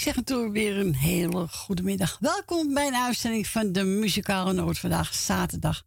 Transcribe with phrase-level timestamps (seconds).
[0.00, 2.18] zeg natuurlijk weer een hele goede middag.
[2.20, 4.78] Welkom bij een uitzending van de Muzikale Noot.
[4.78, 5.82] Vandaag zaterdag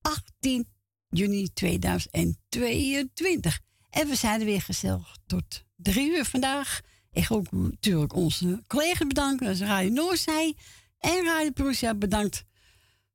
[0.00, 0.68] 18
[1.08, 3.60] juni 2022.
[3.90, 6.80] En we zijn er weer gezellig tot drie uur vandaag.
[7.12, 9.46] Ik ook natuurlijk onze collega's bedanken.
[9.46, 10.56] Dat is Radio Noorzij
[10.98, 11.94] en Radio Prusia.
[11.94, 12.44] Bedankt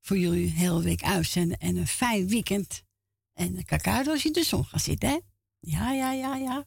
[0.01, 1.57] voor jullie hele week uitzenden.
[1.57, 2.83] En een fijn weekend.
[3.33, 5.17] En uit als je de zon gaat zitten, hè?
[5.59, 6.65] Ja, ja, ja, ja.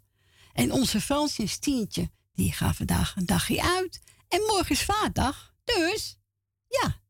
[0.52, 4.01] En onze Fransje Stientje die gaat vandaag een dagje uit.
[4.29, 5.55] En morgen is vaardag.
[5.65, 6.19] Dus,
[6.66, 7.02] ja,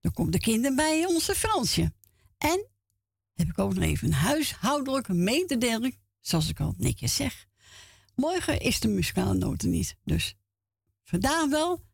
[0.00, 1.92] dan komt de kinderen bij onze Fransje.
[2.38, 2.68] En
[3.34, 5.98] heb ik ook nog even een huishoudelijke mededeling.
[6.20, 7.46] Zoals ik al netjes zeg.
[8.14, 9.96] Morgen is de muzikale noten niet.
[10.04, 10.34] Dus
[11.02, 11.84] vandaag wel,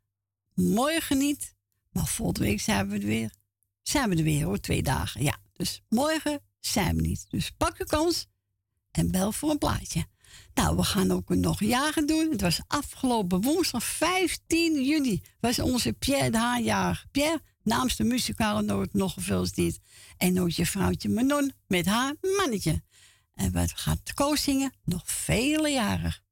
[0.55, 1.55] morgen niet.
[1.91, 3.35] Maar volgende week zijn we er weer.
[3.83, 5.23] Zijn we er weer hoor, twee dagen.
[5.23, 7.31] Ja, dus morgen zijn we niet.
[7.31, 8.27] Dus pak je kans
[8.91, 10.07] en bel voor een plaatje.
[10.55, 12.31] Nou, we gaan ook nog jagen doen.
[12.31, 15.23] Het was afgelopen woensdag 15 juni.
[15.41, 19.79] Was onze Pierre de Haan Pierre, namens de muzikale noot nog gefeliciteerd.
[20.17, 22.83] En ook je vrouwtje Manon met haar mannetje.
[23.35, 24.73] En wat gaat Koos zingen?
[24.85, 26.24] Nog vele jaren.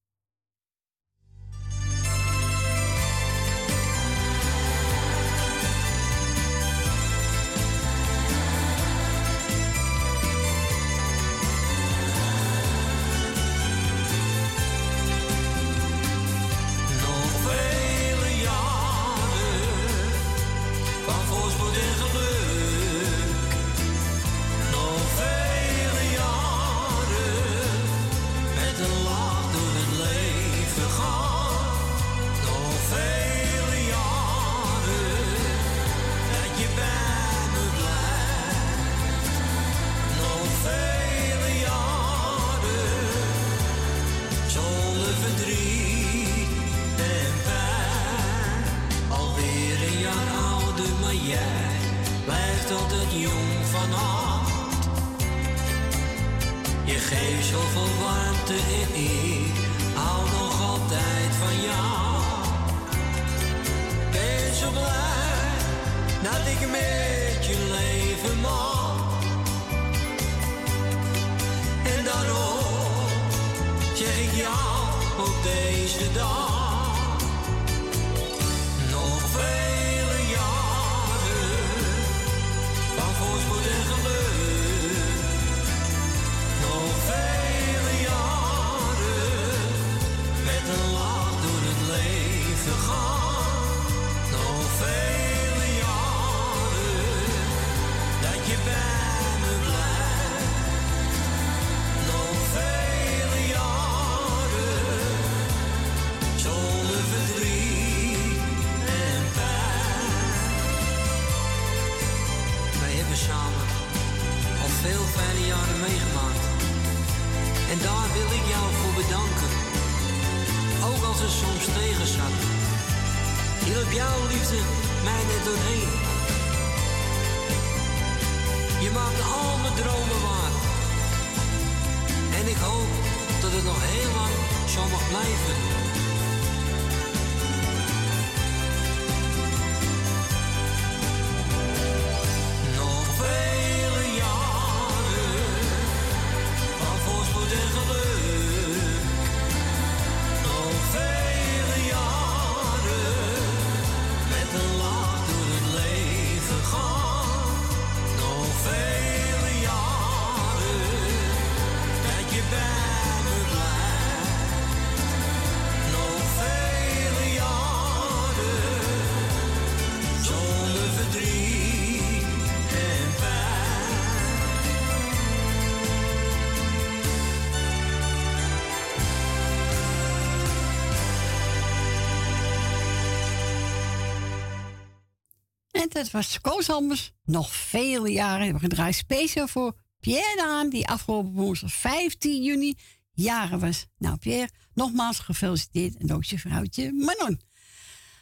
[186.02, 187.12] Het was Koos Anders.
[187.24, 188.94] Nog vele jaren hebben we gedraaid.
[188.94, 192.74] Speciaal voor Pierre Daan, die afgelopen woensdag 15 juni
[193.12, 193.86] jaren was.
[193.98, 195.96] Nou, Pierre, nogmaals gefeliciteerd.
[195.96, 197.40] En ook je vrouwtje Manon.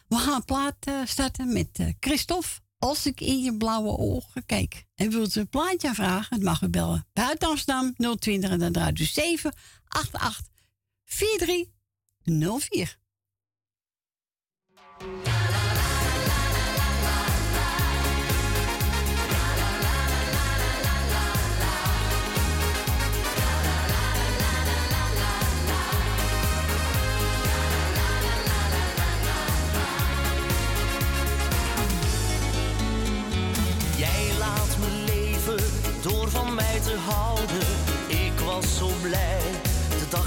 [0.07, 4.85] We gaan plaat uh, starten met uh, Christophe als ik in je blauwe ogen kijk.
[4.95, 7.07] En wilt u een plaatje vragen, het mag u bellen.
[7.13, 10.47] Buiten Amsterdam 020 en dan draait u 788
[11.03, 12.99] 4304.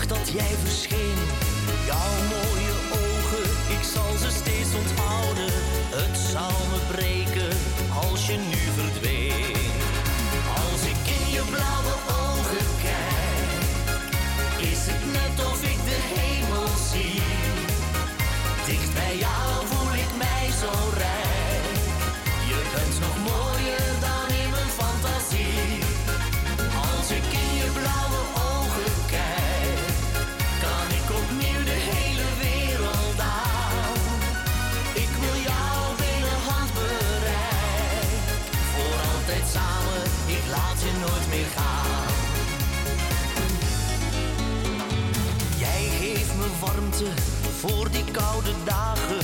[0.06, 1.18] Dat jij verscheen.
[1.86, 3.44] Jouw mooie ogen,
[3.76, 5.52] ik zal ze steeds onthouden.
[5.94, 7.56] Het zou me breken
[8.10, 9.33] als je nu verdween.
[47.60, 49.23] Voor die koude dagen,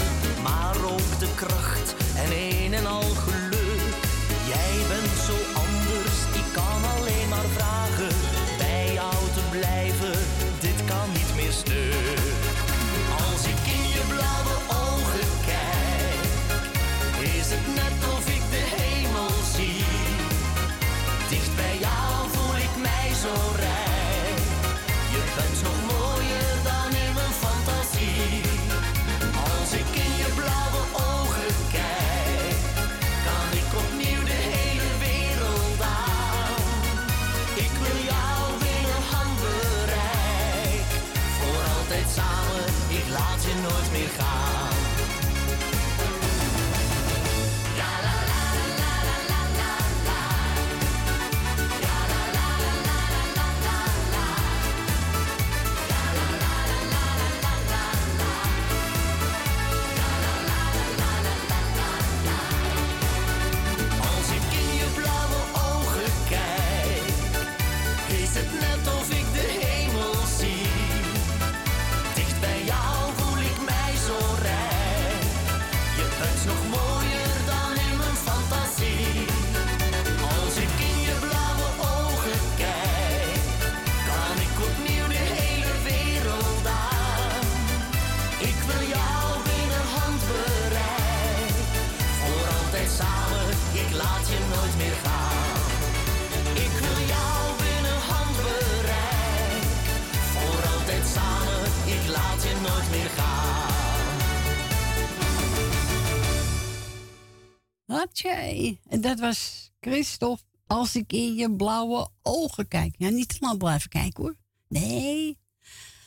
[109.80, 110.44] Christophe.
[110.66, 112.94] Als ik in je blauwe ogen kijk.
[112.98, 114.36] Ja, niet te lang blijven kijken hoor.
[114.68, 115.38] Nee.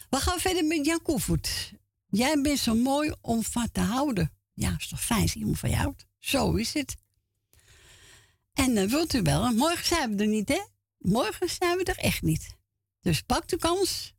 [0.10, 1.74] We gaan verder met Jan Koevoet.
[2.08, 4.32] Jij bent zo mooi om van te houden.
[4.54, 6.06] Ja, is toch fijn als iemand van je houdt.
[6.20, 6.96] Zo is het.
[8.54, 9.56] En dan wilt u bellen.
[9.56, 10.62] Morgen zijn we er niet, hè?
[10.98, 12.56] Morgen zijn we er echt niet.
[13.02, 14.14] Dus pak de kans.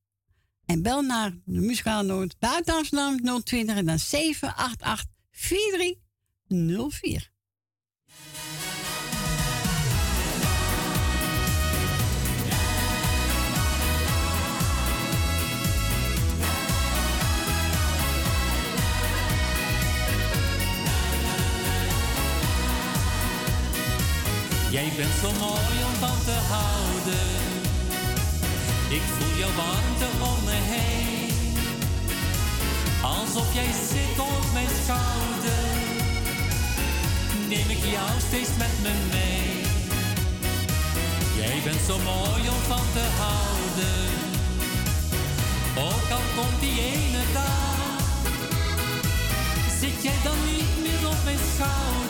[0.66, 7.32] En bel naar de muzikale noot buiten Amsterdam 020 en dan 788 4304.
[24.74, 27.28] Jij bent zo mooi om van te houden.
[28.88, 31.56] Ik voel jouw warmte om me heen.
[33.02, 35.66] Alsof jij zit op mijn schouder.
[37.48, 39.48] Neem ik jou steeds met me mee.
[41.40, 44.10] Jij bent zo mooi om van te houden.
[45.88, 48.00] Ook al komt die ene dag.
[49.80, 52.03] Zit jij dan niet meer op mijn schouder?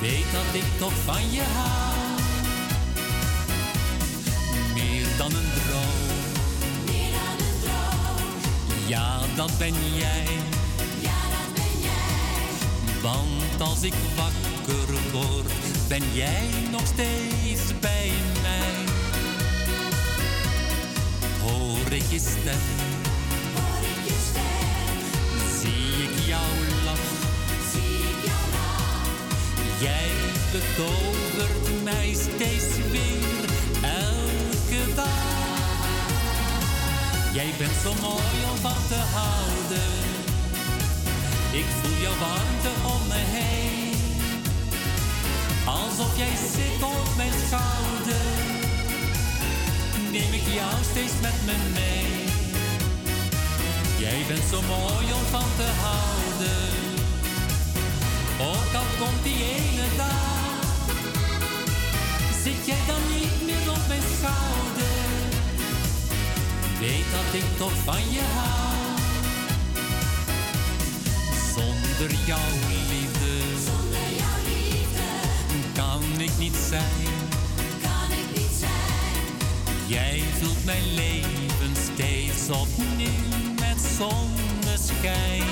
[0.00, 2.20] Weet dat ik toch van je hou.
[4.74, 5.96] Meer dan een droom.
[6.86, 10.24] Meer dan een droom, Ja, dat ben jij.
[11.00, 13.00] ja dat ben jij.
[13.02, 15.52] Want als ik wakker word,
[15.88, 18.12] ben jij nog steeds bij
[18.42, 18.86] mij.
[21.40, 22.60] Hoor ik je stem,
[23.54, 24.98] Hoor ik je stem,
[25.60, 26.50] zie ik jou
[26.84, 27.17] lach.
[29.80, 30.10] Jij
[30.52, 33.44] betovert mij steeds weer,
[33.82, 35.36] elke dag.
[37.32, 39.92] Jij bent zo mooi om van te houden.
[41.52, 43.96] Ik voel jouw warmte om me heen.
[45.66, 48.26] Alsof jij zit op mijn schouder.
[50.10, 52.26] Neem ik jou steeds met me mee.
[53.98, 56.87] Jij bent zo mooi om van te houden.
[58.40, 60.86] Ook al komt die ene dag.
[62.44, 64.96] Zit jij dan niet meer op mijn schouder?
[66.80, 68.98] Weet dat ik toch van je hou.
[71.54, 73.32] Zonder jouw liefde,
[73.64, 75.06] Zonder jouw liefde
[75.74, 77.16] kan ik niet zijn.
[77.82, 79.24] kan ik niet zijn.
[79.86, 85.46] Jij vult mijn leven steeds opnieuw met zonneschijn.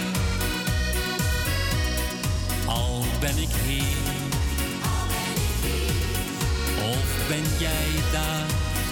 [2.67, 3.97] Al ben ik hier,
[4.83, 8.47] Al ben ik hier, of ben jij daar?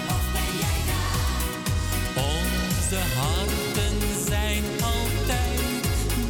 [0.08, 2.24] of ben jij daar?
[2.24, 5.84] Onze harten zijn altijd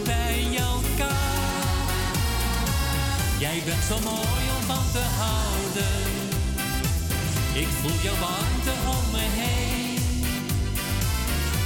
[0.04, 1.12] bij elkaar.
[3.38, 6.02] Jij bent zo mooi om van te houden.
[7.54, 9.98] Ik voel jouw warmte om me heen.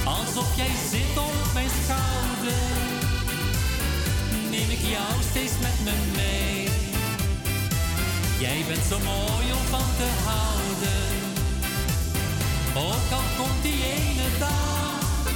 [0.05, 2.98] Alsof jij zit op mijn schouder.
[4.59, 6.67] Neem ik jou steeds met me mee.
[8.39, 11.07] Jij bent zo mooi om van te houden.
[12.87, 15.27] Ook al komt die ene dag,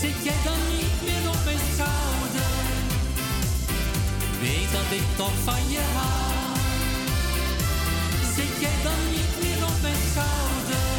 [0.00, 2.54] zit jij dan niet meer op mijn schouder.
[4.40, 6.56] Weet dat ik toch van je hou.
[8.36, 10.90] Zit jij dan niet meer op mijn schouder.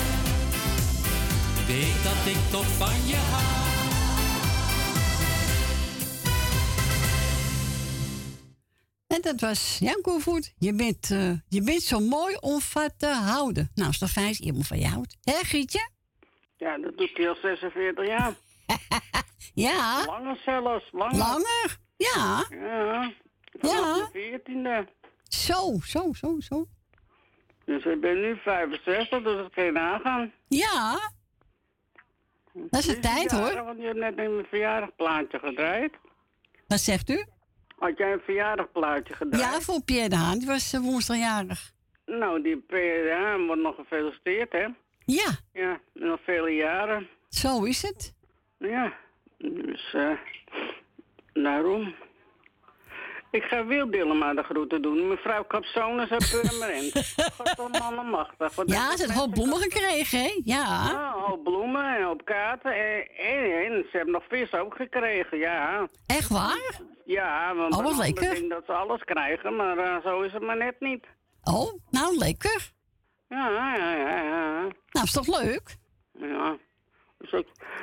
[1.67, 3.68] Weet dat ik toch van je hou.
[9.19, 10.43] En dat was Jan.
[10.57, 13.71] Je bent, eh, je bent zo mooi om van te houden.
[13.75, 15.17] Nou, is toch fijn als iemand van je houdt.
[15.23, 15.89] Hè, Gietje?
[16.57, 18.33] Ja, dat doet hij al 46 jaar.
[19.53, 20.89] Ja, Langer zelfs.
[20.91, 21.17] Langer.
[21.17, 21.77] langer.
[21.97, 23.11] Ja, Ja.
[23.61, 24.09] Ja.
[24.11, 24.89] De 14e.
[25.23, 26.67] zo, zo, zo, zo.
[27.65, 30.31] Dus ik ben nu 65, dus dat kun je nagaan.
[30.47, 31.11] Ja,
[32.53, 33.63] dat is de tijd hoor.
[33.63, 35.91] Want je hebt net een verjaardagplaatje gedraaid.
[36.67, 37.25] Wat zegt u?
[37.79, 39.43] Had jij een verjaardagplaatje gedraaid?
[39.53, 40.37] Ja, voor Pierre de Haan.
[40.37, 41.71] Die was eh, woensdagjarig.
[42.05, 44.67] Nou, die PDA wordt nog gefeliciteerd, hè?
[45.05, 47.07] Ja, Ja, nog vele jaren.
[47.29, 48.13] zo is het.
[48.57, 48.93] Ja,
[49.37, 50.11] dus eh
[51.33, 51.95] daarom.
[53.31, 55.07] Ik ga Wil Dillema de groeten doen.
[55.07, 57.15] Mevrouw Capsones uit Purmerend.
[57.57, 58.55] Godallemachtig.
[58.55, 60.41] Wat Ja, ze ik een hoop bloemen gekregen, hè?
[60.43, 60.63] Ja.
[60.65, 62.71] Ja, een hoop bloemen en op kaarten.
[62.73, 65.87] En, en, en ze hebben nog vis ook gekregen, ja.
[66.05, 66.79] Echt waar?
[67.05, 68.29] Ja, want Oh, wat lekker.
[68.33, 71.05] denkt dat ze alles krijgen, maar eh, zo is het maar net niet.
[71.43, 72.71] Oh, nou lekker.
[73.29, 74.61] Ja, ja, ja, ja.
[74.91, 75.75] Nou, is toch leuk?
[76.13, 76.57] ja.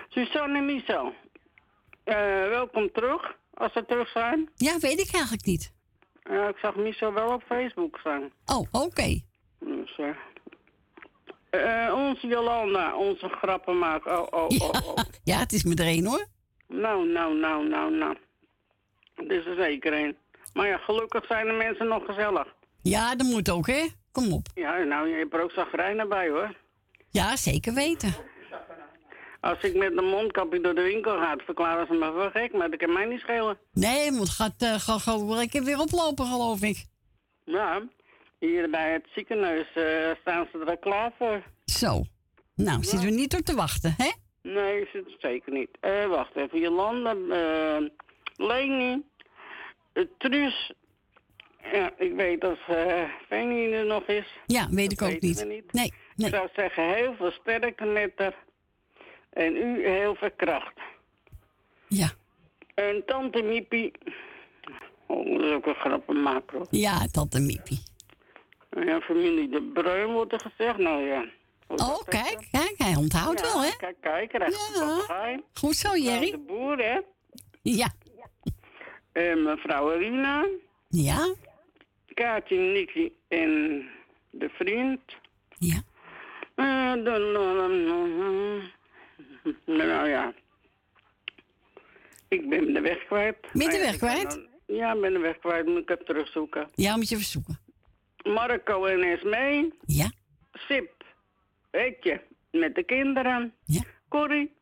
[0.08, 1.12] Suzanne en Michel,
[2.04, 2.14] eh,
[2.48, 4.48] welkom terug, als ze terug zijn.
[4.54, 5.72] Ja, weet ik eigenlijk niet.
[6.30, 8.30] Ja, ik zag Michel wel op Facebook staan.
[8.46, 9.20] Oh, oké.
[9.60, 9.98] Dus,
[11.50, 14.20] eh, eh, onze Jolanda, onze grappenmaker.
[14.20, 14.66] Oh, oh, Ja.
[14.66, 15.04] oh, oh.
[15.30, 16.26] ja, het is me er een hoor.
[16.68, 18.16] Nou, nou, nou, nou, nou.
[19.14, 20.16] Het is er zeker een.
[20.52, 22.54] Maar ja, gelukkig zijn de mensen nog gezellig.
[22.82, 23.86] Ja, dat moet ook, hè?
[24.12, 24.46] Kom op.
[24.54, 26.54] Ja, nou, je hebt er ook zagrijnen bij, hoor.
[27.10, 28.14] Ja, zeker weten.
[29.40, 32.70] Als ik met een mondkapje door de winkel ga, verklaren ze me voor gek, maar
[32.70, 33.58] dat kan mij niet schelen.
[33.72, 36.84] Nee, moet gaat uh, gaat gewoon lekker weer oplopen, geloof ik.
[37.44, 37.82] Ja,
[38.38, 41.42] hier bij het ziekenhuis eh, staan ze er klaar voor.
[41.64, 42.04] Zo.
[42.54, 44.10] Nou, zitten we niet op te wachten, hè?
[44.42, 45.68] Nee, het zeker niet.
[45.80, 47.88] Eh, wacht even, Jolanda, eh
[48.36, 49.02] Leni,
[50.18, 50.72] Truus.
[51.72, 54.26] Ja, ik weet dat uh, Fanny er nog is.
[54.46, 55.44] Ja, weet ik ook niet.
[55.48, 55.72] niet.
[55.72, 56.30] Nee, Ik nee.
[56.30, 58.34] zou zeggen, heel veel sterkte met haar.
[59.36, 60.78] En u heel veel kracht.
[61.88, 62.10] Ja.
[62.74, 63.92] En tante Miepie.
[65.06, 66.66] Oh, dat is ook een grappig macro.
[66.70, 67.82] Ja, tante Miepie.
[68.70, 70.78] Ja, familie De Bruin wordt er gezegd.
[70.78, 71.24] Nou ja.
[71.66, 73.76] Oh, kijk, kijk, hij onthoudt ja, wel, hè?
[73.76, 74.70] Kijk, kijk, recht
[75.08, 75.40] Ja.
[75.52, 76.30] Goed zo, Nou, Jerry.
[76.30, 77.00] De boer, hè.
[77.62, 77.94] Ja.
[79.12, 80.46] En mevrouw Rina.
[80.88, 81.34] Ja,
[82.14, 83.82] Kaatje, Nicky en
[84.30, 85.00] de vriend.
[85.58, 85.82] ja.
[86.54, 87.32] Eh, dan,
[89.64, 90.34] nou ja.
[92.28, 93.36] Ik ben de weg kwijt.
[93.52, 94.30] Ben de ja, weg kwijt?
[94.30, 95.66] dan- Ja, ik ben de weg kwijt.
[95.66, 96.68] Moet ik het terugzoeken.
[96.74, 97.58] Ja, moet je verzoeken.
[98.22, 99.72] Marco en Esmee.
[99.86, 100.10] Ja,
[100.52, 101.04] Sip.
[101.70, 102.20] Weet je.
[102.50, 103.54] Met de kinderen.
[103.64, 103.82] ja.
[104.08, 104.54] Corrie.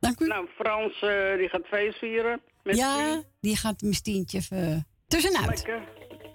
[0.00, 0.26] Dank u.
[0.26, 2.40] Nou, Frans eh, die gaat feest vieren.
[2.62, 5.46] Met ja, die gaat mijn stientje even tussenuit.
[5.66, 5.88] Lekker.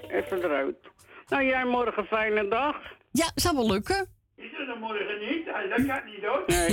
[0.09, 0.75] Even eruit.
[1.27, 2.75] Nou, jij morgen een fijne dag.
[3.12, 4.07] Ja, zou wel lukken.
[4.39, 5.46] Is er dan morgen niet?
[5.46, 6.43] Dat gaat niet hoor.
[6.48, 6.67] Nee.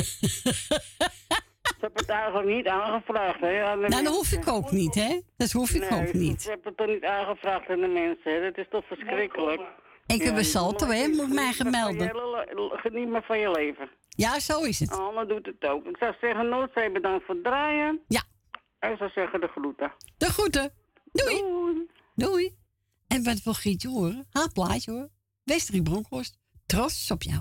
[1.77, 3.65] ik heb het eigenlijk niet aangevraagd, hè.
[3.65, 5.21] aan de Nou, dat hoef ik ook niet, hè?
[5.37, 6.43] Dat hoef ik Nee, ook niet.
[6.45, 8.41] Ik heb het toch niet aangevraagd aan de mensen, hè.
[8.41, 9.61] Dat is toch verschrikkelijk.
[10.07, 11.09] Ik heb een salto, hè?
[11.09, 12.05] Moet mij geniet maar van gemelde.
[12.05, 13.91] je hele- Geniet maar van je leven.
[14.09, 14.91] Ja, zo is het.
[14.93, 15.85] Anne doet het ook.
[15.87, 18.01] Ik zou zeggen, Noordzee bedankt voor het draaien.
[18.09, 18.23] Ja,
[18.79, 19.93] En ik zou zeggen, de groeten.
[20.19, 20.73] de groeten.
[21.13, 21.41] Doei.
[21.41, 21.87] Doei.
[22.15, 22.57] Doei.
[23.09, 24.27] En wat wil Gietje horen?
[24.31, 25.09] Haar plaatje hoor.
[25.45, 26.39] Westerie Bronkhorst.
[26.67, 27.41] Trots op jou.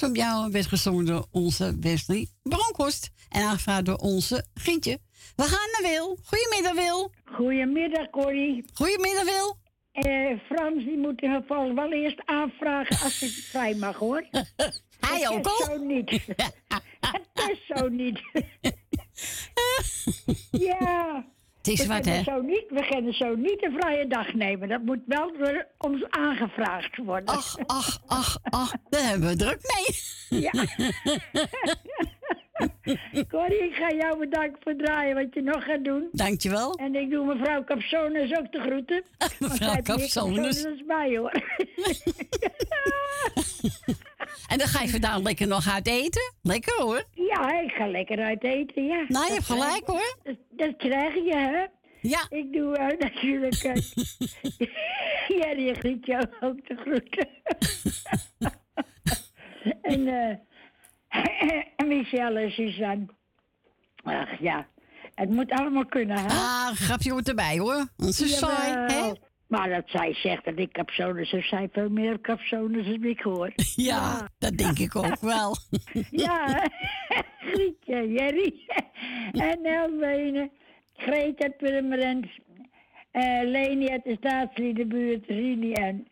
[0.00, 3.10] Trots op jou werd gezongen door onze Wesley Bronkhorst.
[3.28, 4.98] En aangevraagd door onze Gientje.
[5.36, 6.18] We gaan naar Wil.
[6.24, 7.12] Goedemiddag, Wil.
[7.24, 8.64] Goedemiddag, Corrie.
[8.74, 9.56] Goedemiddag, Wil.
[9.92, 14.26] Eh, Frans, die moet in geval wel eerst aanvragen als ik vrij mag, hoor.
[15.10, 15.64] Hij ook al.
[15.64, 16.10] zo niet.
[17.12, 18.20] Het is zo niet.
[20.50, 21.26] ja.
[21.60, 22.22] Het is We wat, hè?
[22.22, 24.68] zo niet, we kunnen zo niet een vrije dag nemen.
[24.68, 27.34] Dat moet wel door ons aangevraagd worden.
[27.34, 28.72] Ach, ach, ach, ach.
[28.88, 30.40] Daar hebben we druk mee.
[30.40, 30.50] Ja.
[33.28, 36.08] Corrie, ik ga jou bedanken voor het draaien wat je nog gaat doen.
[36.12, 36.74] Dankjewel.
[36.74, 39.02] En ik doe mevrouw Capsones ook de groeten.
[39.38, 40.12] Mevrouw Capsones.
[40.12, 41.32] Capsones dan mij, hoor.
[44.58, 46.34] ga je vandaag lekker nog uit eten?
[46.42, 47.04] Lekker hoor.
[47.14, 49.04] Ja, ik ga lekker uit eten, ja.
[49.08, 50.16] Nou, je hebt gelijk hoor.
[50.22, 51.66] Dat, dat krijg je, hè?
[52.00, 52.26] Ja.
[52.28, 53.64] Ik doe eh, natuurlijk...
[53.64, 53.74] Uh,
[55.40, 57.28] ja, die groet jou ook te groeten.
[59.92, 60.36] en eh
[61.86, 63.06] Michelle en Suzanne.
[64.02, 64.66] Ach ja,
[65.14, 66.26] het moet allemaal kunnen, hè?
[66.26, 67.86] Ah, grapje hoort erbij hoor.
[67.96, 69.12] Onze saai, hè?
[69.50, 73.52] Maar dat zij zegt dat ik capsones heb, zij veel meer capsones dan ik hoor.
[73.90, 75.56] Ja, dat denk ik ook wel.
[76.10, 76.68] Ja,
[77.50, 78.54] Grietje, Jerry.
[79.32, 80.50] en Elbenen,
[80.96, 82.26] Greta Purmerend,
[83.10, 86.06] eh Leni uit de staatsliedenbuurt, Rini en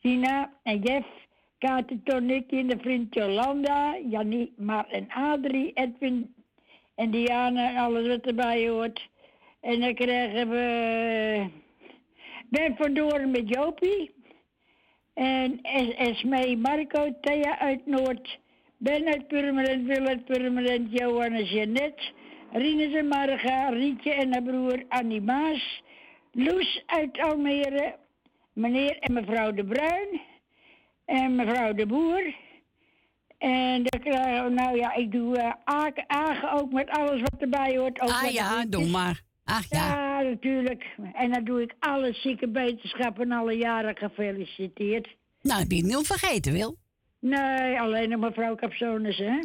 [0.00, 1.06] Rina en Jeff,
[1.58, 6.34] Katen Tonik in de vriend Jolanda, Jannie, Mar en Adrie, Edwin
[6.94, 9.08] en Diana en alles wat erbij hoort.
[9.60, 11.46] En dan krijgen we
[12.52, 14.10] Ben van Doorn met Jopie.
[15.14, 18.38] En Es- Esmee Marco, Thea uit Noord,
[18.76, 22.02] Ben uit Purmerend, Wil uit Purmerend, Johan en Jeannette,
[22.52, 25.82] Rinus en Marga, Rietje en haar broer Annie Maas,
[26.32, 27.96] Loes uit Almere,
[28.52, 30.20] meneer en mevrouw De Bruin
[31.04, 32.34] en mevrouw De Boer.
[33.38, 37.76] En dan krijgen we, nou ja, ik doe Aken, Agen ook met alles wat erbij
[37.76, 38.00] hoort.
[38.00, 39.20] Ook Ah ja, doe maar.
[39.44, 39.86] Ach ja.
[39.86, 40.84] Ja, natuurlijk.
[41.14, 45.16] En dan doe ik alle zieke wetenschappen alle jaren gefeliciteerd.
[45.40, 46.76] Nou, heb je het niet vergeten, Wil.
[47.20, 49.38] Nee, alleen nog mevrouw Capsones, hè?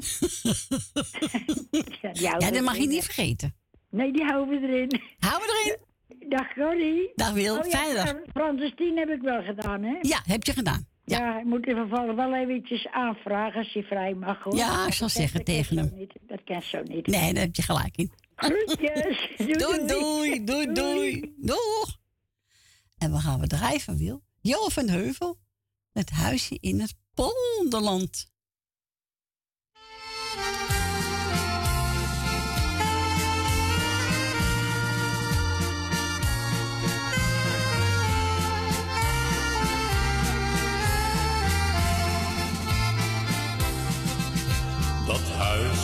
[2.14, 3.56] ja, dat mag je niet vergeten.
[3.90, 5.02] Nee, die houden we erin.
[5.20, 5.86] Houden we erin.
[6.30, 7.12] Dag Corrie.
[7.16, 8.14] Dag Wil, Oh, ja, fijne dag.
[8.14, 9.98] eh, Francis Tien heb ik wel gedaan, hè?
[10.02, 10.88] Ja, heb je gedaan.
[11.06, 14.56] Ja, ik moet in geval wel eventjes aanvragen als hij vrij mag, hoor.
[14.56, 15.92] Ja, ik Dat zal zeggen dat tegen hem.
[15.96, 16.14] Niet.
[16.22, 17.08] Dat kan zo niet.
[17.08, 18.12] Nee, daar heb je gelijk in.
[18.38, 19.18] Groetjes.
[19.62, 21.34] Doei, doei, doei, doei.
[21.38, 22.00] Doeg.
[22.98, 24.24] En we gaan we drijven, Wil.
[24.42, 25.40] Jo van Heuvel.
[25.92, 28.32] Het huisje in het polderland.
[45.06, 45.77] Dat huisje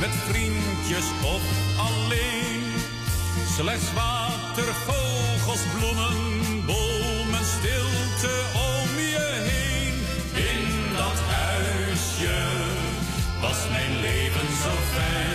[0.00, 1.42] met vriendjes of
[1.78, 2.62] alleen.
[3.56, 9.94] Slechts water, vogels, bloemen, bomen, stilte om je heen.
[10.44, 12.38] In dat huisje
[13.40, 15.30] was mijn leven zo fijn.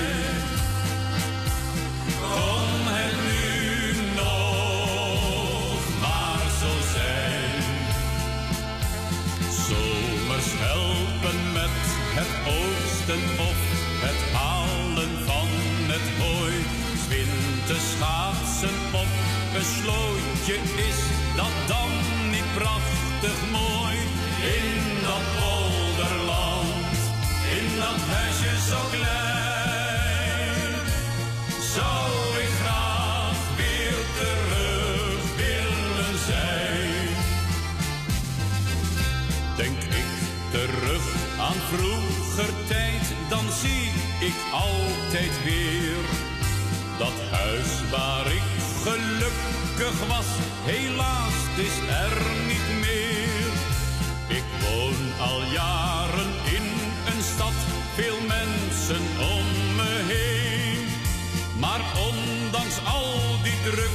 [50.64, 53.52] Helaas is er niet meer.
[54.28, 56.68] Ik woon al jaren in
[57.12, 57.58] een stad,
[57.96, 59.04] veel mensen
[59.36, 60.88] om me heen.
[61.60, 63.95] Maar ondanks al die drukte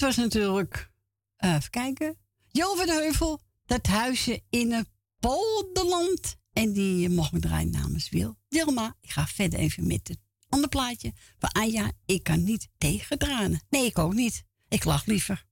[0.00, 0.90] was natuurlijk,
[1.36, 2.16] eh, even kijken,
[2.48, 4.88] Jo van de Heuvel, dat huisje in het
[5.20, 6.36] polderland.
[6.52, 8.36] En die mocht me draaien namens Wil.
[8.48, 11.92] Dilma, ik ga verder even met het andere plaatje van Anja.
[12.06, 13.60] Ik kan niet tegen tranen.
[13.70, 14.44] Nee, ik ook niet.
[14.68, 15.44] Ik lach liever.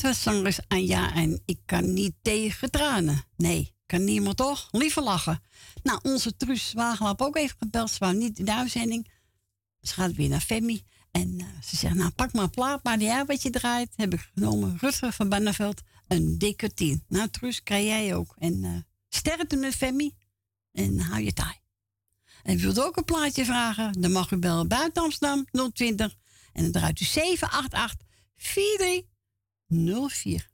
[0.00, 3.24] Zangers Anja en ik kan niet tegen tranen.
[3.36, 4.68] Nee, kan niemand toch?
[4.70, 5.42] Liever lachen.
[5.82, 7.90] Nou, onze Truus Wagenlap ook even gebeld.
[7.90, 9.10] Ze wou niet in de uitzending.
[9.80, 10.84] Ze gaat weer naar Femi.
[11.10, 13.92] En eh, ze zegt, nou pak maar een plaat, maar die wat je draait.
[13.96, 17.04] Heb ik genomen, Rutger van Banneveld, een dikke tien.
[17.08, 18.34] Nou Truus, krijg jij ook.
[18.38, 18.76] En uh,
[19.08, 20.14] sterren met Femi.
[20.72, 21.54] En hou je taai.
[22.42, 24.00] En wilt ook een plaatje vragen?
[24.00, 26.16] Dan mag u bellen buiten Amsterdam 020.
[26.52, 28.06] En dan draait u 788
[29.68, 30.48] 4304.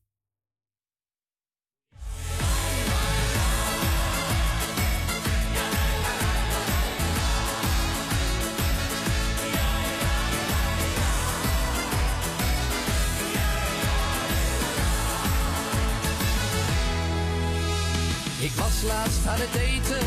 [18.41, 20.07] Ik was laatst aan het eten,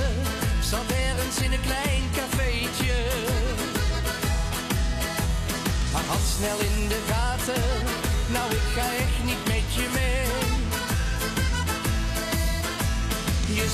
[0.61, 2.95] zat ergens in een klein cafeetje.
[5.93, 7.94] Maar had snel in de gaten,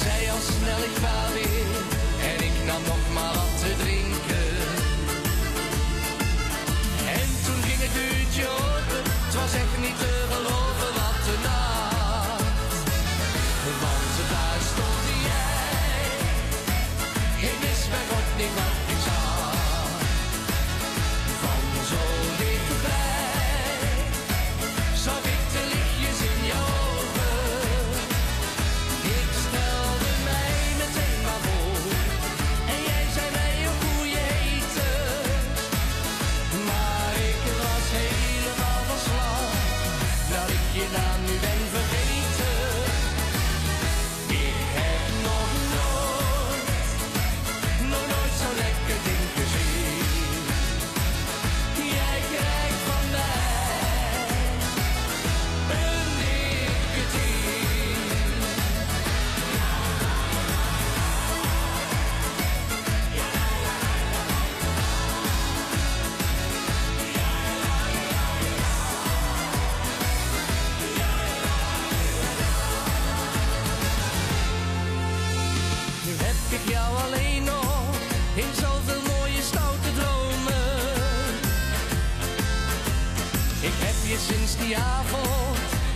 [0.03, 1.75] Zei al snel ik ga weer,
[2.29, 3.10] en ik nam nog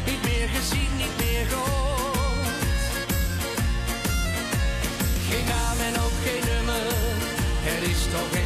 [0.05, 2.47] niet meer gezien, niet meer gehoord.
[5.29, 6.87] Geen naam en ook geen nummer,
[7.65, 8.44] er is toch echt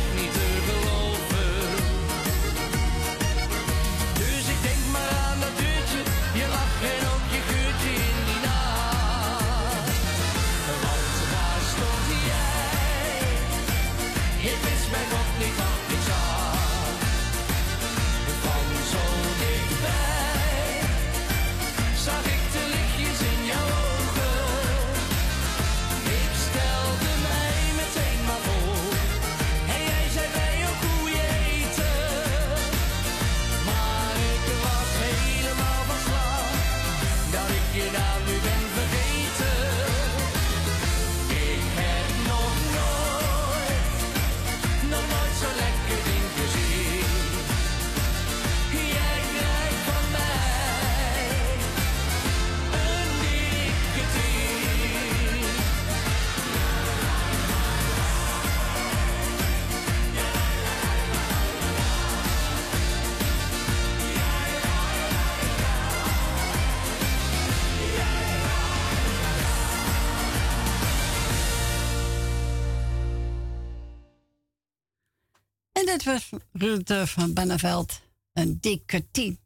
[75.89, 78.02] dit was Rutte van Banneveld.
[78.34, 79.39] Een dikke tien.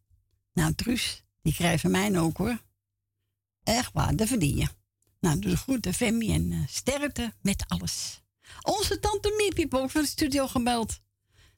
[0.53, 2.61] Nou, Truus, die krijgt van mij ook hoor.
[3.63, 4.67] Echt waar, dat verdien je.
[5.19, 8.21] Nou, doe goed, Femi, en eh, sterkte met alles.
[8.61, 10.99] Onze tante Miepie heeft ook van de studio gebeld.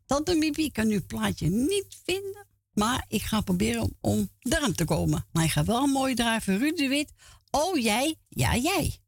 [0.06, 2.48] Tante Miepie kan uw plaatje niet vinden.
[2.74, 5.26] Maar ik ga proberen om, om te komen.
[5.32, 7.12] Maar ik ga wel een mooie draai voor de Wit.
[7.52, 9.00] Oh, jij, ja, jij.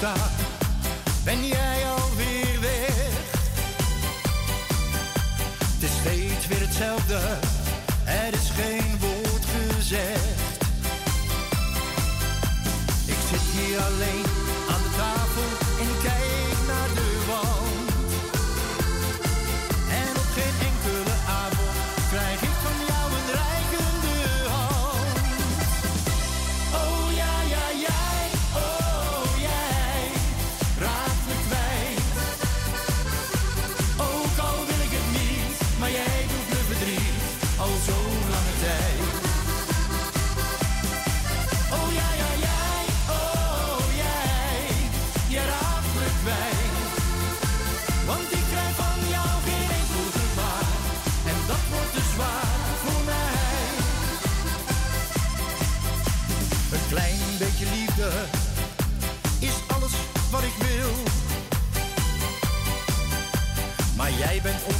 [0.00, 0.14] Opsta,
[1.24, 2.94] ben jij alweer weg.
[5.74, 7.18] Het is steeds weer hetzelfde,
[8.04, 10.58] er is geen woord gezegd.
[13.06, 14.29] Ik zit hier alleen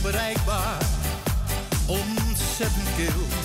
[0.00, 0.82] onbereikbaar,
[1.86, 3.39] ontzettend kil.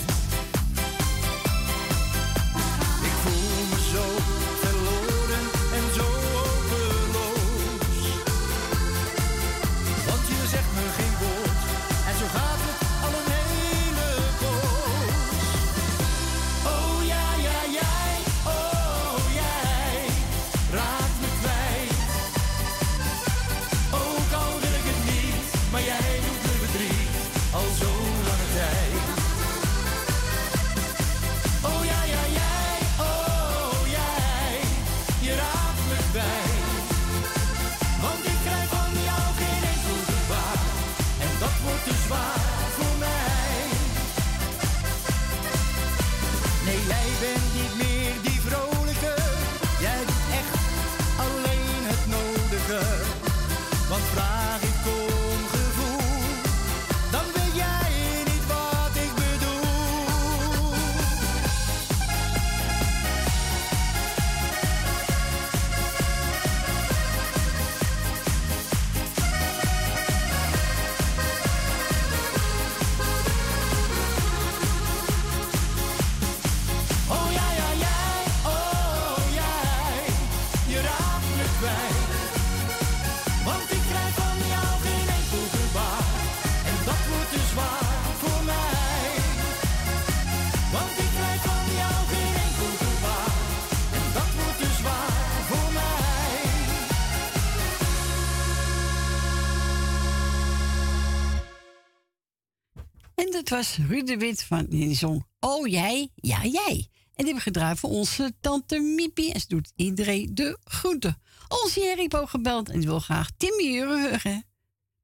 [103.56, 106.90] Was Ruud de Wit van die zong Oh jij, ja jij.
[107.14, 109.34] En die hebben gedraaid voor onze tante Miepie.
[109.34, 111.22] En ze doet iedereen de groeten.
[111.48, 114.46] Onze Jerry ook gebeld en die wil graag Timmy Uren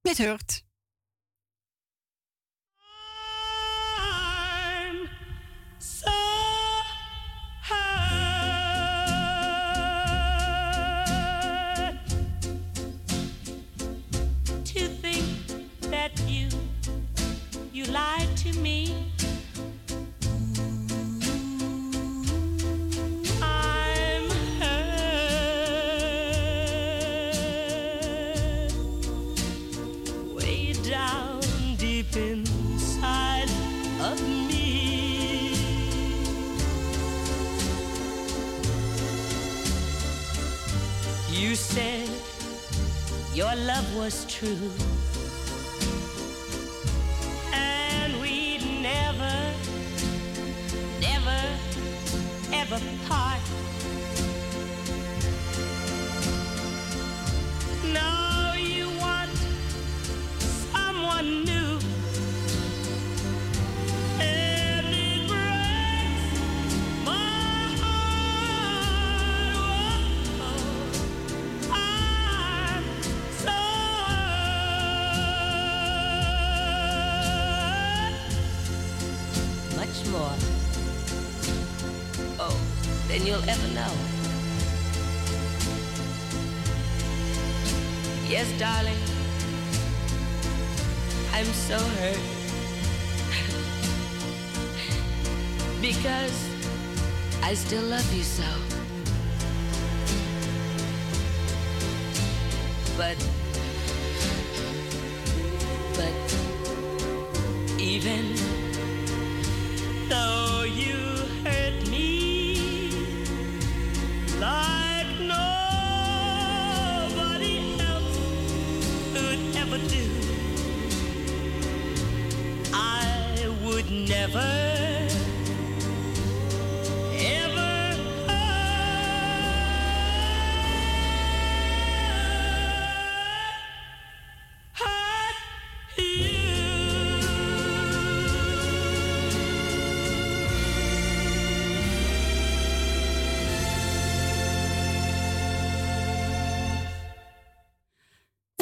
[0.02, 0.64] met Hurt.
[43.42, 45.01] Your love was true.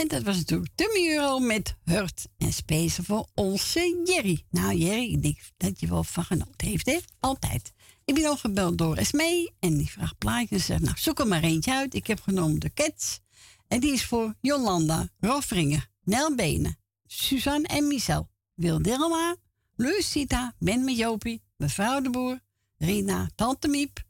[0.10, 4.46] Dat was natuurlijk de Euro met Hurt en Space voor onze Jerry.
[4.50, 7.00] Nou Jerry, ik denk dat je wel van genoten heeft, hè?
[7.20, 7.74] Altijd.
[8.06, 11.28] Ik ben ook gebeld door Esmee en die vraagt plaatjes en zegt, nou zoek er
[11.28, 11.94] maar eentje uit.
[11.94, 13.20] Ik heb genomen de Cats
[13.68, 19.36] en die is voor Jolanda, Rofringen, Nel Benen, Suzanne en Michel, Wil Dilma,
[19.76, 22.40] Lucita, Ben met Jopie, mevrouw de Boer,
[22.78, 24.04] Rina, Tante Miep,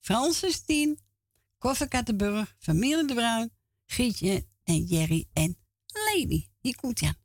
[0.00, 0.98] Francis Tien,
[1.58, 3.50] Koffer Kattenburg, familie de Bruin,
[3.86, 5.56] Gietje en Jerry en
[5.86, 6.46] Lady.
[6.60, 7.24] Hier komt ie aan.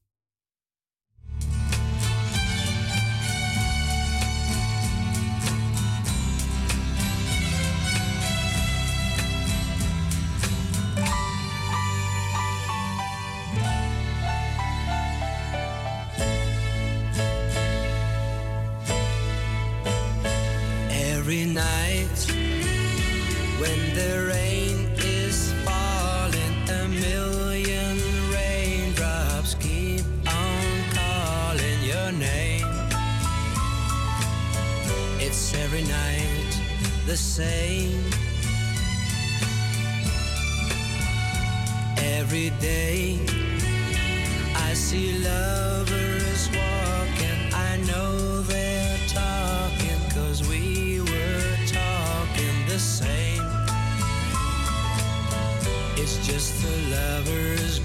[20.89, 22.26] Every night
[23.60, 24.20] when the
[37.12, 38.05] the same.
[41.97, 43.20] Every day
[44.55, 47.39] I see lovers walking.
[47.68, 53.43] I know they're talking cause we were talking the same.
[55.97, 57.81] It's just the lover's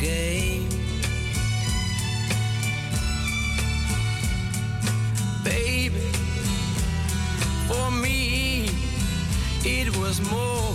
[9.66, 10.74] it was more.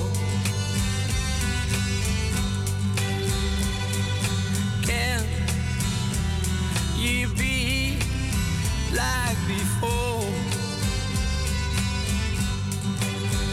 [4.83, 5.23] Can
[6.97, 7.97] you be
[8.93, 10.27] like before?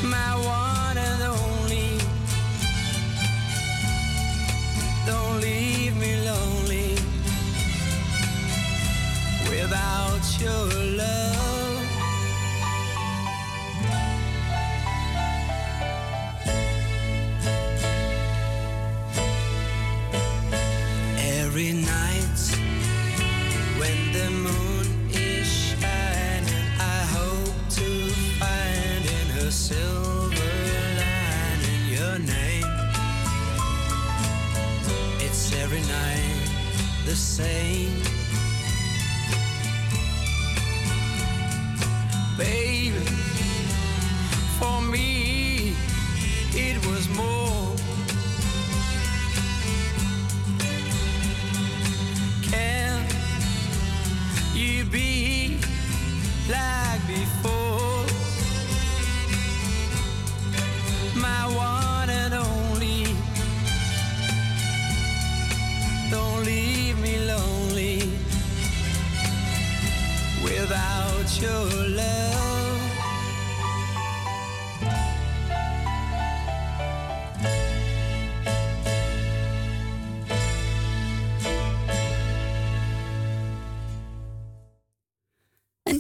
[0.03, 1.99] My one and only.
[5.07, 6.95] Don't leave me lonely
[9.49, 10.88] without your
[21.59, 22.41] Every night
[23.81, 30.53] when the moon is shining, I hope to find in her silver
[31.03, 32.71] lining your name.
[35.19, 36.49] It's every night
[37.05, 38.03] the same.
[42.39, 42.68] Baby,
[56.49, 58.07] like before.
[61.15, 63.05] My one and only.
[66.11, 68.11] Don't leave me lonely
[70.43, 72.28] without your love.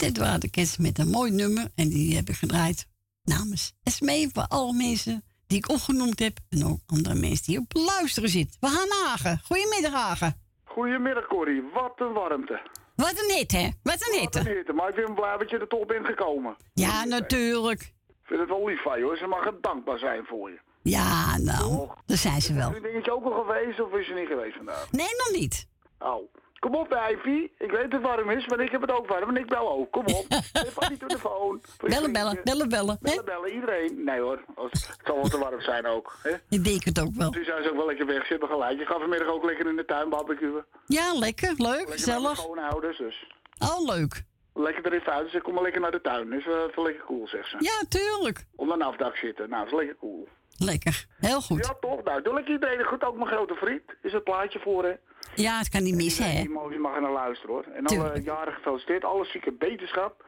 [0.08, 1.64] Dit waren de kids met een mooi nummer.
[1.74, 2.86] En die heb ik gedraaid
[3.24, 6.38] namens Esmee voor alle mensen die ik opgenoemd heb.
[6.48, 8.56] En ook andere mensen die op luisteren zitten.
[8.60, 9.40] We gaan Hagen.
[9.44, 10.40] Goedemiddag Hagen.
[10.64, 12.60] Goedemiddag Corrie, wat een warmte.
[12.96, 13.68] Wat een hit hè?
[13.82, 14.56] Wat een Wat een hit.
[14.56, 16.56] hitte, maar ik ben blij dat je er toch bent gekomen.
[16.74, 17.80] Ja, natuurlijk.
[18.08, 20.58] Ik vind het wel lief van je hoor, ze mag er dankbaar zijn voor je.
[20.82, 22.68] Ja, nou, daar zijn ze wel.
[22.68, 24.90] Is het dingetje ook al geweest of is je niet geweest vandaag?
[24.90, 25.66] Nee, nog niet.
[25.98, 26.32] Oh.
[26.58, 27.50] Kom op, Ivy.
[27.58, 29.70] Ik weet dat het warm is, maar ik heb het ook warm en ik bel
[29.70, 29.90] ook.
[29.90, 30.26] Kom op.
[30.66, 31.60] Even die telefoon.
[31.86, 32.98] Bellen, bellen, bellen, bellen.
[33.00, 34.04] Bellen, bellen, iedereen.
[34.04, 36.16] Nee hoor, het zal wel te warm zijn ook.
[36.22, 36.30] Hè?
[36.48, 37.30] Ik denk het ook wel.
[37.30, 38.78] Nu zijn ze ook wel lekker weg, ze hebben gelijk.
[38.78, 40.64] Je gaat vanmiddag ook lekker in de tuin barbecuen.
[40.86, 42.36] Ja, lekker, leuk, Lekker gezellig.
[42.36, 43.26] schoonouders, dus.
[43.58, 44.22] Oh, leuk.
[44.54, 46.32] Lekker erin uit, dus kom maar lekker naar de tuin.
[46.32, 47.56] is wel lekker cool, zegt ze.
[47.58, 48.44] Ja, tuurlijk.
[48.56, 50.28] Op een afdak zitten, nou, is lekker cool.
[50.56, 51.66] Lekker, heel goed.
[51.66, 52.02] Ja, toch?
[52.04, 53.04] Nou, doe lekker iedereen goed.
[53.04, 53.82] Ook mijn grote vriend.
[54.02, 54.92] Is het plaatje voor, hè?
[55.34, 56.40] Ja, het kan niet missen, hè?
[56.40, 57.64] Die mogen mag er naar luisteren, hoor.
[57.64, 58.24] En alle Tuurlijk.
[58.24, 59.04] jaren gefeliciteerd.
[59.04, 60.24] Alle zieke beterschap.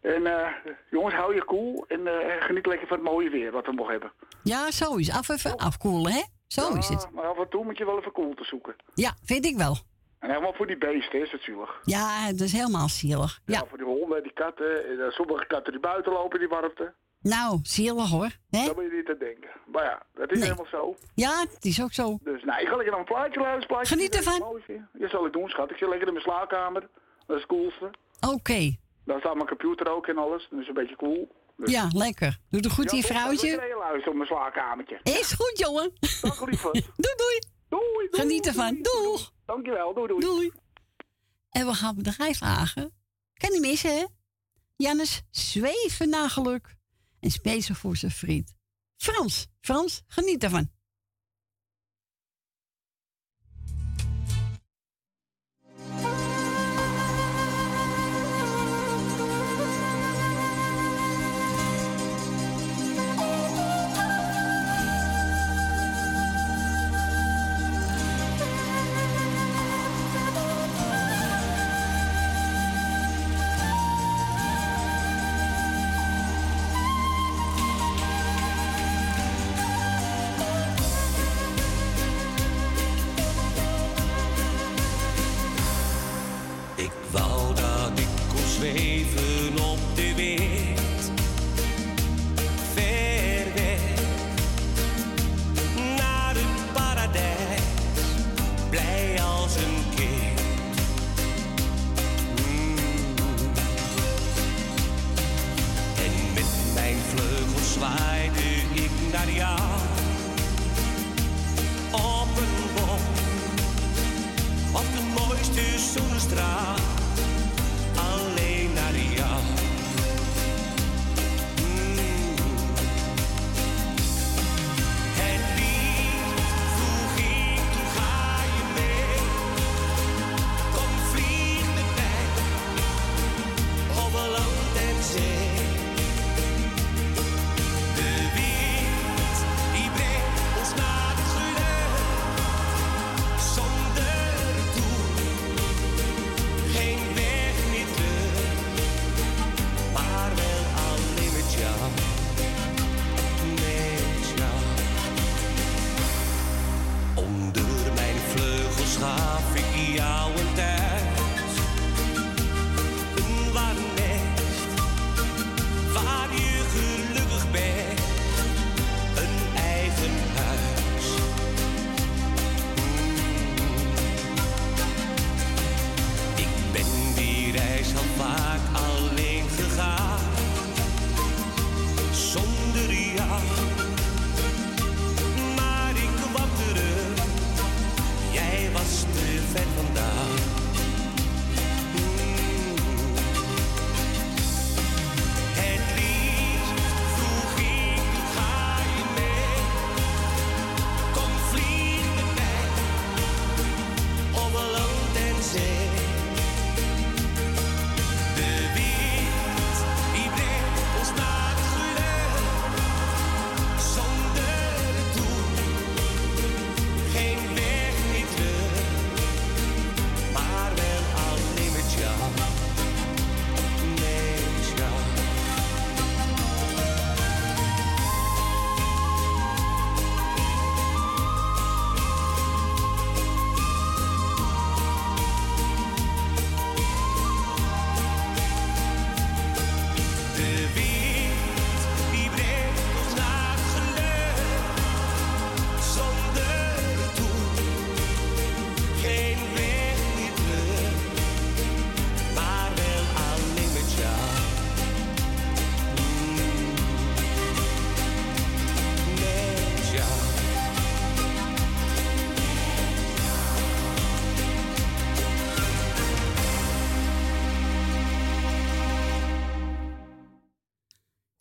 [0.00, 0.48] En eh,
[0.90, 1.84] jongens, hou je cool.
[1.88, 4.12] En eh, geniet lekker van het mooie weer wat we mogen hebben.
[4.42, 5.12] Ja, zo is.
[5.12, 6.22] Af even afkoelen, hè?
[6.46, 7.08] Zo is het.
[7.12, 8.76] Maar af en toe moet je wel even cool te zoeken.
[8.94, 9.76] Ja, vind ik wel.
[10.18, 11.80] En helemaal voor die beesten is het zielig.
[11.84, 13.40] Ja, dat is helemaal zielig.
[13.44, 14.86] Ja, Voor die honden, die katten.
[14.88, 16.94] en, eh, sommige katten die buiten lopen, die warmte.
[17.28, 18.30] Nou, zielig hoor.
[18.50, 18.64] Hè?
[18.64, 19.50] Daar moet je niet aan denken.
[19.72, 20.48] Maar ja, dat is Nee.
[20.48, 20.96] helemaal zo.
[21.14, 22.18] Ja, het is ook zo.
[22.22, 23.66] Dus nou, ik ga lekker naar een plaatje luisteren.
[23.68, 24.60] Plaatje Geniet ervan.
[24.92, 25.70] Dat zal ik doen, schat.
[25.70, 26.80] Ik zit lekker in mijn slaapkamer.
[27.26, 27.90] Dat is het coolste.
[28.34, 28.76] Oké.
[29.04, 30.46] Daar staat mijn computer ook en alles.
[30.50, 31.28] Dat is een beetje cool.
[31.56, 32.38] Dus- Ja, lekker.
[32.50, 33.48] Doe het goed, Ja, vrouwtje.
[33.50, 35.00] Lekker heel luisteren op mijn slaapkamertje.
[35.02, 35.92] Is goed, jongen.
[36.22, 36.70] Dag, lieve.
[36.72, 37.38] doei, doei.
[37.68, 38.08] Doei, doei.
[38.10, 38.78] Geniet ervan.
[38.82, 39.32] doei, Doeg.
[39.46, 40.20] Dankjewel, doei, doei.
[40.20, 40.52] Doei.
[41.50, 42.92] En we gaan bedrijf vragen.
[43.34, 44.04] Kan niet missen, hè?
[44.76, 46.75] Jannes zweven naar geluk.
[47.20, 48.54] En speciaal voor zijn vriend.
[48.96, 49.46] Frans.
[49.60, 50.70] Frans, geniet ervan.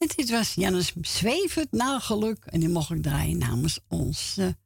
[0.16, 2.46] Dit was Jannes Zwevend Nageluk.
[2.46, 4.58] En die mocht ik draaien namens onze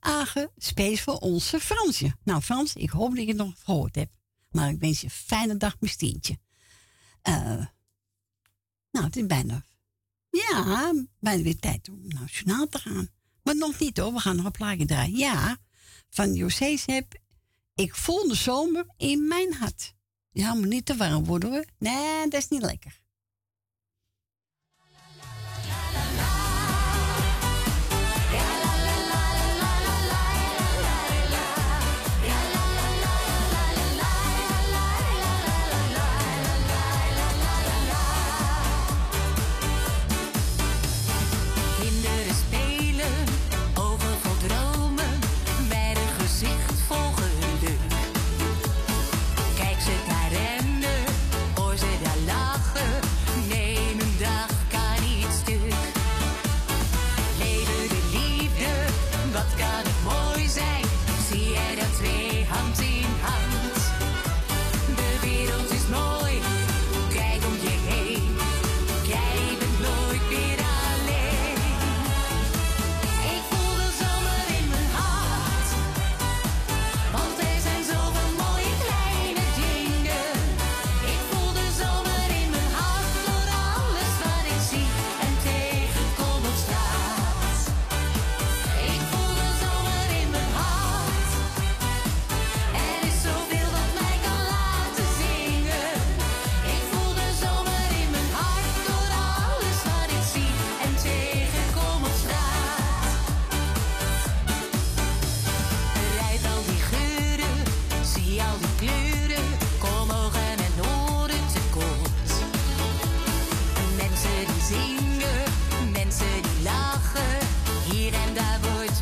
[0.00, 2.16] Agen Space voor onze Fransje.
[2.24, 4.12] Nou Frans, ik hoop dat je het nog gehoord hebt.
[4.50, 5.92] Maar ik wens je een fijne dag, mijn
[7.22, 7.66] eh,
[8.90, 9.64] nou, het is bijna...
[10.30, 13.08] Ja, bijna weer tijd om naar te gaan.
[13.42, 15.16] Maar nog niet hoor, we gaan nog een plaatje draaien.
[15.16, 15.58] Ja,
[16.10, 17.20] van José heb
[17.74, 19.94] ik voel de zomer in mijn hart.
[20.30, 21.64] Ja, maar niet te warm worden hoor.
[21.78, 23.04] Nee, dat is niet lekker.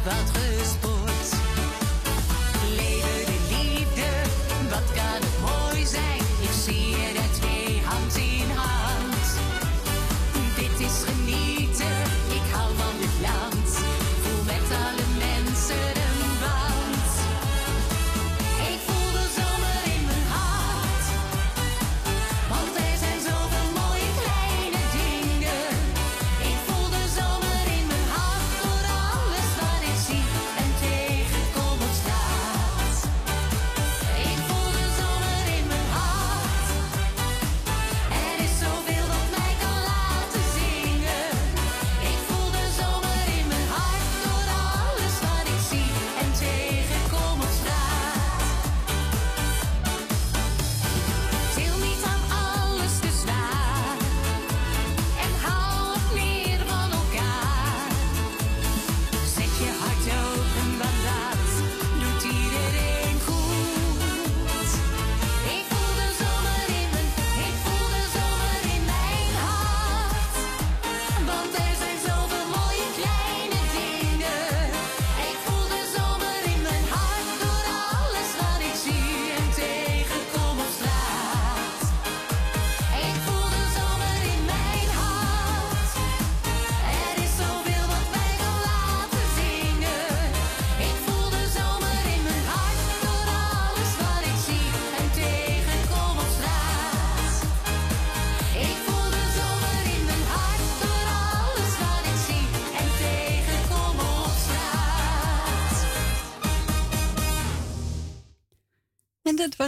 [0.05, 0.84] pas très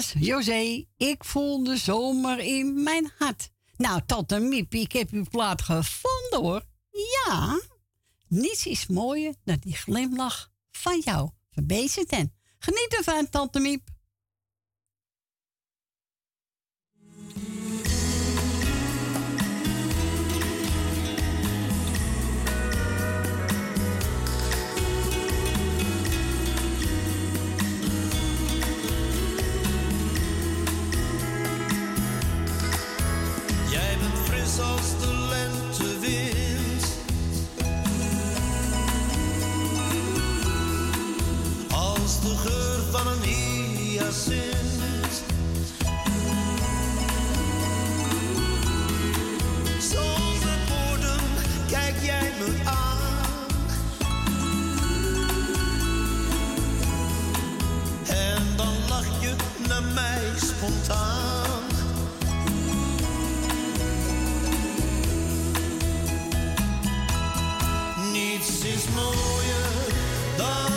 [0.05, 0.85] José.
[0.97, 3.51] Ik voel de zomer in mijn hart.
[3.77, 6.63] Nou, tante Miepie, ik heb uw plaat gevonden hoor.
[6.91, 7.61] Ja,
[8.29, 11.31] niets is mooier dan die glimlach van jou.
[11.51, 13.89] Verbeesten en Geniet ervan, tante Miep.
[34.61, 36.85] Als de lente wind,
[41.71, 43.25] als de geur van een.
[49.81, 50.03] Zo
[50.41, 51.21] verboren,
[51.71, 53.47] kijk jij me aan.
[58.07, 59.35] En dan lach je
[59.69, 61.66] naar mij spontaan.
[68.97, 69.73] mooier
[70.37, 70.76] dan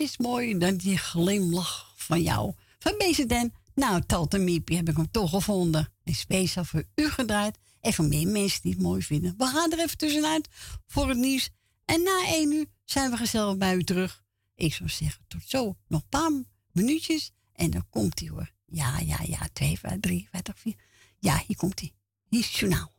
[0.00, 2.54] is mooier dan die glimlach van jou.
[2.78, 3.52] Van BZN.
[3.74, 5.92] Nou, Tante Miepie heb ik hem toch gevonden.
[6.04, 7.58] En speciaal voor u gedraaid.
[7.80, 9.34] En voor meer mensen die het mooi vinden.
[9.38, 10.48] We gaan er even tussenuit
[10.86, 11.50] voor het nieuws.
[11.84, 14.22] En na één uur zijn we gezellig bij u terug.
[14.54, 15.76] Ik zou zeggen, tot zo.
[15.88, 16.30] Nog een paar
[16.72, 17.32] minuutjes.
[17.52, 18.52] En dan komt hij hoor.
[18.66, 19.48] Ja, ja, ja.
[19.52, 20.74] 2, 5, 3, 5, 4.
[21.18, 21.94] Ja, hier komt hij.
[22.28, 22.96] Hier is het journaal.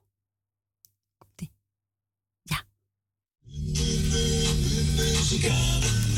[5.29, 6.08] Muzikale,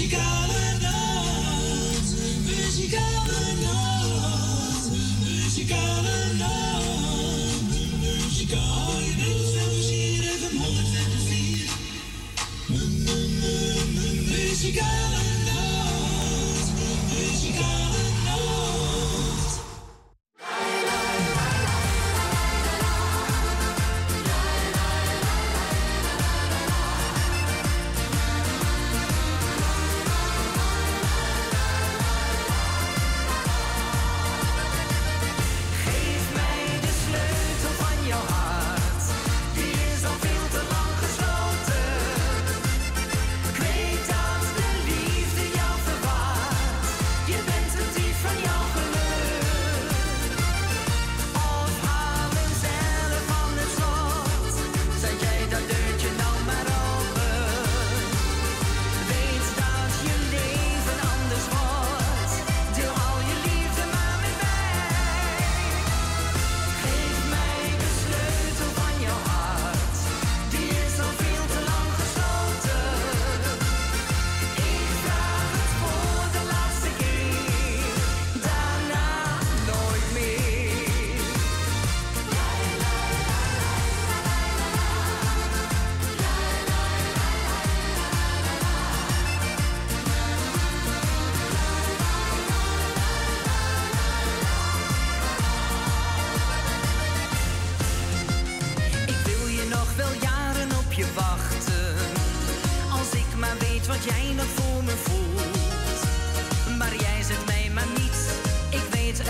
[0.00, 2.06] Muzikale noot,
[2.46, 4.84] muzikale noot,
[5.20, 7.62] muzikale noot,
[8.00, 9.60] muzikale noot.
[14.30, 15.19] Muzikale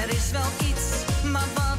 [0.03, 0.87] er is wel iets.
[1.33, 1.70] Maar wat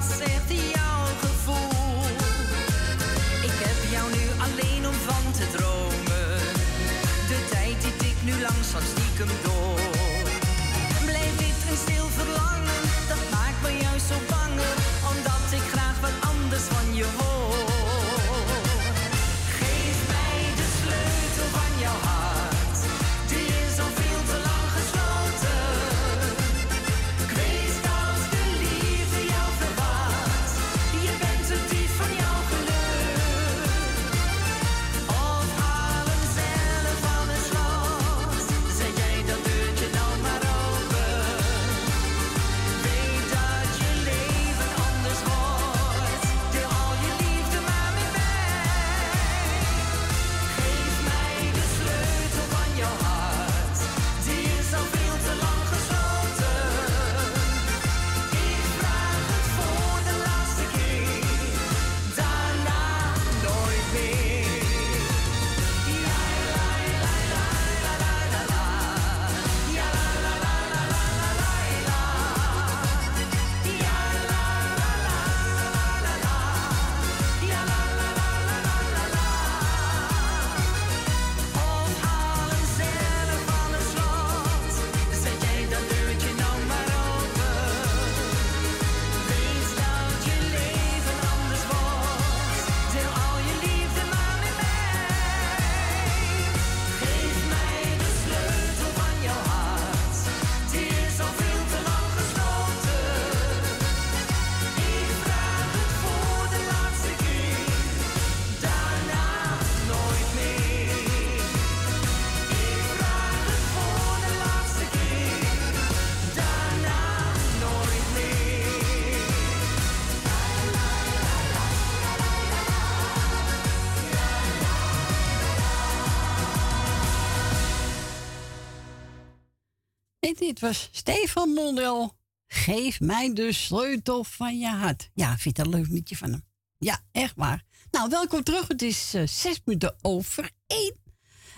[130.51, 132.17] Dit was Stefan Mondel.
[132.47, 135.09] Geef mij de sleutel van je hart.
[135.13, 136.43] Ja, vind dat een leuk liedje van hem?
[136.77, 137.63] Ja, echt waar.
[137.91, 138.67] Nou, welkom terug.
[138.67, 140.95] Het is eh, zes minuten over één.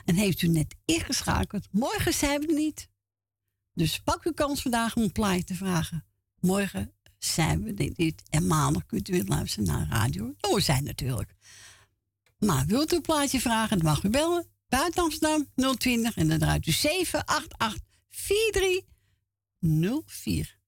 [0.06, 1.68] En heeft u net ingeschakeld?
[1.72, 2.90] Morgen zijn we er niet.
[3.74, 6.06] Dus pak uw kans vandaag om een plaatje te vragen.
[6.40, 8.24] Morgen zijn we niet.
[8.30, 10.36] En maandag kunt u weer luisteren naar radio.
[10.42, 11.36] Oh, zijn natuurlijk.
[12.40, 14.48] Maar wilt u een plaatje vragen, dan mag u bellen.
[14.68, 20.60] Buiten Amsterdam 020 en dan draait u 788 4304.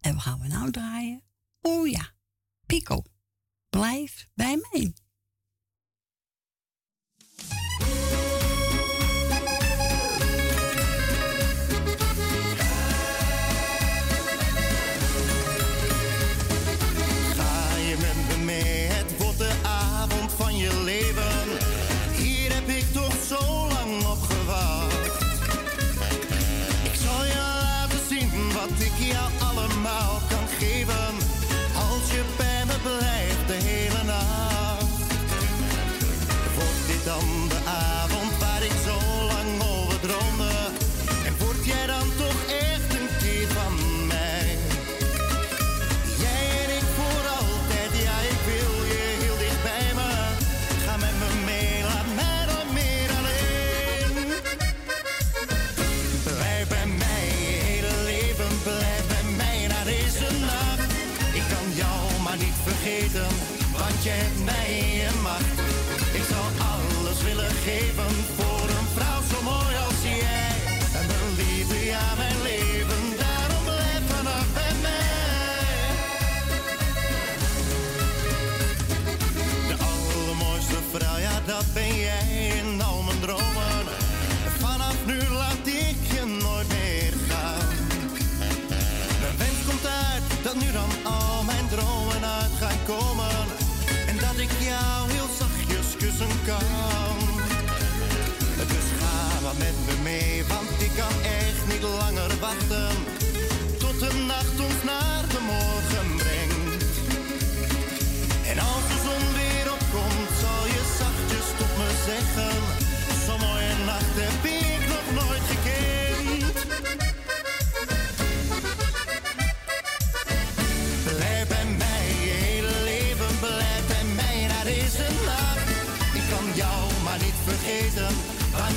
[0.00, 1.24] En we gaan we nou draaien?
[1.60, 2.14] Oh ja,
[2.66, 3.02] Pico.
[3.70, 4.94] Blijf bij mij.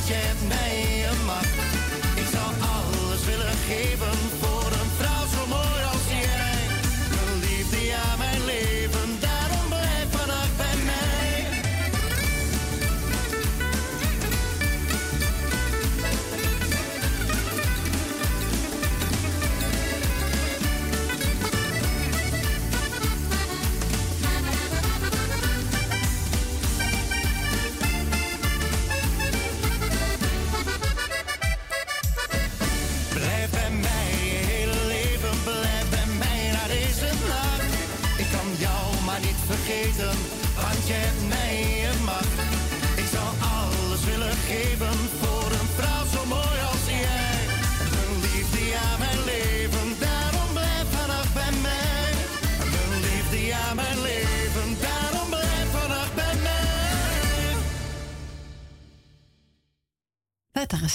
[0.09, 1.53] Je mij een macht.
[2.15, 4.08] Ik zou alles willen geven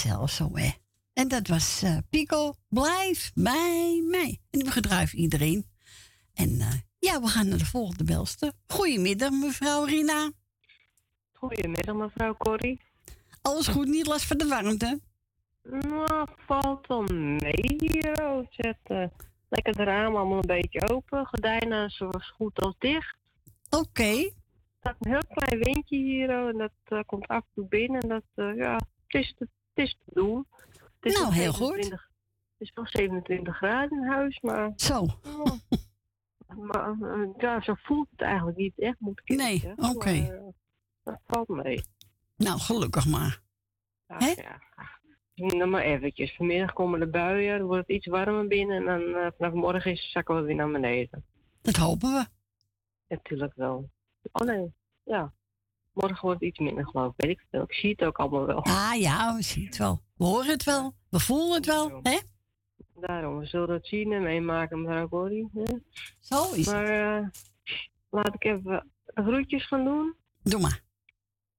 [0.05, 0.69] Gezellig zo, hè.
[1.13, 2.53] En dat was eh, Pico.
[2.69, 4.39] Blijf bij mij.
[4.51, 5.65] En we gedruiven iedereen.
[6.33, 8.51] En eh, ja, we gaan naar de volgende belster.
[8.67, 10.31] Goedemiddag, mevrouw Rina.
[11.33, 12.81] Goedemiddag, mevrouw Corrie.
[13.41, 14.99] Alles goed, niet last van de warmte?
[15.63, 18.45] Nou, valt wel mee hier.
[18.49, 19.05] Zet eh,
[19.49, 21.25] lekker de ramen allemaal een beetje open.
[21.25, 23.17] Gordijnen zo goed als dicht.
[23.69, 24.03] Oké.
[24.03, 24.31] Er
[24.79, 28.01] staat een heel klein windje hier oh, en dat komt af en toe binnen.
[28.01, 28.75] En dat, ja,
[29.07, 29.33] het is,
[29.75, 30.47] het is te doen.
[30.99, 31.73] Het is Nou, heel goed.
[31.73, 32.09] 27
[32.57, 34.73] Het is wel 27 graden in huis, maar...
[34.75, 35.05] Zo.
[36.69, 40.09] maar eh, ja, zo voelt het eigenlijk niet echt, moet ik Nee, oké.
[40.09, 40.47] Eh,
[41.03, 41.83] dat valt mee.
[42.35, 43.41] Nou, gelukkig maar.
[44.07, 44.61] Ja, ja.
[45.35, 46.35] Nog maar eventjes.
[46.35, 49.91] Vanmiddag komen de buien, dan wordt het iets warmer binnen en dan eh, vanaf morgen
[49.91, 51.25] is, zakken we weer naar beneden.
[51.61, 52.25] Dat hopen we.
[53.07, 53.89] Natuurlijk wel.
[54.31, 54.73] Oh nee,
[55.03, 55.33] ja.
[55.95, 57.25] Morgen wordt het iets minder geloof ik.
[57.25, 57.63] Weet ik veel.
[57.63, 58.63] Ik zie het ook allemaal wel.
[58.63, 60.01] Ah ja, we zien het wel.
[60.17, 60.93] We horen het wel.
[61.09, 61.99] We voelen het wel.
[62.03, 62.19] Hè?
[62.95, 65.49] Daarom, we zullen het zien en meemaken, mevrouw Corrie.
[65.53, 65.63] hè.
[66.19, 67.27] Zo is maar, eh,
[68.09, 70.15] laat ik even de groetjes gaan doen.
[70.43, 70.81] Doe maar.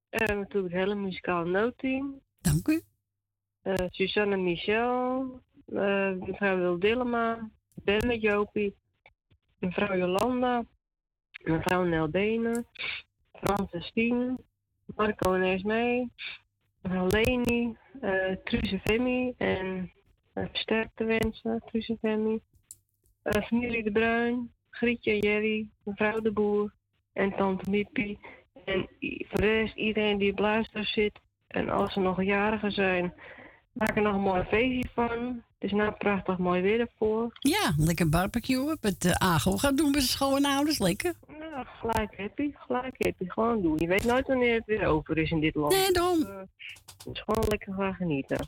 [0.09, 2.21] Eh, natuurlijk het hele muzikale noodteam.
[2.41, 2.81] Dank u.
[3.61, 8.75] Eh, Suzanne Michel, eh, mevrouw Wil Dillema, Ben met Jopie,
[9.59, 10.63] mevrouw Jolanda,
[11.43, 12.67] mevrouw Nel Benen,
[13.41, 14.37] Frans Stien,
[14.95, 16.11] Marco en Esmee,
[16.81, 18.79] mevrouw Leni, eh Truze
[19.37, 19.91] en
[20.33, 22.41] uh, sterkte wensen, Truze Femi,
[23.21, 26.73] eh, familie De Bruin, Grietje Jerry, mevrouw De Boer
[27.13, 28.19] en tante Miepie.
[28.65, 33.13] En voor de rest, iedereen die op luister zit, En als er nog jarigen zijn,
[33.71, 35.43] maak er nog een mooi feestje van.
[35.59, 37.37] Het is nou prachtig mooi weer ervoor.
[37.39, 40.79] Ja, lekker barbecue op het uh, AGO gaan doen met zijn schoonouders.
[40.79, 41.13] Lekker.
[41.27, 43.25] Nou, gelijk happy, gelijk happy.
[43.27, 43.77] Gewoon doen.
[43.77, 45.73] Je weet nooit wanneer het weer over is in dit land.
[45.73, 46.19] Nee, daarom.
[46.19, 46.41] Dus, eh,
[47.05, 48.47] dus gewoon lekker gaan genieten.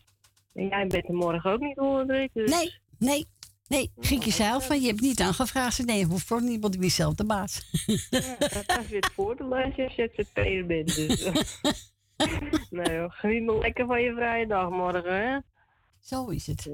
[0.53, 2.29] En jij bent er morgen ook niet hoor, dus...
[2.33, 3.27] Nee, nee,
[3.67, 3.91] nee.
[3.99, 5.85] Giek jezelf van, je hebt niet aangevraagd.
[5.85, 7.61] Nee, hoeft voor niemand, ik ben zelf de baas.
[8.09, 10.95] Ja, dat is weer het voordeel als je ZZP'er bent.
[10.95, 11.33] Dus, eh.
[12.69, 15.37] nee hoor, geniet maar lekker van je vrije dag morgen, hè?
[15.99, 16.69] Zo is het.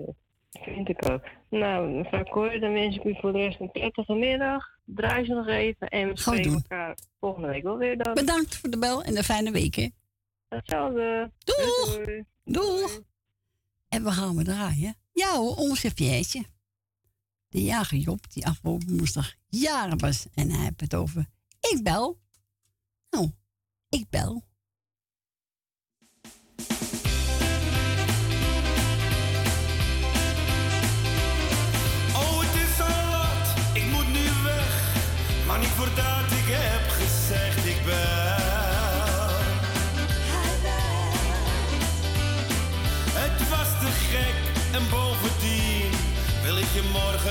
[0.62, 1.24] Vind ik ook.
[1.50, 4.64] Nou, mevrouw Kooi, dan wens ik u voor de rest een prettige middag.
[4.86, 8.14] Draai ze nog even en we spreken elkaar volgende week wel weer dan.
[8.14, 9.90] Bedankt voor de bel en een fijne week, hè.
[10.48, 11.32] Hetzelfde.
[11.38, 11.96] Doeg!
[11.96, 12.24] Doei.
[12.44, 13.02] Doeg!
[13.90, 14.96] En we gaan we draaien.
[15.12, 15.82] Ja hoor, ons.
[17.50, 20.28] De jager Job, die afgelopen woensdag jaren was.
[20.34, 21.26] En hij heeft het over,
[21.60, 22.20] ik bel.
[23.10, 23.32] Nou,
[23.90, 24.44] ik bel.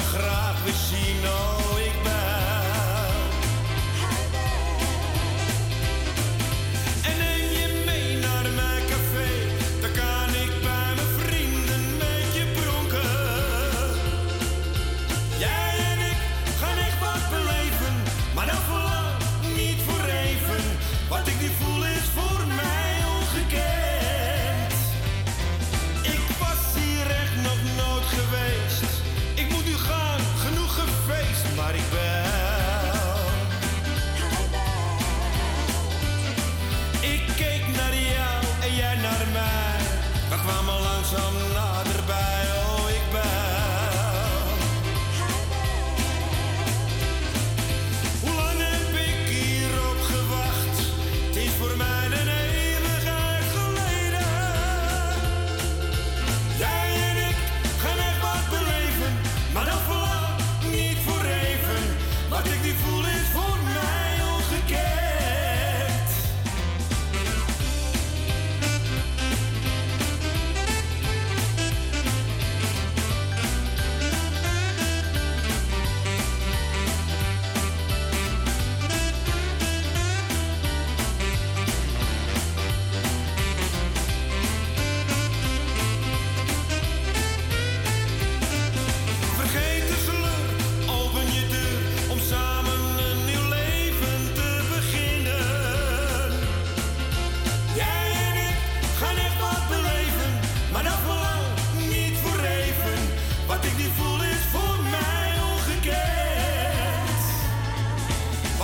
[0.03, 1.54] Graag weer zien.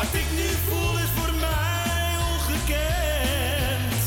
[0.01, 4.02] Wat ik nu voel is voor mij ongekend.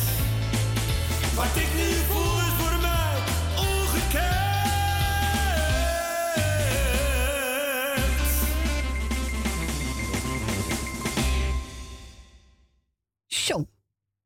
[1.36, 3.18] Wat ik nu voel is voor mij
[3.58, 4.24] ongekend.
[13.28, 13.68] Zo.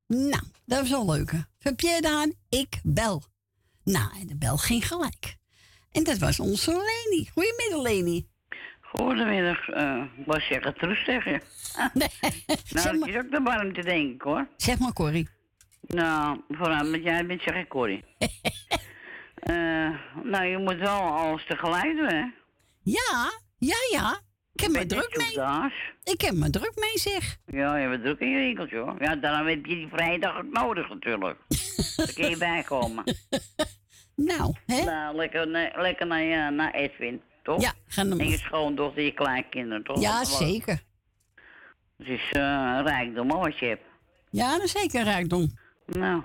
[0.07, 1.33] Nou, dat was wel leuk.
[1.59, 3.23] Van Pierre Daan, ik bel.
[3.83, 5.37] Nou, en de bel ging gelijk.
[5.91, 7.29] En dat was onze Leni.
[7.33, 8.27] Goedemiddag, Leni.
[8.93, 11.41] Goedemiddag, eh was je gaat terug zeggen.
[11.93, 12.07] Nee,
[12.69, 14.47] nou, dat is ook de warmte, denk ik hoor.
[14.57, 15.29] Zeg maar, Corrie.
[15.81, 18.03] Nou, vooral met jij bent, zeg ik Corrie.
[19.37, 19.89] Eh,
[20.23, 22.23] nou, je moet wel alles tegelijk doen, hè?
[22.83, 24.19] Ja, ja, ja.
[24.53, 25.71] Ik heb me Ben druk mee.
[26.03, 27.37] Ik heb me druk mee, zeg.
[27.45, 28.95] Ja, je bent druk in je winkeltje, hoor.
[28.99, 31.37] Ja, daarom heb je die vrijdag ook nodig, natuurlijk.
[31.95, 33.03] Dan kun je bijkomen.
[34.15, 34.83] Nou, hè?
[34.83, 37.61] Nou, lekker, lekker naar, je- naar Edwin, toch?
[37.61, 40.01] Ja, ga naar En je schoondochter, je kleinkinderen, toch?
[40.01, 40.83] Ja, is zeker.
[41.97, 43.83] Het is eh rijkdom, hoor, wat je hebt.
[44.29, 45.51] Ja, dat is zeker rijkdom.
[45.85, 46.23] Nou,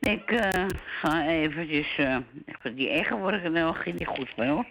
[0.00, 0.66] ik eh,
[1.00, 1.98] ga eventjes...
[1.98, 4.66] eh even die eggen worden nog niet goed mee, hoor.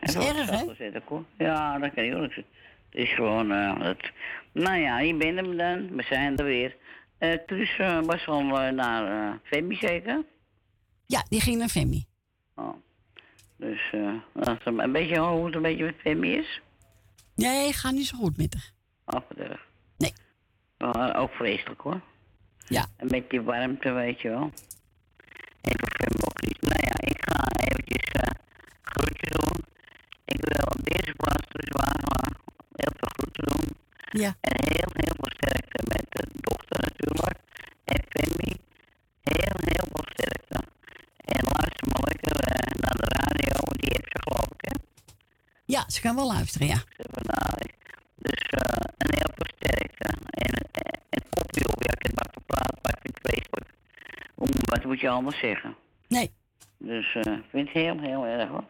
[0.00, 0.74] is Even erg, wat hè?
[0.74, 1.24] zetten, hoor.
[1.38, 2.34] Ja, dat kan je ook.
[2.34, 2.44] Het
[2.90, 3.52] is gewoon...
[3.52, 4.12] eh het...
[4.52, 5.96] Nou ja, je bent hem dan.
[5.96, 6.76] We zijn er weer.
[7.18, 8.42] Eh Truus was al
[8.72, 10.24] naar Femi zeker?
[11.06, 12.04] Ja, die ging naar Femi.
[12.54, 12.74] Oh.
[13.64, 16.60] Dus eh, is een, een beetje hoe het een beetje met Femi is.
[17.34, 18.72] Nee, gaat niet zo goed met haar.
[19.04, 19.66] Oh, erg.
[19.96, 20.12] Nee.
[20.78, 22.00] Maar ook vreselijk hoor.
[22.68, 22.86] Ja.
[22.96, 24.52] En met die warmte, weet je wel.
[25.60, 26.60] En voor Femi ook niet.
[26.60, 28.30] Nou ja, ik ga eventjes eh
[28.82, 29.64] groetjes doen.
[30.24, 32.32] Ik wil op deze plaats dus waar maar
[32.72, 33.76] heel veel groeten doen.
[34.22, 34.34] Ja.
[34.40, 35.63] En heel, heel veel sterkte
[45.66, 46.82] Ja, ze kan wel luisteren, ja.
[48.16, 50.04] Dus eh een heel versterkte.
[50.30, 51.82] En eh, een kopje op.
[51.82, 55.76] Ja, ik heb maar gepraat, maar ik vind Wat moet je anders zeggen?
[56.08, 56.30] Nee.
[56.78, 58.64] Dus eh, ik vind het heel, heel erg hoor.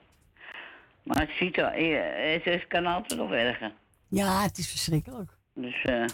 [1.03, 3.73] Maar het ziet er, eh, het, het kan altijd nog erger.
[4.09, 5.31] Ja, het is verschrikkelijk.
[5.55, 6.05] Dus, eh.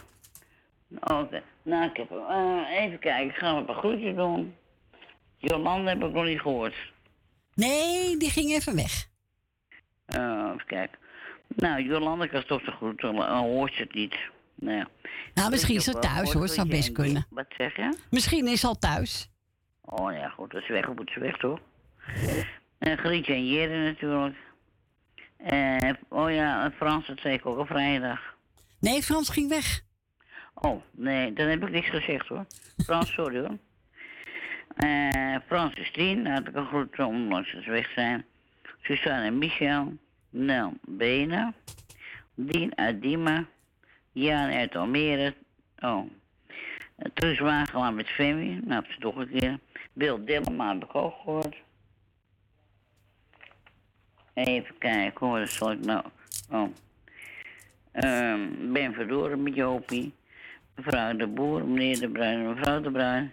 [1.00, 1.42] Oké.
[1.62, 2.10] Nou, ik heb.
[2.10, 4.54] eh, even kijken, gaan we een paar groetjes doen.
[5.36, 6.74] Jolanda heb ik nog niet gehoord.
[7.60, 9.08] Nee, die ging even weg.
[10.06, 10.98] Even kijken.
[11.48, 14.16] Nou, Jolanda kan toch de groeten, dan hoort ze het niet.
[14.54, 14.88] Nou, ja.
[15.34, 17.26] Nou, misschien is ze thuis hoor, zou best en- kunnen.
[17.30, 17.96] Wat zeg je?
[18.10, 19.30] Misschien is ze al thuis.
[19.84, 21.58] Oh ja, goed, dat is weg, moet ze weg toch?
[22.78, 24.36] En Grietje en Jere natuurlijk.
[25.36, 28.20] Eh, oh ja, Frans, dat zei ik ook op vrijdag.
[28.80, 29.80] Nee, Frans ging weg.
[30.54, 32.46] Oh, nee, dan heb ik niks gezegd hoor.
[32.84, 33.58] Frans, sorry hoor.
[34.80, 38.24] Eh, Frans is tien, daar had ik een groet ondanks dat ze weg zijn.
[38.82, 39.96] Suzanne en Michel.
[40.30, 41.54] Nel Benen.
[42.34, 43.48] Dien Diemen.
[44.12, 45.34] Jan uit Almere.
[45.78, 46.10] Oh.
[47.14, 49.58] Truus Wagelaar met Femi, nou, is toch een keer.
[49.92, 51.62] Wil Dillema heb ik.
[54.34, 56.04] Even kijken hoor, dat zal ik nou.
[56.50, 56.68] Oh.
[57.92, 60.12] Ehm, ben Verdoren met Jopie.
[60.74, 63.32] Mevrouw de Boer, meneer de Bruin, mevrouw de Bruin.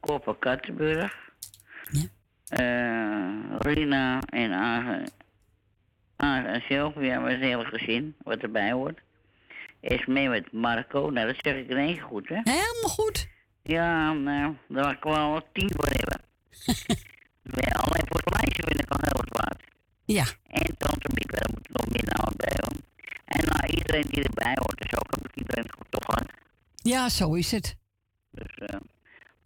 [0.00, 1.24] Koppen Kattenburg.
[2.48, 5.06] Eh, Rina en Age,
[6.16, 8.98] Age en Sylvia, met het hele gezin, wat erbij hoort.
[9.80, 12.40] Is mee met Marco, nou dat zeg ik in één goed, hè?
[12.44, 13.28] Helemaal goed.
[13.62, 16.20] Ja, nou, daar ik wel tien voor hebben.
[17.66, 19.62] ja, alleen voor het lijstje vind ik al heel wat waard.
[20.04, 20.24] Ja.
[20.46, 22.78] En Tante Miep, daar moet nog meer namen bij hoor.
[23.24, 26.30] En nou, iedereen die erbij hoort, dus ook ik iedereen goed toch gehad.
[26.74, 27.76] Ja, zo is het.
[28.30, 28.76] Dus, eh,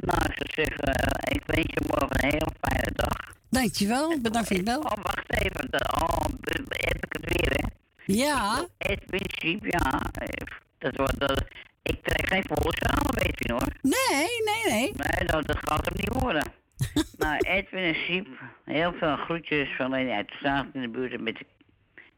[0.01, 3.35] nou, ik zou zeggen, eh, ik wens je morgen een hele fijne dag.
[3.51, 4.79] Dankjewel, bedankt voor je bel.
[4.81, 5.69] Oh, wacht even.
[6.03, 6.25] Oh,
[6.69, 7.69] heb ik het weer, hè?
[8.13, 8.67] Ja.
[8.79, 10.01] Edwin Siep, ja.
[10.13, 10.47] eh,
[10.79, 11.45] Dat wordt, dat,
[11.83, 12.73] ik trek geen volle
[13.15, 13.73] weet je hoor.
[13.83, 14.93] Nee, nee, nee.
[14.97, 16.53] Nee, dat, dat gaat hem niet worden.
[17.19, 18.27] nou, Edwin en
[18.65, 21.47] heel veel groetjes van Leni uit de straat in de buurt en met de,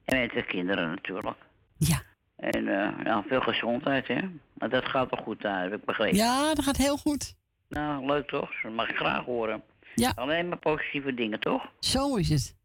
[0.04, 1.36] en met de kinderen natuurlijk.
[1.76, 2.02] Ja.
[2.36, 2.64] En
[3.04, 4.20] ja, veel gezondheid, hè.
[4.54, 6.16] Maar dat gaat toch goed daar, heb ik begrepen.
[6.16, 7.34] Ja, dat gaat heel goed.
[7.72, 8.50] Nou, leuk toch?
[8.62, 9.62] Dat mag ik graag horen.
[9.94, 10.12] Ja.
[10.14, 11.72] Alleen maar positieve dingen, toch?
[11.80, 12.56] Zo is het.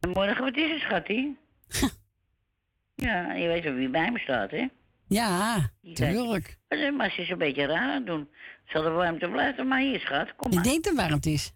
[0.00, 1.38] En morgen, wat is het, schattie?
[2.94, 4.66] ja, je weet wel wie bij me staat, hè?
[5.08, 6.58] Ja, tuurlijk.
[6.68, 8.28] zei, Maar ze is een beetje raar aan het doen.
[8.66, 10.36] Zal de warmte blijven, maar hier, schat.
[10.36, 10.64] Kom Ik maar.
[10.64, 11.52] denk dat het warm is.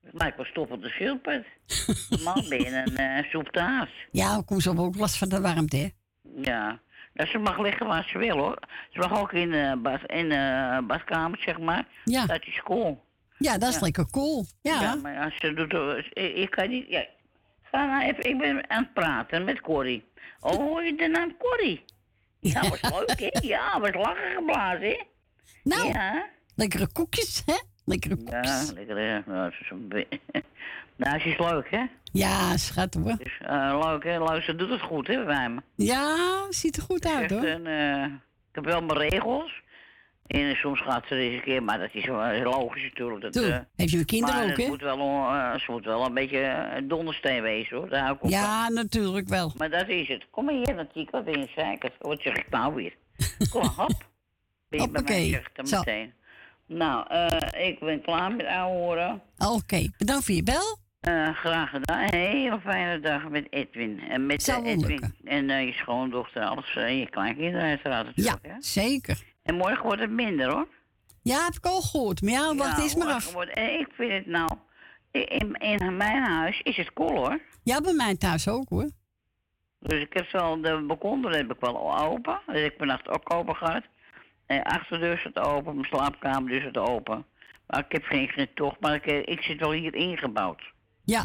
[0.00, 1.42] Lijkt wel stof op de schildpad.
[2.24, 3.88] Man, ben je een haas.
[4.10, 5.88] Ja, kom zo ook last van de warmte, hè?
[6.50, 6.80] Ja.
[7.16, 8.58] Nou, ze mag liggen waar ze wil, hoor.
[8.90, 11.84] Ze mag ook in de bad, in de badkamer, zeg maar.
[12.04, 12.26] Ja.
[12.26, 13.04] Dat is cool.
[13.38, 13.80] Ja, dat is Ja.
[13.80, 14.46] lekker cool.
[14.62, 14.94] Ja.
[14.94, 15.72] maar ja, ze doet...
[15.72, 16.88] er- Ik, ik kan niet...
[16.88, 17.06] Ja.
[17.62, 18.24] Ga nou even...
[18.24, 20.04] Ik ben aan het praten met Corrie.
[20.40, 21.84] Oh, hoor je de naam Corrie?
[22.40, 23.28] Ja, was leuk, hè?
[23.40, 25.02] Ja, was lachen geblazen, hè?
[25.62, 26.26] Nou, ja.
[26.54, 27.54] lekkere koekjes, hè?
[27.86, 28.66] Lekkere koekjes.
[28.66, 29.22] Ja, lekker?
[29.26, 30.06] Nou, ze is een be-
[30.96, 31.84] nou, ze is leuk, hè?
[32.12, 33.16] Ja, schat hoor.
[33.16, 34.24] Dus, eh, leuk, hè?
[34.24, 35.60] Leuk, ze doet het goed, hè, bij me.
[35.74, 36.16] Ja,
[36.50, 37.42] ziet er goed uit, hoor.
[37.44, 38.04] een, eh,
[38.48, 39.64] ik heb wel mijn regels.
[40.26, 43.20] En soms gaat ze eens een keer, maar dat is wel logisch natuurlijk.
[43.22, 44.66] Dat, Toe, eh, heb je kinderen ook, hè?
[44.66, 44.96] Moet wel,
[45.58, 47.88] ze moet wel een beetje eh, dondersteen wezen, hoor.
[47.88, 48.18] Daar ook.
[48.30, 49.52] Ja, natuurlijk wel.
[49.56, 50.26] Maar dat is het.
[50.30, 51.92] Kom maar hier, Natiek, wat ben je zeker?
[51.98, 52.94] Wat zeg ik nou weer?
[53.50, 54.08] Kom maar, hop.
[54.68, 56.12] Ben je bij mij, dan meteen.
[56.66, 59.22] Nou, eh, ik ben klaar met ouwe horen.
[59.38, 60.78] Oké, bedankt voor je bel.
[61.00, 62.02] Eh, graag gedaan.
[62.02, 64.00] Een hele fijne dag met Edwin.
[64.00, 66.72] En met Zal eh, Edwin en je schoondochter alles.
[66.72, 68.46] je kleinkinderen uiteraard Ja, natuurlijk.
[68.46, 68.62] hè?
[68.62, 69.22] zeker.
[69.42, 70.68] En morgen wordt het minder hoor.
[71.22, 72.22] Ja, heb ik al gehoord.
[72.22, 73.32] Maar ja, wacht Ja, eens maar af.
[73.32, 74.50] Wordt, en ik vind het nou...
[75.10, 77.40] In, in mijn huis is het cool hoor.
[77.62, 78.90] Ja, bij mij thuis ook, hoor.
[79.80, 82.40] Dus ik heb wel de balkon, heb ik wel open.
[82.46, 83.82] Dus ik heb vannacht ook open gehad.
[84.46, 87.24] En achterdeur staat open, mijn slaapkamerdeur staat open.
[87.66, 90.62] Maar ik heb geen, geen tocht, maar ik, eh, ik zit wel hier ingebouwd.
[91.04, 91.24] Ja,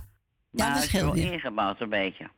[0.52, 1.32] ja Maar dat ik zit scheelt weer.
[1.34, 2.30] ingebouwd een beetje.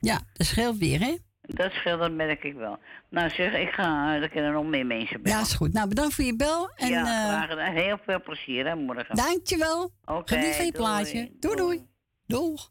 [0.00, 1.16] Ja, dat scheelt weer, hè?
[1.42, 2.78] Dat scheelt, dat merk ik wel.
[3.10, 5.32] Nou zeg, ik ga, er kunnen nog meer mensen bij.
[5.32, 5.72] Ja, is goed.
[5.72, 6.70] Nou, bedankt voor je bel.
[6.74, 7.72] En ja, eh, graag gedaan.
[7.72, 9.16] Heel veel plezier hè, morgen.
[9.16, 9.92] dankjewel.
[10.04, 10.84] Oké, Geniet van je doei.
[10.84, 11.30] plaatje.
[11.40, 11.86] Doei, doei.
[12.26, 12.70] Doeg.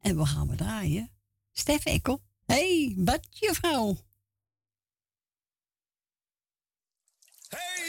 [0.00, 1.10] En we gaan we draaien.
[1.52, 2.20] Stef Ekkel.
[2.46, 3.96] hey, badjuffrouw.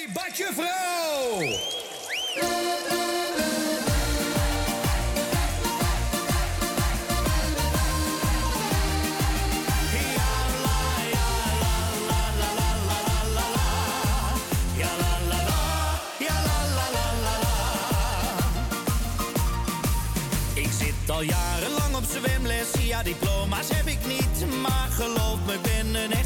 [0.05, 1.73] Ik badje vrouw!
[21.15, 26.11] Al jarenlang op zwemles, ja diploma's heb ik niet Maar geloof me, ik ben een
[26.11, 26.24] echt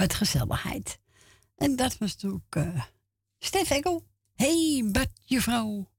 [0.00, 0.98] met gezelligheid.
[1.56, 2.84] En dat was natuurlijk uh, eh,
[3.38, 3.68] Stef
[4.34, 5.90] hey, Batjevrouw.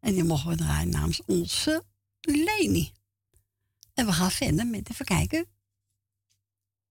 [0.00, 1.84] En die mochten we draaien namens onze
[2.20, 2.92] Leni.
[3.94, 5.46] En we gaan verder met even kijken.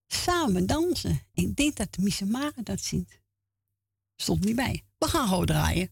[0.06, 1.20] Samen dansen.
[1.32, 3.20] Ik denk dat de Missemare dat ziet.
[4.16, 4.84] Stond niet bij.
[4.98, 5.90] We gaan gewoon draaien.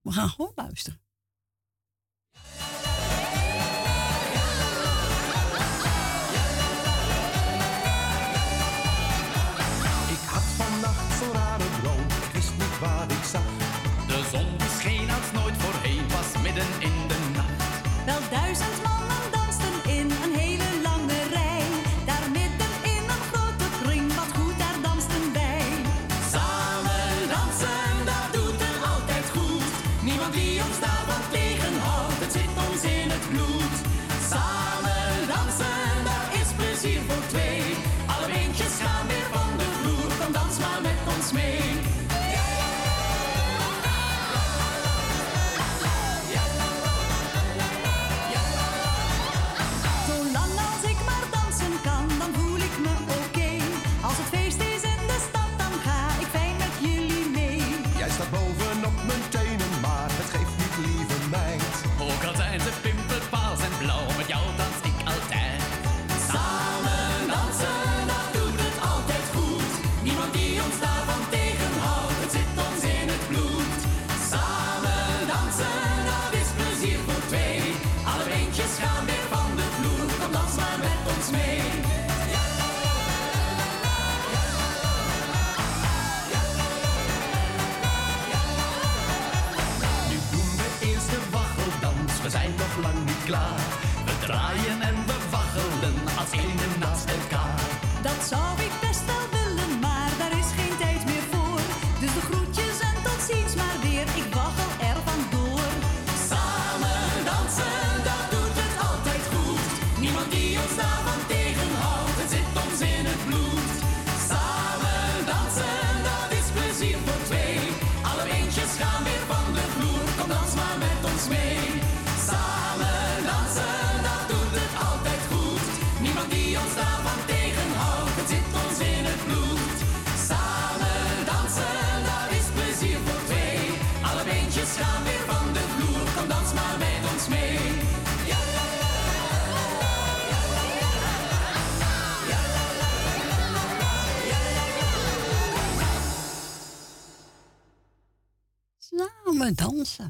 [0.00, 1.00] We gaan gewoon luisteren.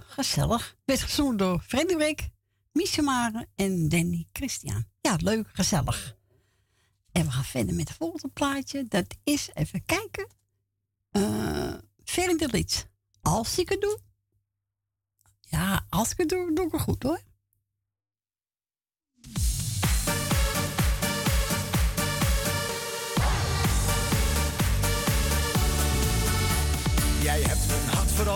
[0.06, 0.76] gezellig.
[0.84, 2.28] Werd gezongen door Frederik,
[3.02, 4.84] Mare en Danny Christian.
[5.00, 6.16] Ja, leuk, gezellig.
[7.12, 8.84] En we gaan verder met het volgende plaatje.
[8.88, 10.28] Dat is, even kijken,
[11.10, 11.74] eh,
[12.16, 12.86] uh, iets.
[13.22, 14.00] Als ik het doe.
[15.40, 17.20] Ja, als ik het doe, doe ik het goed hoor.
[27.22, 28.26] Jij hebt een hart voor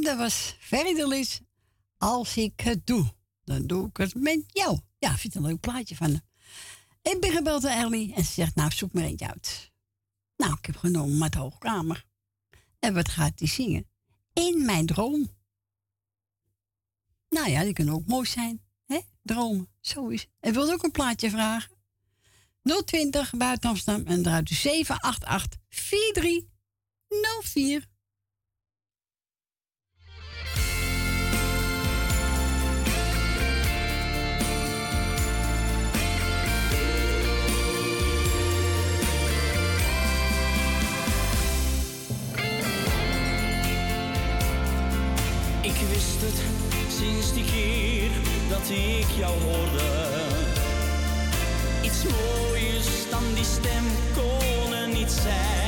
[0.00, 1.40] En dat was Verdelis.
[1.98, 3.14] Als ik het doe,
[3.44, 4.78] dan doe ik het met jou.
[4.98, 6.20] Ja, vind een leuk plaatje van.
[7.02, 9.72] Ik ben gebeld door Ellie en ze zegt, nou, zoek maar eentje uit.
[10.36, 12.06] Nou, ik heb genomen met de hoogkamer.
[12.78, 13.88] En wat gaat die zingen?
[14.32, 15.30] In mijn droom.
[17.28, 18.62] Nou ja, die kunnen ook mooi zijn.
[18.86, 19.00] Hè?
[19.22, 20.26] Dromen, zo is.
[20.40, 21.78] En wilde ook een plaatje vragen.
[22.84, 27.89] 020 buiten Amsterdam en draait u 788 4304.
[47.20, 48.10] Is die keer
[48.48, 50.08] dat ik jou hoorde.
[51.82, 53.84] Iets mooiers dan die stem
[54.14, 55.59] konen niet zijn.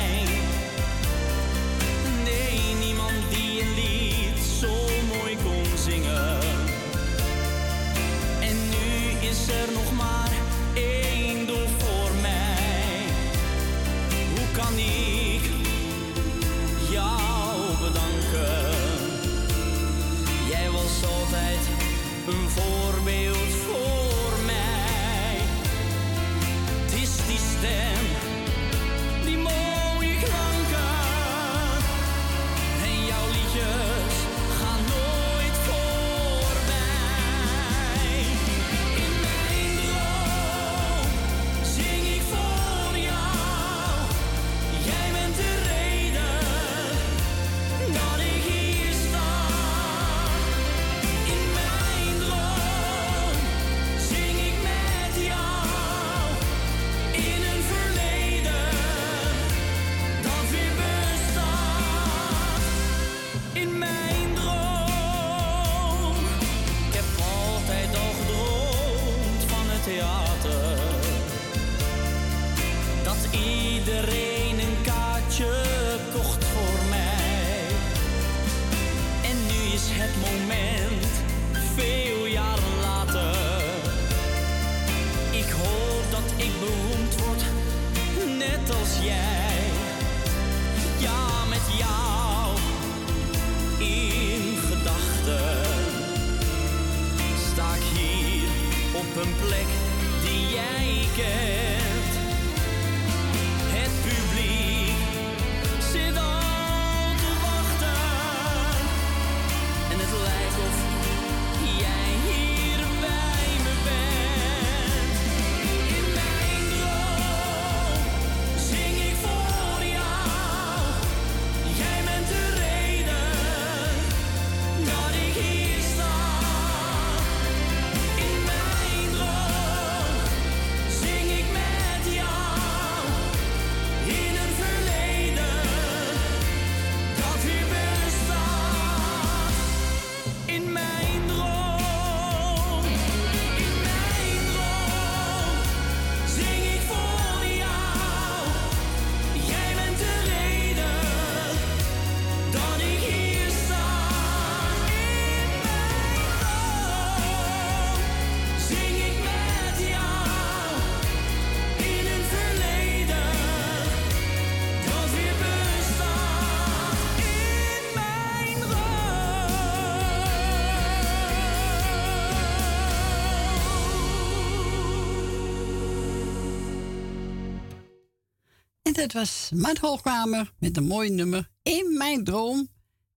[179.02, 182.68] het was Maat Hoogkamer met een mooi nummer In Mijn Droom.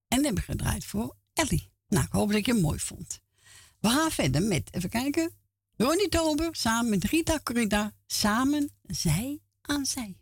[0.07, 1.71] En dat heb ik gedraaid voor Ellie.
[1.87, 3.19] Nou, ik hoop dat je het mooi vond.
[3.79, 5.33] We gaan verder met, even kijken,
[5.77, 7.93] Ronnie Tober samen met Rita Corrida.
[8.05, 10.17] Samen zij aan zij.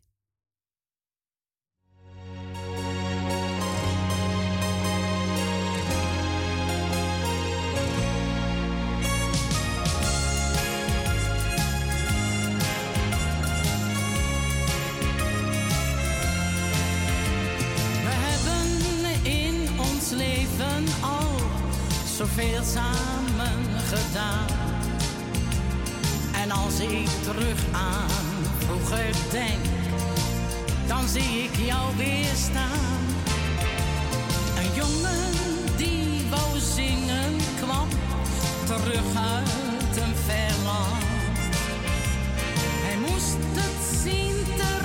[20.84, 21.36] hebben al
[22.18, 24.48] zoveel samen gedaan.
[26.42, 28.10] En als ik terug aan
[28.60, 29.66] vroeger denk,
[30.88, 33.02] dan zie ik jou weer staan.
[34.58, 35.32] Een jongen
[35.78, 36.60] die wou
[37.60, 37.88] kwam
[38.66, 41.04] terug uit een verland.
[42.86, 44.83] Hij moest het zien te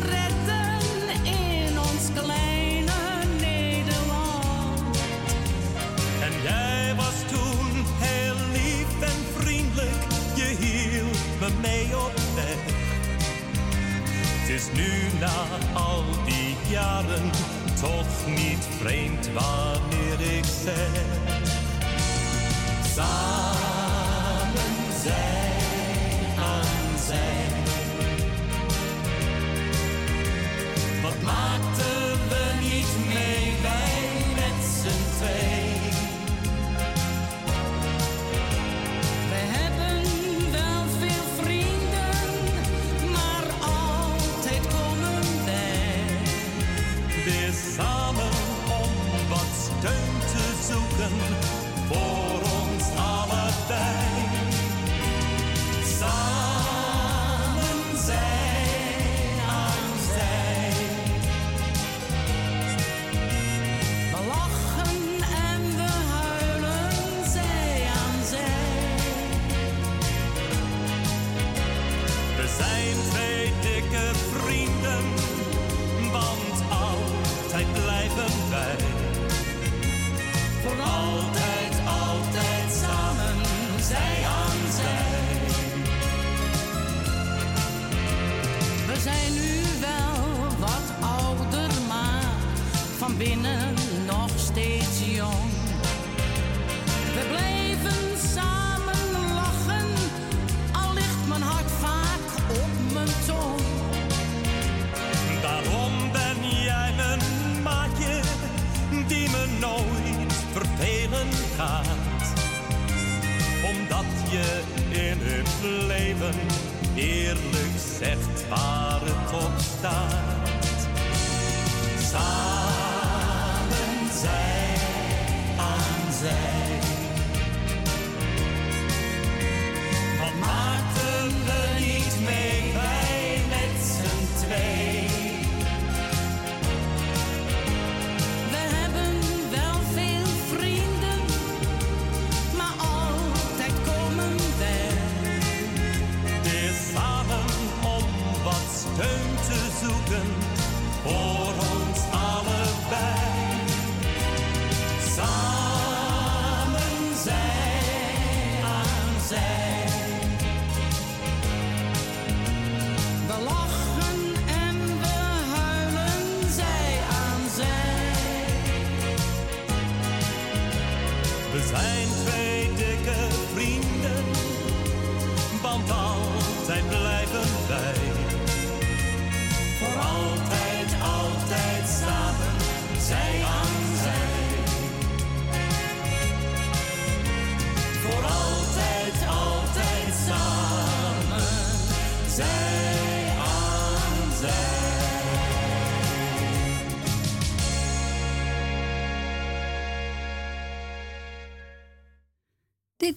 [14.49, 15.45] Het is nu na
[15.75, 17.31] al die jaren
[17.81, 21.39] toch niet vreemd wanneer ik zeg.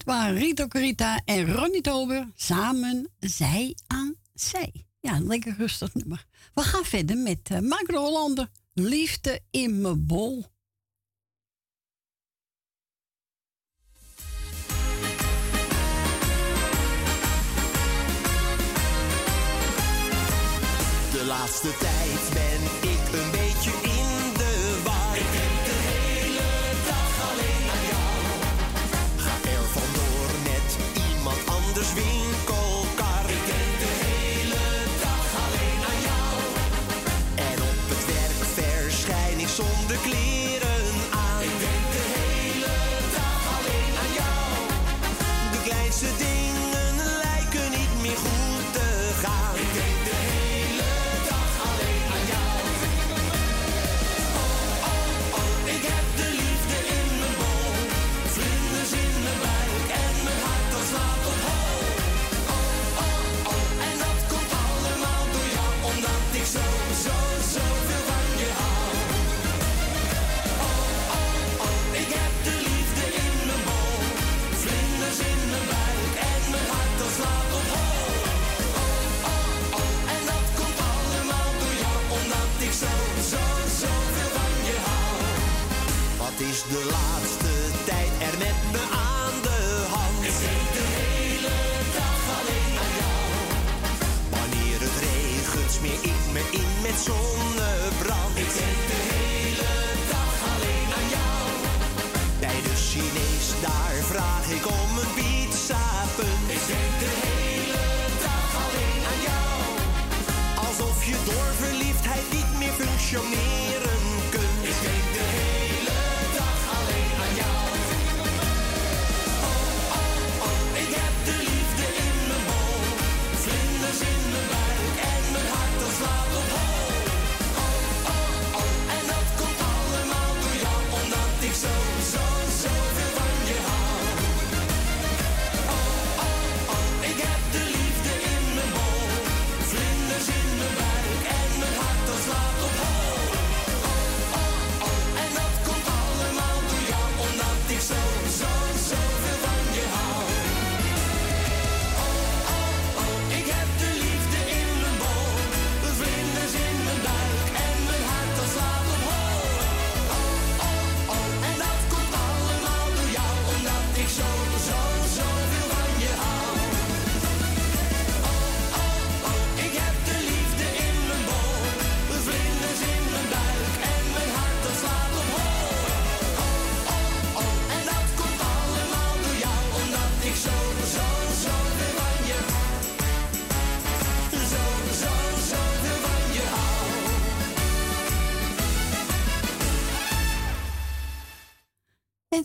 [0.04, 4.84] waar waren Rito Corita en Ronnie Tober samen Zij aan Zij.
[5.00, 6.24] Ja, lekker rustig nummer.
[6.54, 8.48] We gaan verder met eh, uh, Macro Hollander.
[8.72, 10.44] Liefde in mijn bol.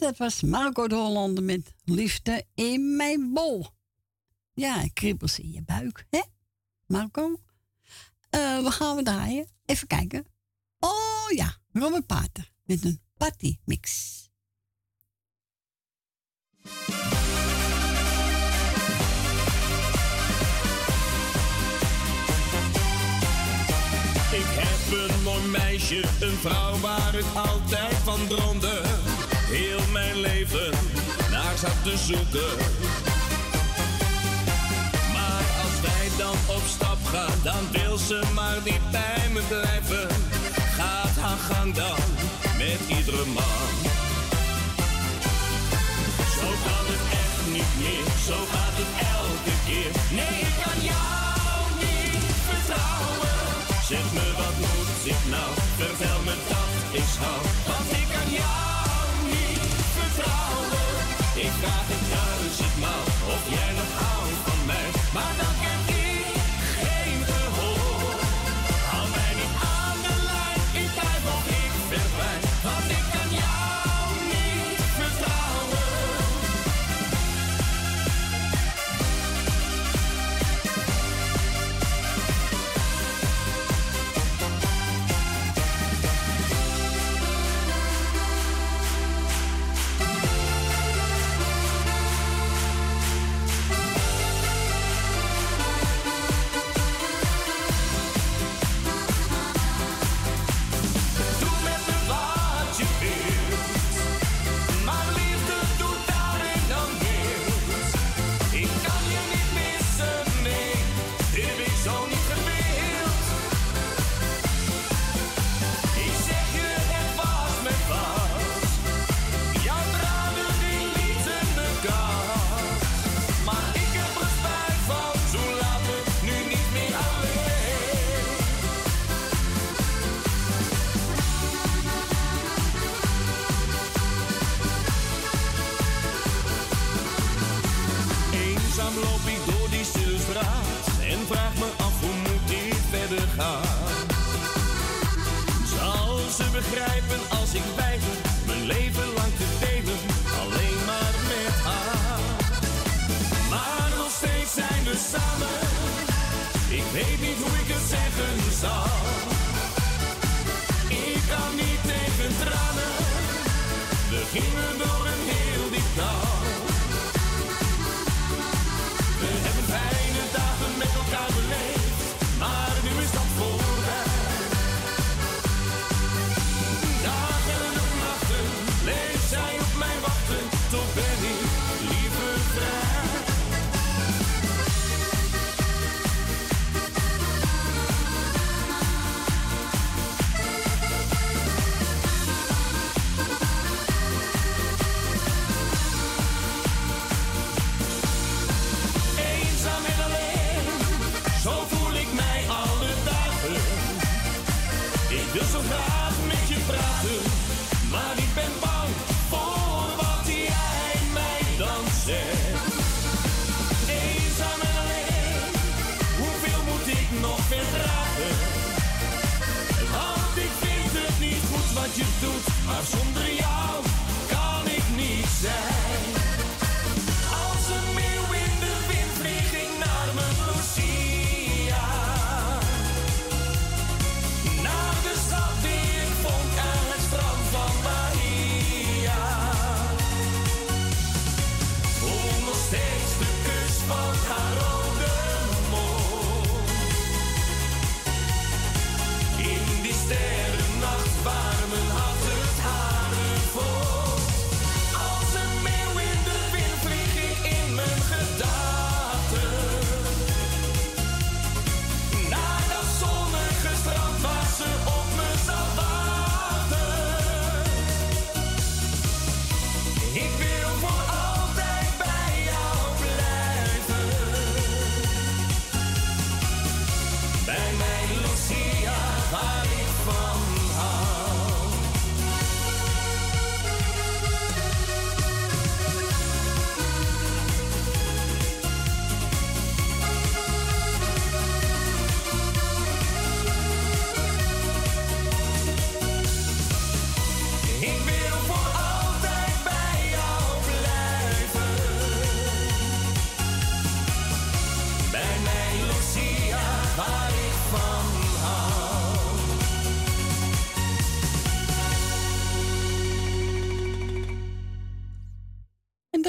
[0.07, 3.67] dat was Marco de Hollander met Liefde in mijn bol.
[4.53, 6.21] Ja, kribbels in je buik, hè?
[6.85, 7.39] Marco?
[8.31, 9.47] Uh, eh, we gaan we draaien.
[9.65, 10.25] Even kijken.
[10.79, 14.15] Oh ja, Robert Pater met een party mix.
[24.31, 28.81] Ik heb een mooi meisje, een vrouw waar ik altijd van droomde
[29.49, 30.71] heel mijn leven
[31.31, 32.51] naar zat te zoeken.
[35.13, 40.07] Maar als wij dan op stap gaan, dan wil ze maar niet bij me blijven.
[40.77, 42.03] Gaat haar gang dan
[42.57, 43.69] met iedere man.
[46.35, 48.37] Zo kan het echt niet meer, zo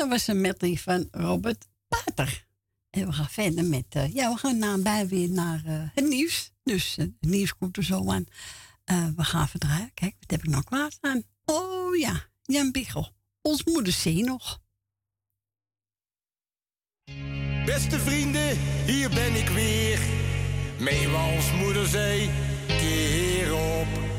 [0.08, 2.46] dat was een medley van Robert Pater.
[2.90, 6.52] En we gaan verder met, eh, ja, we gaan nabij weer naar eh, het nieuws.
[6.62, 8.26] Dus eh, het nieuws komt er zo aan.
[9.16, 9.90] we gaan verdraaien.
[9.94, 11.22] Kijk, wat heb ik nog klaarstaan?
[11.44, 13.12] Oh ja, Jan Bichel.
[13.42, 14.60] Ons moeder zee nog.
[17.64, 19.98] Beste vrienden, hier ben ik weer.
[20.78, 22.30] Mee was ons moederzee
[22.66, 24.17] keer op.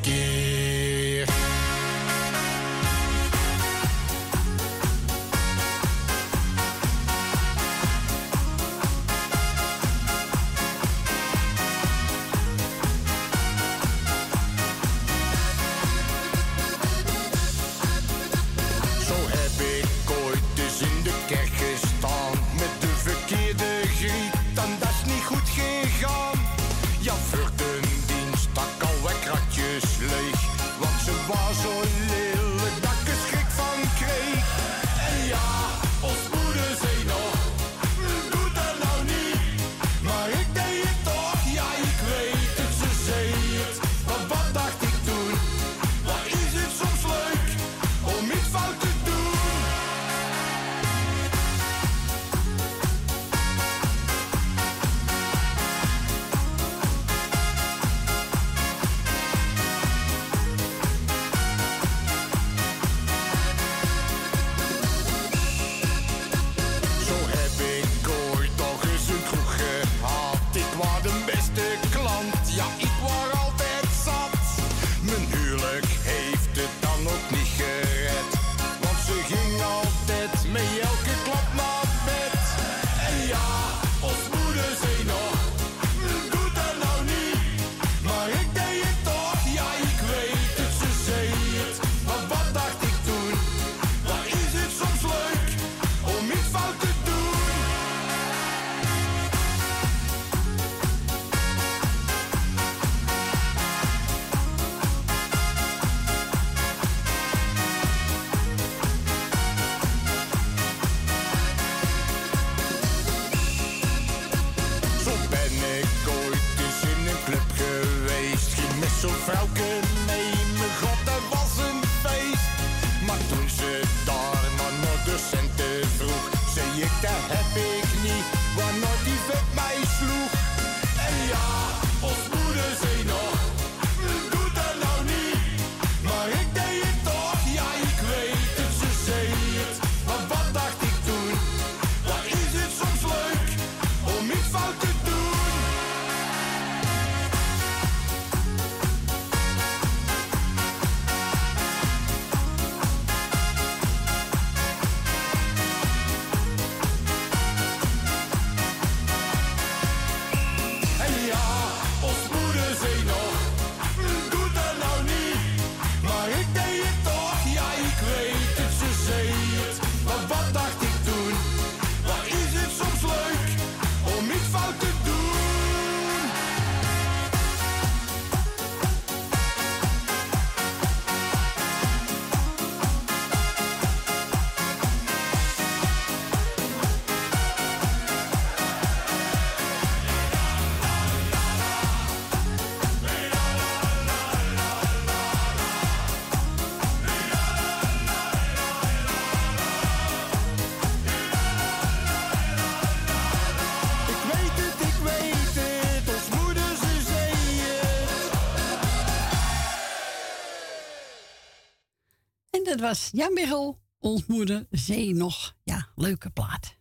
[212.89, 215.55] was Jan Michel, ons moeder, zee nog.
[215.63, 216.77] Ja, leuke plaat.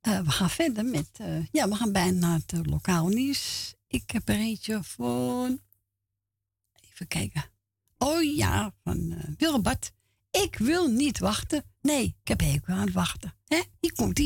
[0.00, 3.74] Eh, we gaan verder met, eh, ja, we gaan bijna naar het eh, lokaal nieuws.
[3.86, 5.60] Ik heb er eentje van,
[6.92, 7.44] even kijken.
[7.98, 9.92] Oh ja, van Wilbert.
[10.30, 11.64] Ik wil niet wachten.
[11.80, 13.34] Nee, ik heb hekel aan het wachten.
[13.46, 13.62] Hè?
[13.80, 14.16] Hier komt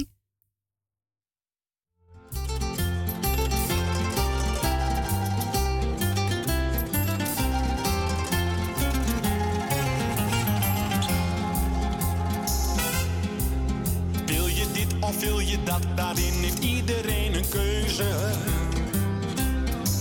[15.18, 15.82] wil je dat?
[15.94, 18.08] Daarin heeft iedereen een keuze.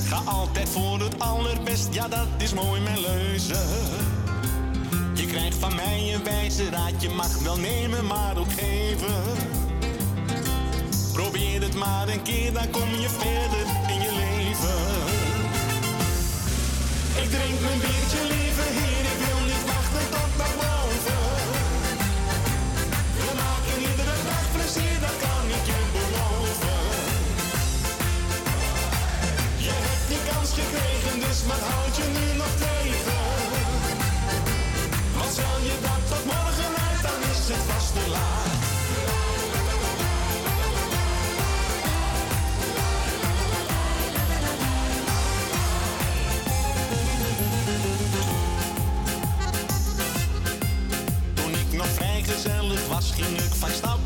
[0.08, 3.60] Ga altijd voor het allerbest, ja dat is mooi mijn leuze.
[5.14, 9.24] Je krijgt van mij een wijze raad, je mag wel nemen maar ook geven.
[11.14, 14.80] Probeer het maar een keer, dan kom je verder in je leven.
[17.24, 18.49] Ik drink mijn biertje liever
[31.50, 33.22] wat houd je nu nog tegen?
[35.18, 38.48] Want stel je dat tot morgen uit, dan is het vast te laat.
[51.34, 53.99] Toen ik nog vrijgezellig was, ging ik vaak stappen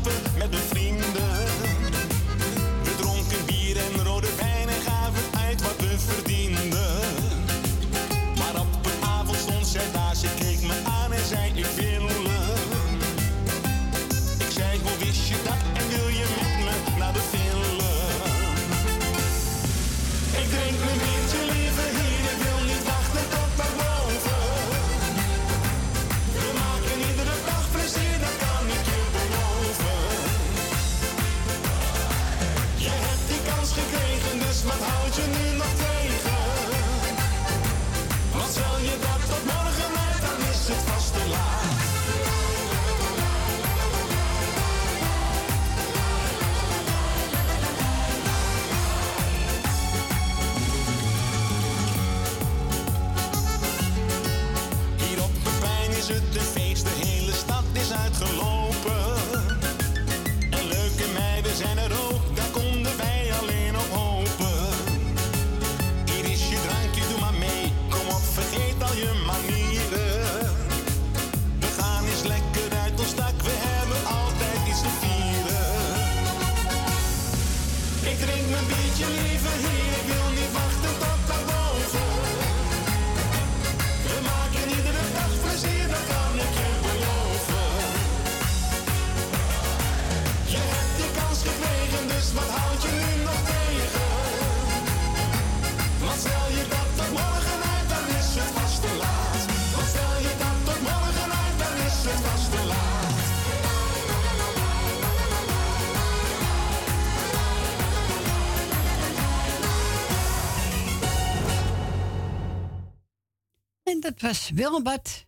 [114.24, 115.26] was Wilbert.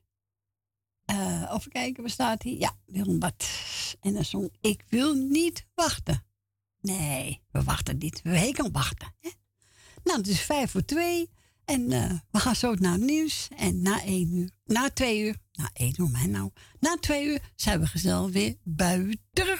[1.04, 2.56] Eh even kijken, waar staat hij?
[2.58, 3.46] Ja, Wilbert.
[4.00, 6.24] En dan zong Ik wil niet wachten.
[6.80, 8.22] Nee, we wachten niet.
[8.22, 9.14] We hekel wachten.
[9.20, 9.30] Hè?
[10.04, 11.30] Nou, het is vijf voor twee.
[11.64, 13.48] En eh, we gaan zo naar het nieuws.
[13.56, 16.50] En na één uur, na twee uur, na één uur, mij nou.
[16.80, 19.58] Na twee uur zijn we gezellig weer buiten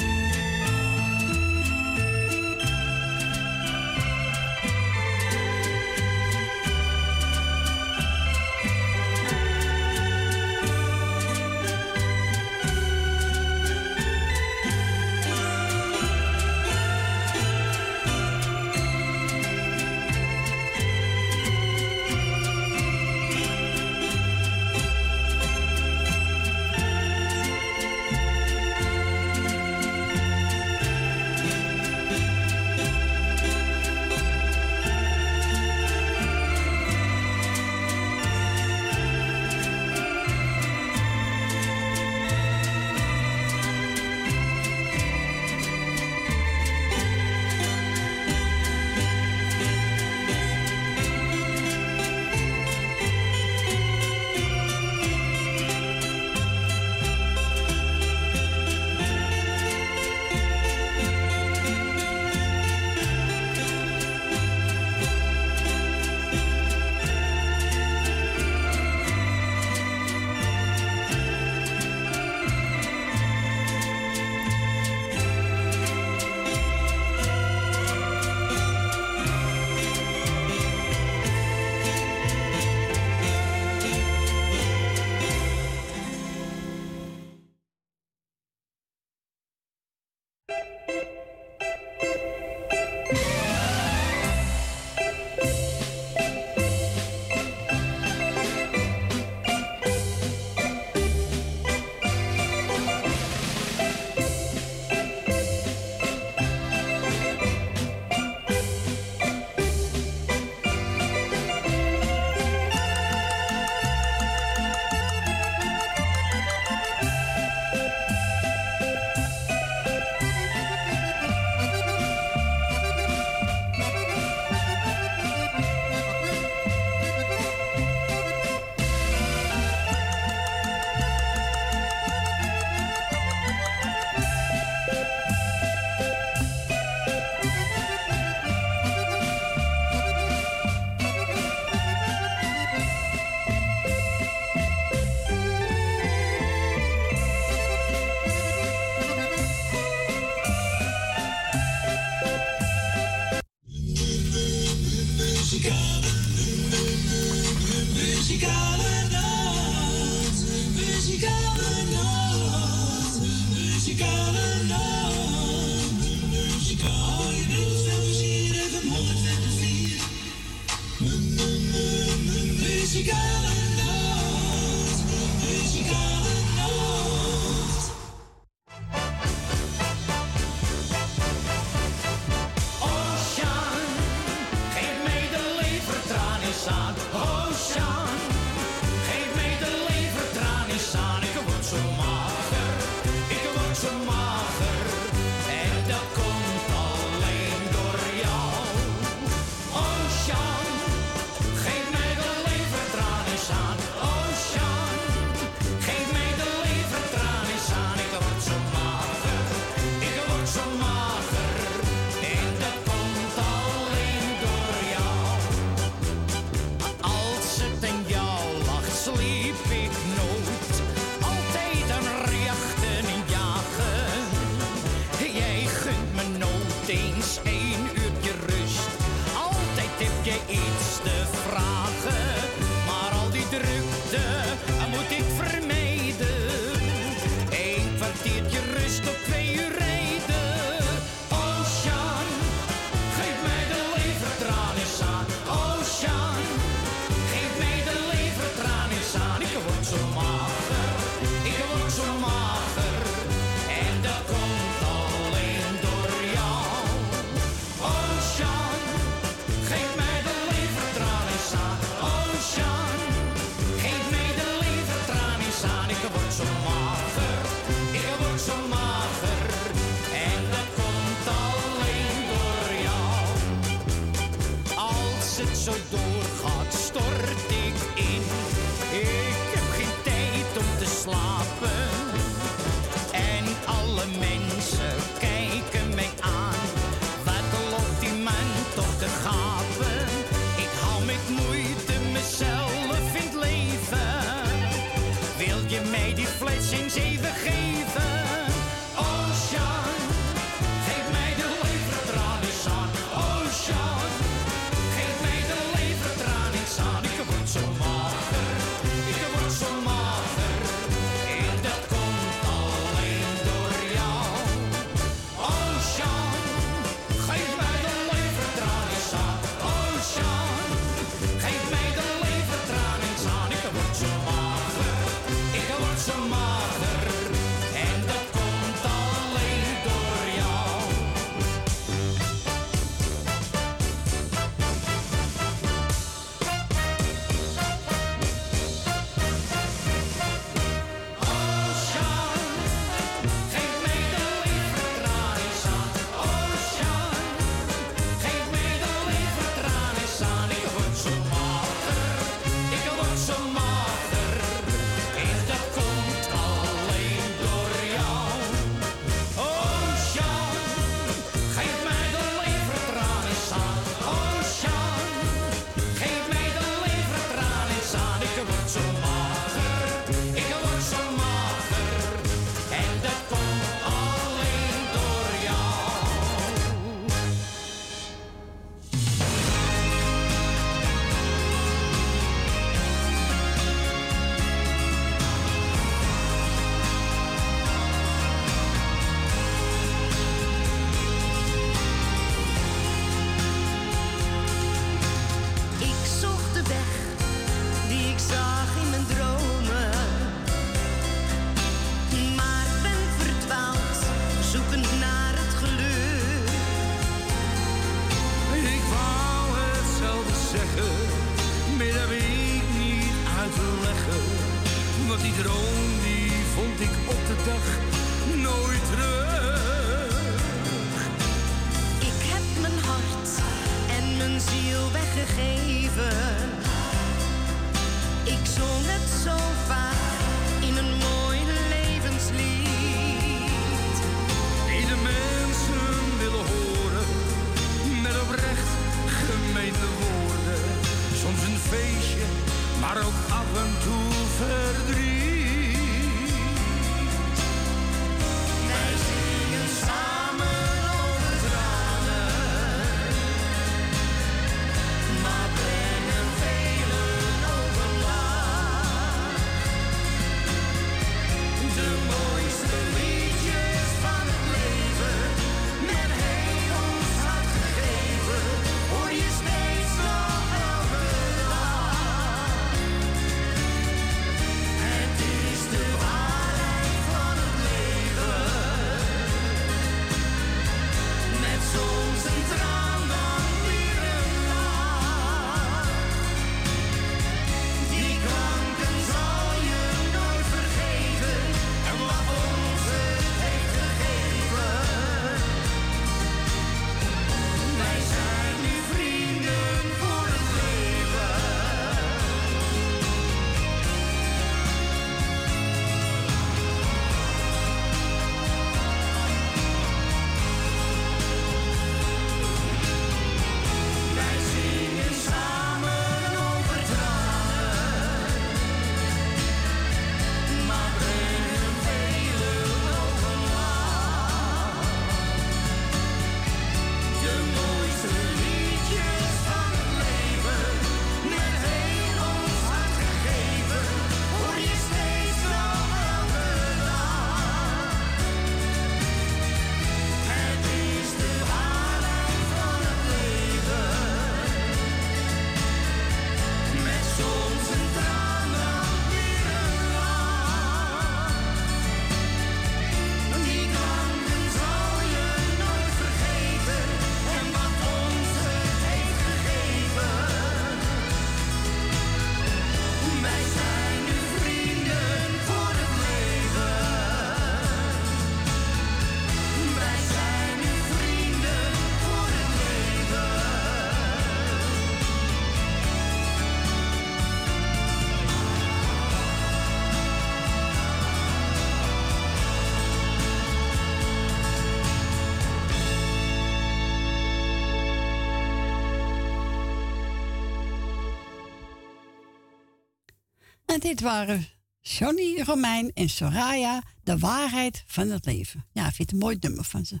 [593.80, 594.46] Dit waren
[594.80, 598.66] Johnny Romein en Soraya, de waarheid van het leven.
[598.72, 600.00] Ja, ik vind het een mooi nummer van ze.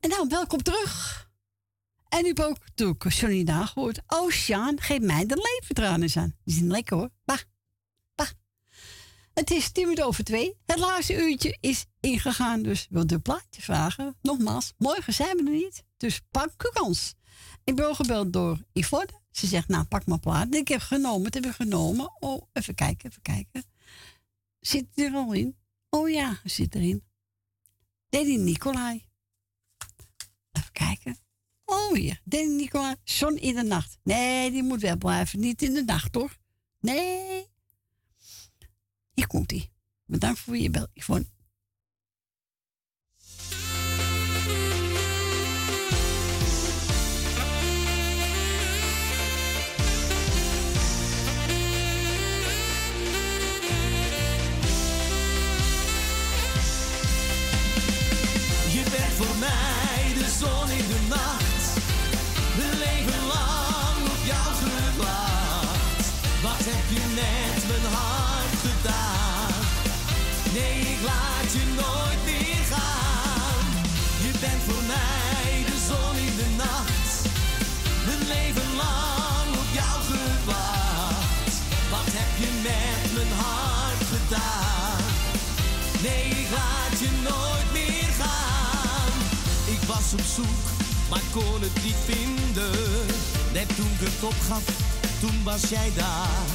[0.00, 1.28] En nou, welkom terug.
[2.08, 4.00] En u hebt ook natuurlijk Johnny nagehoord.
[4.06, 6.36] Oh, Sjaan, geef mij de leventranen aan.
[6.44, 7.10] Die zijn lekker hoor.
[7.24, 7.38] Bah,
[8.14, 8.28] bah.
[9.34, 10.56] Het is tien minuten over twee.
[10.66, 14.16] Het laatste uurtje is ingegaan, dus wil de plaatje vragen.
[14.22, 17.14] Nogmaals, morgen zijn we er niet, dus pak uw kans.
[17.64, 19.19] Ik ben gebeld door Yvonne.
[19.30, 20.54] Ze zegt, nou, pak maar plaat.
[20.54, 22.12] Ik heb genomen, het heb ik genomen.
[22.20, 23.64] Oh, even kijken, even kijken.
[24.60, 25.56] Zit het er al in?
[25.90, 27.02] Oh ja, zit erin.
[28.08, 29.04] Danny Nicolai.
[30.52, 31.16] Even kijken.
[31.64, 32.94] Oh hier, Danny Nicolai.
[33.04, 33.98] Zon in de nacht.
[34.02, 35.40] Nee, die moet wel blijven.
[35.40, 36.38] Niet in de nacht, hoor.
[36.80, 37.46] Nee.
[39.12, 39.70] Hier komt hij.
[40.04, 41.26] Bedankt voor je bel, Yvonne.
[60.40, 60.89] Zon in
[90.16, 90.66] was zoek,
[91.10, 92.72] maar kon het niet vinden.
[93.52, 94.64] Net toen ik het opgaf,
[95.20, 96.46] toen was jij daar.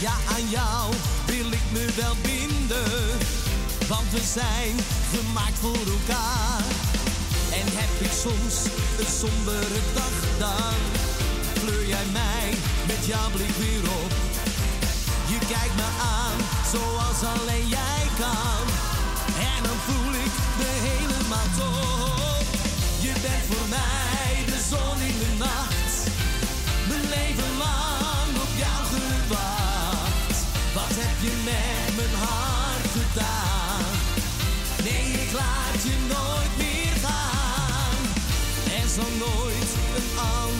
[0.00, 0.92] Ja, aan jou
[1.26, 2.92] wil ik me wel binden.
[3.88, 4.74] Want we zijn
[5.14, 6.62] gemaakt voor elkaar.
[7.58, 8.54] En heb ik soms
[9.00, 10.78] een sombere dag, dan
[11.60, 12.48] kleur jij mij
[12.86, 14.12] met jouw blik weer op.
[15.32, 15.88] Je kijkt me
[16.20, 16.38] aan
[16.72, 17.87] zoals alleen jij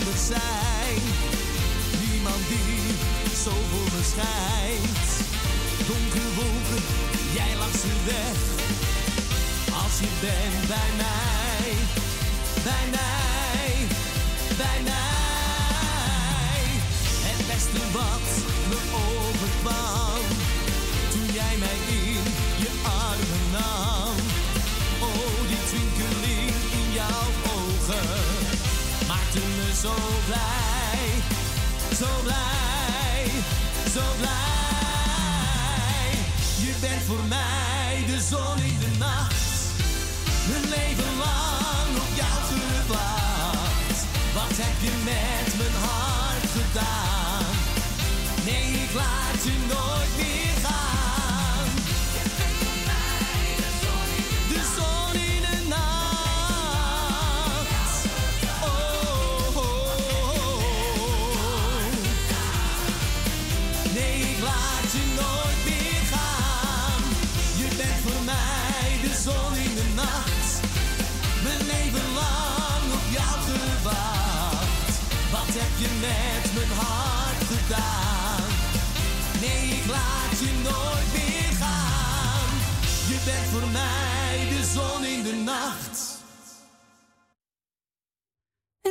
[0.08, 1.00] ander zijn.
[2.04, 2.94] Niemand die
[3.44, 5.08] zo voor me schijnt.
[5.86, 6.82] Donkere wolken,
[7.34, 8.36] jij lacht ze weg.
[9.82, 11.68] Als je bent bij mij,
[12.64, 13.70] bij mij,
[14.56, 16.64] bij mij.
[17.28, 18.28] Het beste wat
[18.68, 20.24] me overkwam.
[21.10, 22.17] Toen jij mij in
[29.82, 29.94] zo
[30.26, 31.22] blij,
[31.98, 33.30] zo blij,
[33.92, 34.38] zo blij.
[36.60, 39.34] Je bent voor mij de zon in de nacht.
[40.48, 44.00] Mijn leven lang op jou gewacht.
[44.34, 47.44] Wat heb je met mijn hart gedaan?
[48.44, 51.07] Nee, ik laat je nooit meer gaan.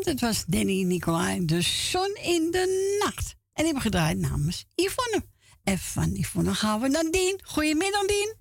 [0.07, 3.35] Dat was Danny Nicolai, de zon in de nacht.
[3.53, 5.25] En die hebben gedraaid namens Yvonne.
[5.63, 7.39] En van Yvonne gaan we naar Dien.
[7.43, 8.35] Goedemiddag, Dien.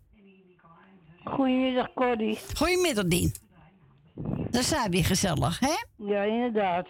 [1.25, 2.39] Goedemiddag, Corrie.
[2.55, 3.35] Goedemiddag, Dien.
[4.51, 5.75] Dat zijn weer gezellig, hè?
[6.07, 6.87] Ja, inderdaad.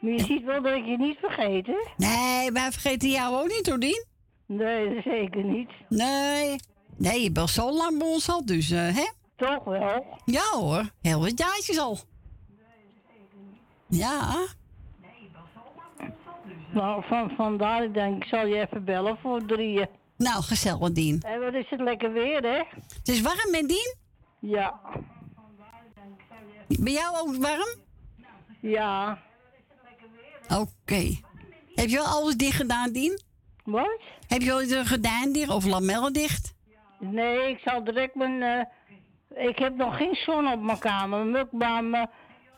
[0.00, 1.86] Maar je ziet wel dat ik je niet vergeet, hè?
[1.96, 4.04] Nee, wij vergeten jou ook niet, hoor, Dien.
[4.46, 5.70] Nee, zeker niet.
[5.88, 6.56] Nee.
[6.96, 9.06] Nee, je bent zo lang bij ons al, dus, eh, hè?
[9.36, 10.04] Toch wel?
[10.24, 11.98] Ja hoor, heel wat jaartjes al.
[13.88, 14.46] Ja.
[16.72, 19.88] Nou, van, vandaar, ik denk, ik zal je even bellen voor drieën.
[20.16, 21.22] Nou, gezellig, Dien.
[21.22, 22.62] En wat is het lekker weer, hè?
[22.98, 23.94] Het is warm, hè, Dien?
[24.38, 24.80] Ja.
[26.68, 27.74] Bij jou ook warm?
[28.60, 29.18] Ja.
[30.48, 31.18] Oké.
[31.74, 33.20] Heb je wel alles dicht gedaan, Dien?
[33.64, 34.00] Wat?
[34.28, 36.54] Heb je wel iets gedaan dicht of lamellen dicht?
[36.98, 38.42] Nee, ik zal direct mijn...
[38.42, 42.10] eh, ik heb nog geen zon op mijn kamer, maar mijn,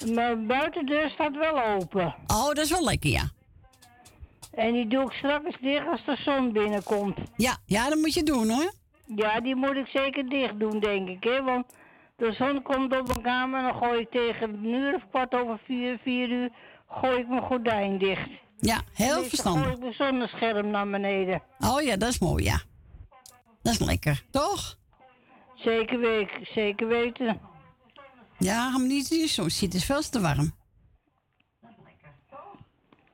[0.06, 2.14] mijn buitendeur staat wel open.
[2.26, 3.28] Oh, dat is wel lekker, ja.
[4.52, 7.16] En die doe ik straks dicht als de zon binnenkomt.
[7.36, 8.72] Ja, ja, dat moet je doen hoor.
[9.16, 11.42] Ja, die moet ik zeker dicht doen, denk ik, hè.
[11.42, 11.66] Want
[12.16, 15.34] de zon komt op mijn kamer en dan gooi ik tegen een uur of kwart
[15.34, 16.50] over vier, vier uur,
[16.88, 18.28] gooi ik mijn gordijn dicht.
[18.60, 19.62] Ja, heel Dan verstandig.
[19.62, 21.42] gooi ik mijn zonnescherm naar beneden.
[21.58, 22.60] Oh ja, dat is mooi, ja.
[23.62, 24.76] Dat is lekker, toch?
[25.54, 27.40] Zeker weten, zeker weten.
[28.38, 30.52] Ja, maar niet zitten, het is veel te warm.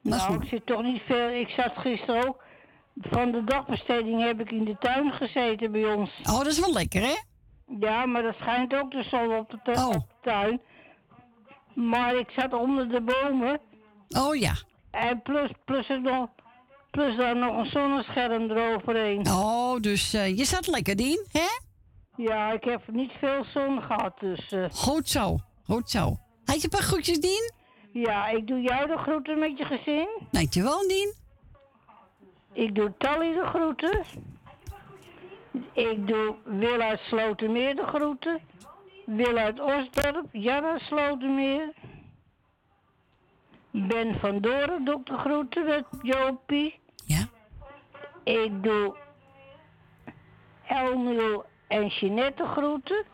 [0.00, 1.28] Nou, ik zit toch niet veel.
[1.28, 2.42] Ik zat gisteren ook.
[3.00, 6.10] Van de dagbesteding heb ik in de tuin gezeten bij ons.
[6.22, 7.14] Oh, dat is wel lekker, hè?
[7.80, 9.86] Ja, maar dat schijnt ook de zon op de, Oh.
[9.86, 10.60] op de tuin.
[11.74, 13.60] Maar ik zat onder de bomen.
[14.08, 14.54] Oh ja.
[14.90, 16.28] En plus, plus, er nog,
[16.90, 19.26] plus daar nog een zonnescherm eroverheen.
[19.26, 21.48] Oh, dus eh, je zat lekker, Dien, hè?
[22.16, 24.52] Ja, ik heb niet veel zon gehad, dus...
[24.52, 26.16] eh, Goed zo, goed zo.
[26.44, 27.52] Had je een paar groetjes, Dien?
[27.92, 30.08] ja, ik doe jou de groeten met je gezin.
[30.30, 31.14] Dankjewel, Dien.
[32.52, 34.02] Ik doe Tally de groeten.
[35.72, 38.40] Ik doe Wil uit Slotermeer de groeten.
[39.06, 41.72] Wil uit Osdorp, Jan uit Slotermeer.
[43.70, 46.78] Ben van Doren doe ik de groeten met Jopie.
[47.06, 47.26] Ja.
[48.24, 48.94] Ik doe
[50.68, 53.04] Elmiel en Jeanette de groeten.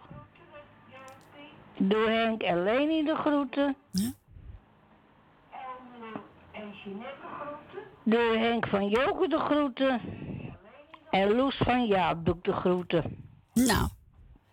[1.76, 3.76] Doe Henk en Leni de groeten.
[3.90, 4.12] Ja.
[8.02, 10.00] Doe Henk van Joke de groeten.
[11.10, 13.16] En Loes van Jaap doe ik de groeten.
[13.54, 13.88] Nou,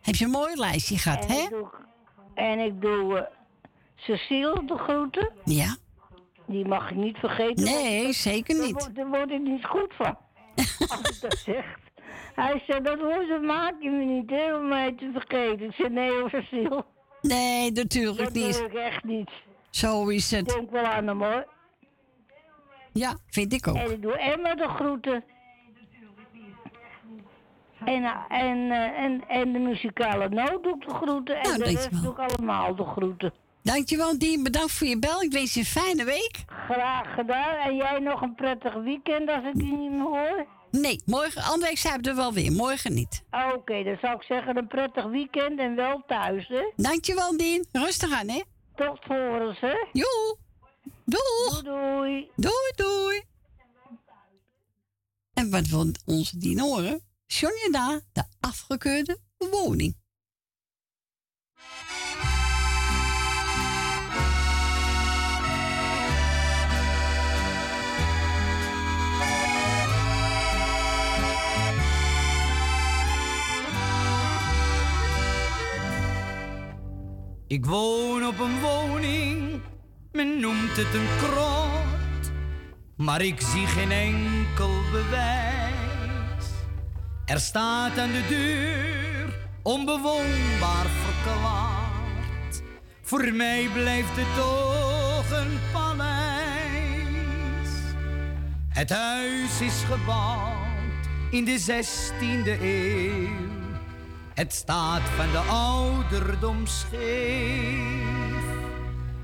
[0.02, 1.41] heb je een mooi lijstje gehad, En hè?
[1.41, 1.68] ik doe,
[2.34, 3.32] en ik doe eh,
[3.95, 5.30] Cecile de groeten.
[5.44, 5.76] Ja.
[6.45, 7.64] Die mag ik niet vergeten.
[7.65, 8.74] Nee, zeker daar niet.
[8.74, 10.18] word- Daar word ik niet goed van.
[10.91, 11.78] Als ik dat zeg.
[12.36, 15.66] Hij zei, dat woord maak je me niet, hè, om mij te vergeten.
[15.66, 16.86] Ik zei, nee hoor, Cecile.
[17.22, 18.60] Nee, natuurlijk Dat doe niet.
[18.68, 19.30] ik echt niet.
[19.70, 20.48] Zo is Ik het.
[20.56, 21.46] denk wel aan hem, hoor.
[22.94, 23.76] Ja, vind ik ook.
[23.76, 25.24] En ik doe Emma de groeten.
[27.86, 31.36] En, en, eh, en, en de muzikale noot doe ik de groeten.
[31.36, 32.02] En Nou, de rest dankjewel.
[32.16, 33.34] doe ik allemaal de groeten.
[33.64, 34.44] Dankjewel, Dien.
[34.44, 35.22] Bedankt voor je bel.
[35.22, 36.44] Ik wens je een fijne week.
[36.48, 37.56] Graag gedaan.
[37.56, 40.46] En jij nog een prettig weekend als ik je niet meer hoor.
[40.72, 42.52] Nee, morgen, andere week zijn we er wel weer.
[42.52, 43.23] Morgen niet.
[43.56, 46.72] Oké, dan zou ik zeggen een prettig weekend en wel thuis, hè?
[46.76, 47.65] Dankjewel, Dien.
[47.72, 48.41] Rustig aan, hè?
[48.76, 49.76] Tot horens, hè?
[49.91, 50.38] Joe.
[51.06, 51.61] Doeg.
[51.64, 52.30] Doei.
[52.35, 53.22] Doei, doei.
[55.34, 57.02] En wat wil onze Dien horen?
[57.27, 59.95] Sonja de afgekeurde woning.
[77.49, 79.61] Ik woon op een woning,
[80.11, 82.32] men noemt het een krot,
[82.95, 86.45] maar ik zie geen enkel bewijs.
[87.26, 92.61] Er staat aan de deur onbewoonbaar verklaard.
[93.02, 97.69] Voor mij blijft het toch een paleis.
[98.69, 103.57] Het huis is gebouwd in de 16e eeuw.
[104.38, 108.46] Het staat van de ouderdom scheef.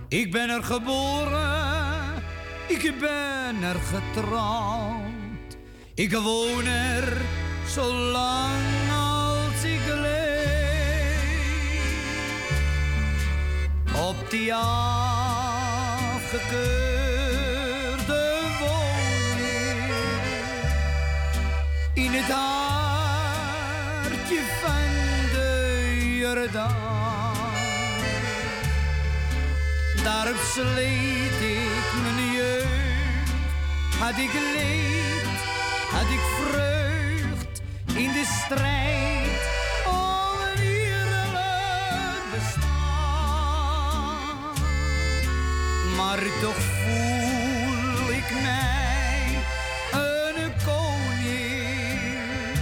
[0.07, 2.23] Ik ben er geboren,
[2.67, 5.57] ik ben er getrouwd.
[5.93, 7.17] Ik woon er
[7.67, 10.41] zolang als ik leef.
[14.09, 15.31] Op die afgekeurde
[18.59, 19.91] woning
[21.93, 22.72] in het hartje
[26.33, 27.35] Jordaan.
[30.03, 33.31] Daarop sleet ik mijn jeugd,
[33.99, 35.25] had ik leed,
[35.91, 37.61] had ik vreugd
[37.95, 39.41] in de strijd
[39.85, 42.63] om een eerlijk bestaan.
[45.97, 49.37] Maar toch voel ik mij
[49.91, 52.57] een koning,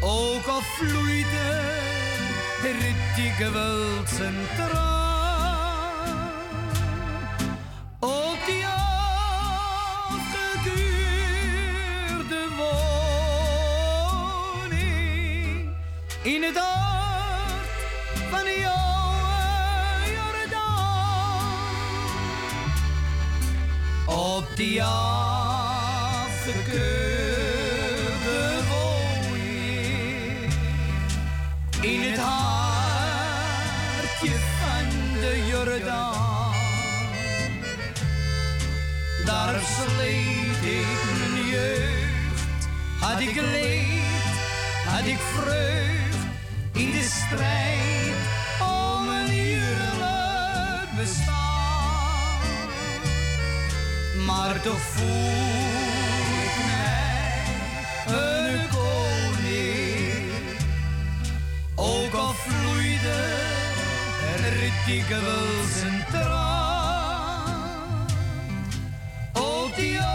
[0.00, 1.69] ook al vloeide
[2.64, 2.76] er
[3.16, 6.30] dikwijls een traan.
[7.98, 10.28] Op die afgekeurde
[14.56, 15.68] woning
[16.22, 17.68] in het hart
[18.30, 19.12] van jouw
[20.14, 21.52] Jordaan.
[24.06, 25.80] Op die afgekeurde
[32.20, 33.80] hartje
[34.58, 34.86] van
[35.20, 36.20] de Jordaan.
[39.24, 42.68] daar sleet ik mijn jeugd.
[43.00, 44.34] Had ik leed,
[44.86, 46.18] had ik vreugd
[46.72, 48.14] in de strijd
[48.60, 52.38] om een eerlijk bestaan.
[54.26, 55.08] Maar toch voel
[56.44, 58.39] ik mij
[64.70, 68.06] er dikwijls een traan.
[69.32, 70.10] Op die afgekuurde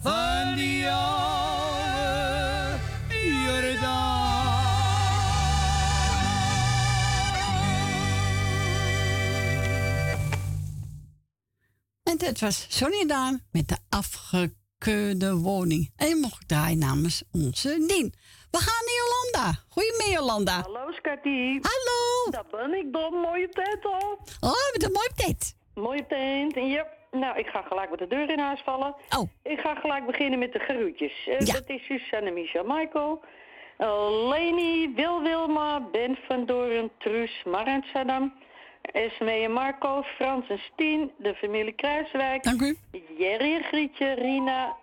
[0.02, 1.21] van die oude
[12.22, 15.92] dit was Sonny Daan met de afgekeurde woning.
[15.96, 18.14] En je mocht draaien namens onze Dien.
[18.52, 19.60] We gaan naar Jolanda.
[19.70, 20.62] Goedemiddag, Jolanda.
[20.62, 21.60] Hallo, Scatty.
[21.62, 22.32] Hallo.
[22.32, 23.14] Daar ben ik dan.
[23.14, 24.20] Mooie tent al.
[24.40, 25.56] Oh, met een mooie tent.
[25.74, 26.88] Mooie tent, ja.
[27.12, 28.96] Nou, ik ga gelijk met de deur in huis vallen.
[29.18, 29.30] Oh.
[29.44, 31.28] Ik ga gelijk beginnen met de groetjes.
[31.28, 33.22] Eh, Dat is Suzanne, Michel, Michael.
[33.78, 37.86] eh, Leni, Wil Wilma, Ben van Doren, Truus, Marant
[38.82, 42.44] Esme en Marco, Frans en Stien, de familie Kruiswijk.
[42.44, 42.78] Dank u.
[43.18, 44.76] Jerry Grietje, Rina.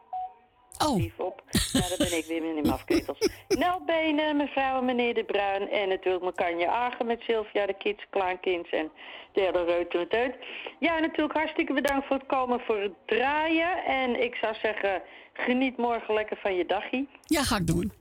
[0.86, 0.96] Oh.
[0.96, 1.42] Lief op.
[1.72, 3.18] Nou, daar ben ik weer met die mafketels.
[3.48, 5.70] Nel Benen, mevrouw en meneer De Bruin.
[5.70, 8.90] En natuurlijk Makanje Agen met Sylvia, de kids, klaankinds en
[9.32, 10.36] de hele reuter met uit.
[10.78, 13.84] Ja, natuurlijk hartstikke bedankt voor het komen, voor het draaien.
[13.84, 15.02] En ik zou zeggen,
[15.32, 17.06] geniet morgen lekker van je dagje.
[17.22, 17.92] Ja, ga ik doen.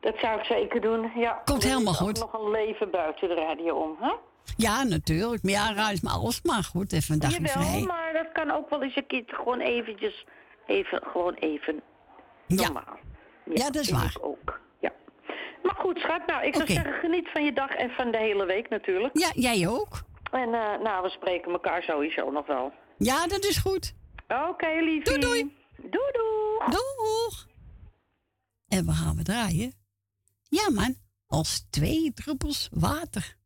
[0.00, 1.42] Dat zou ik zeker doen, ja.
[1.44, 2.18] Komt helemaal goed.
[2.18, 4.12] nog een leven buiten de radio om, hè?
[4.56, 5.42] Ja, natuurlijk.
[5.42, 6.42] Maar ja, ruis maar alles.
[6.42, 7.82] Maar goed, even een dagje Jawel, vrij.
[7.82, 10.24] maar dat kan ook wel eens een keer gewoon eventjes,
[10.66, 11.82] even, gewoon even
[12.46, 12.98] normaal.
[13.44, 14.04] Ja, dat is waar.
[14.16, 14.92] ik ook, ja.
[15.62, 18.46] Maar goed, schat, nou, ik zou zeggen, geniet van je dag en van de hele
[18.46, 19.18] week natuurlijk.
[19.18, 20.02] Ja, jij ook.
[20.30, 22.72] En eh, nou, we spreken elkaar sowieso nog wel.
[22.98, 23.94] Ja, dat is goed.
[24.48, 25.02] Oké, liefie.
[25.02, 25.56] Doei, doei.
[25.76, 26.70] Doei, doei.
[26.70, 27.46] Doeg.
[28.68, 29.72] En we gaan we draaien.
[30.48, 30.94] Ja, man.
[31.26, 33.36] Als twee druppels water.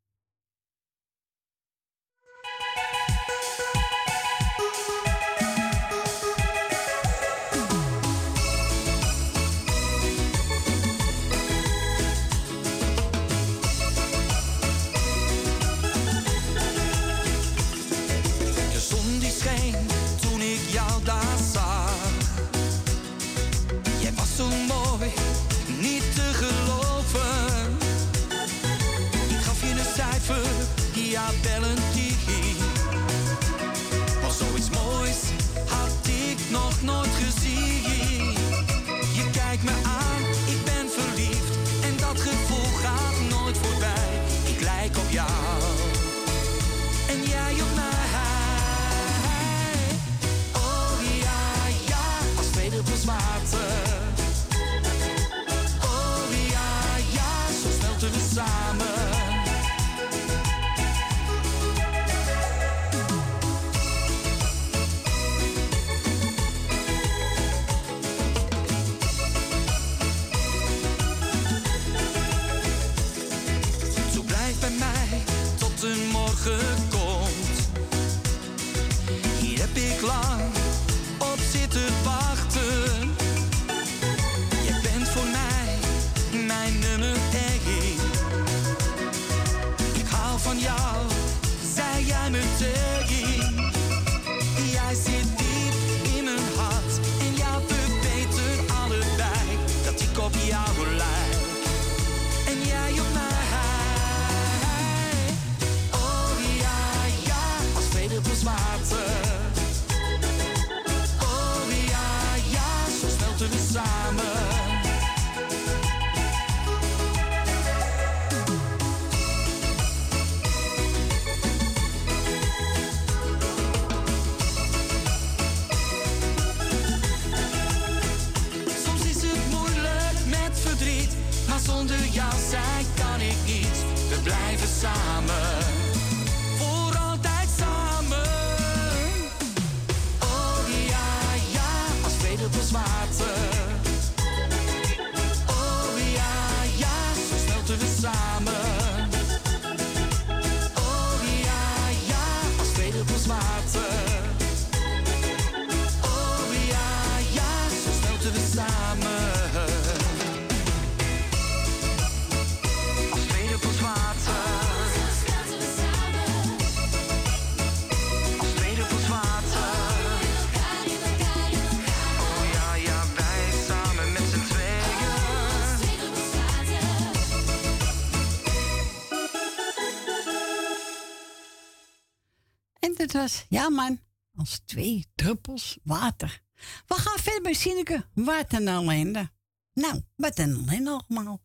[183.49, 184.01] Ja, man.
[184.35, 186.43] Als twee druppels water.
[186.87, 188.07] We gaan verder bij Sineke.
[188.15, 189.31] Wat een.
[189.73, 191.43] Nou, wat een ellende allemaal.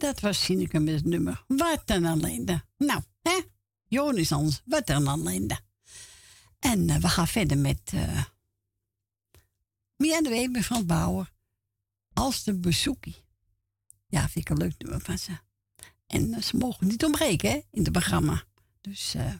[0.00, 1.44] dat was Sineke met het nummer.
[1.46, 2.64] Wat een ellende.
[2.76, 3.40] Nou, hè?
[3.86, 5.60] Jonis Hans, wat een ellende.
[6.58, 8.24] En eh, we gaan verder met uh,
[9.96, 11.32] Mia Weber van Bauer.
[12.12, 13.16] Als de bezoekie.
[14.06, 15.38] Ja, vind ik een leuk nummer van ze.
[16.06, 18.44] En eh, ze mogen niet ontbreken hè, in het programma.
[18.80, 19.34] Dus uh,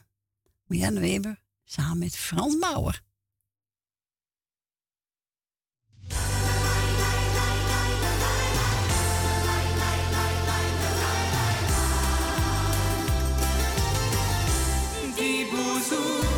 [0.65, 3.01] Mia Weber samen met Frans Bauer.
[15.81, 16.30] Zuzu.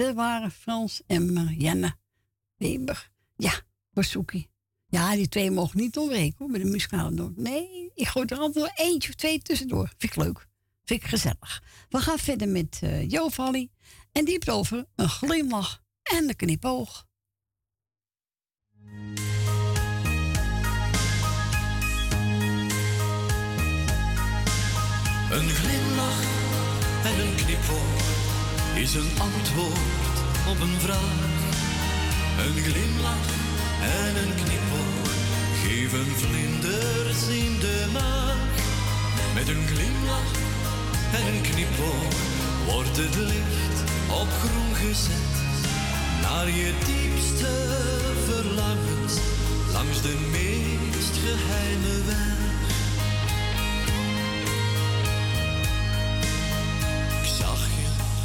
[0.00, 1.96] Dat waren Frans en Marianne
[2.56, 3.10] Weber.
[3.36, 3.52] Ja,
[3.92, 4.48] Borsouki.
[4.86, 7.36] Ja, die twee mogen niet ontbreken hoor, bij de muzikale noot.
[7.36, 9.92] Nee, ik gooi er altijd wel eentje of twee tussendoor.
[9.98, 10.48] Vind ik leuk.
[10.84, 11.62] Vind ik gezellig.
[11.88, 13.70] We gaan verder met eh Jo Valli.
[14.12, 17.06] En die over een glimlach en een knipoog.
[25.30, 26.22] Een glimlach
[27.04, 28.19] en een knipoog
[28.80, 30.16] is een antwoord
[30.48, 31.20] op een vraag.
[32.44, 33.30] Een glimlach
[33.82, 35.10] en een knipoog
[35.62, 38.52] geven vlinders in de maag.
[39.34, 40.32] Met een glimlach
[41.12, 42.14] en een knipoog
[42.66, 43.78] wordt het licht
[44.20, 45.34] op groen gezet.
[46.22, 47.52] Naar je diepste
[48.28, 49.14] verlangens
[49.72, 52.29] langs de meest geheime weg.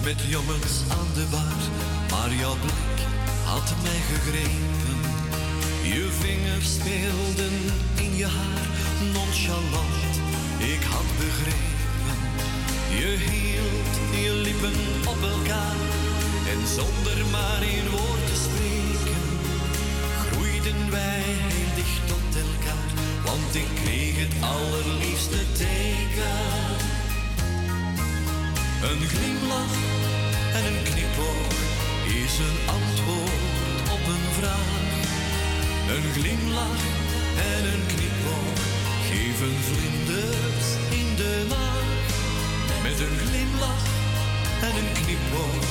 [0.06, 1.62] Met jongens aan de bar,
[2.12, 3.00] maar jouw blik
[3.46, 4.98] had mij gegrepen.
[5.94, 7.56] Je vingers speelden
[7.96, 8.68] in je haar,
[9.14, 10.14] nonchalant,
[10.58, 12.18] ik had begrepen.
[13.00, 15.80] Je hield je lippen op elkaar
[16.52, 19.24] en zonder maar een woord te spreken,
[20.30, 22.90] groeiden wij heel dicht tot elkaar,
[23.26, 26.95] want ik kreeg het allerliefste teken.
[28.90, 29.76] Een glimlach
[30.54, 31.54] en een knipoog
[32.24, 34.74] is een antwoord op een vraag.
[35.94, 36.84] Een glimlach
[37.52, 38.60] en een knipoog
[39.10, 40.68] geven vlinders
[41.00, 42.06] in de maag.
[42.84, 43.86] Met een glimlach
[44.68, 45.66] en een knipoog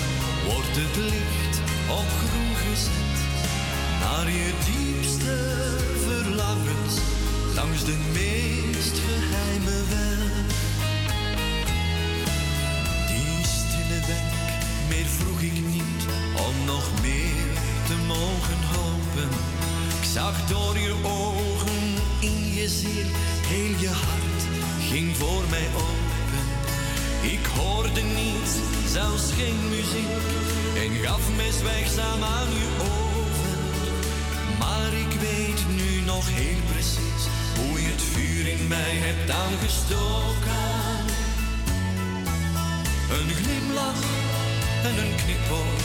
[0.46, 1.56] wordt het licht
[2.00, 3.16] op groen gezet.
[4.00, 5.36] Naar je diepste
[6.06, 6.94] verlangens
[7.54, 10.53] langs de meest geheime weg.
[15.06, 16.02] Vroeg ik niet
[16.46, 17.46] om nog meer
[17.86, 19.28] te mogen hopen.
[20.00, 21.82] Ik zag door je ogen
[22.20, 23.08] in je ziel,
[23.46, 24.42] heel je hart
[24.90, 26.44] ging voor mij open.
[27.20, 28.52] Ik hoorde niets,
[28.92, 30.14] zelfs geen muziek,
[30.82, 33.58] en gaf mij zwijgzaam aan je over.
[34.58, 37.22] Maar ik weet nu nog heel precies
[37.58, 40.22] hoe je het vuur in mij hebt aangestoken.
[43.16, 44.02] Een glimlach
[44.84, 45.82] en een knipoog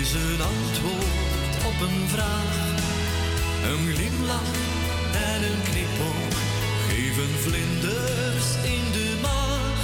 [0.00, 2.58] is een antwoord op een vraag.
[3.70, 4.54] Een glimlach
[5.30, 6.34] en een knipoog
[6.88, 9.78] geven vlinders in de maag.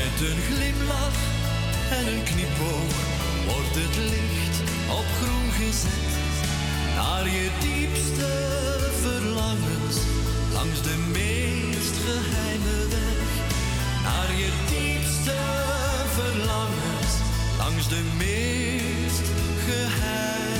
[0.00, 1.20] Met een glimlach
[1.98, 2.94] en een knipoog
[3.48, 4.56] wordt het licht
[4.98, 6.34] op groen gezet.
[6.96, 8.30] Naar je diepste
[9.04, 9.96] verlangens
[10.52, 13.28] langs de meest geheime weg.
[14.06, 15.36] Naar je diepste
[16.18, 16.93] verlangens
[17.64, 19.20] langs de meest
[19.66, 20.53] geheime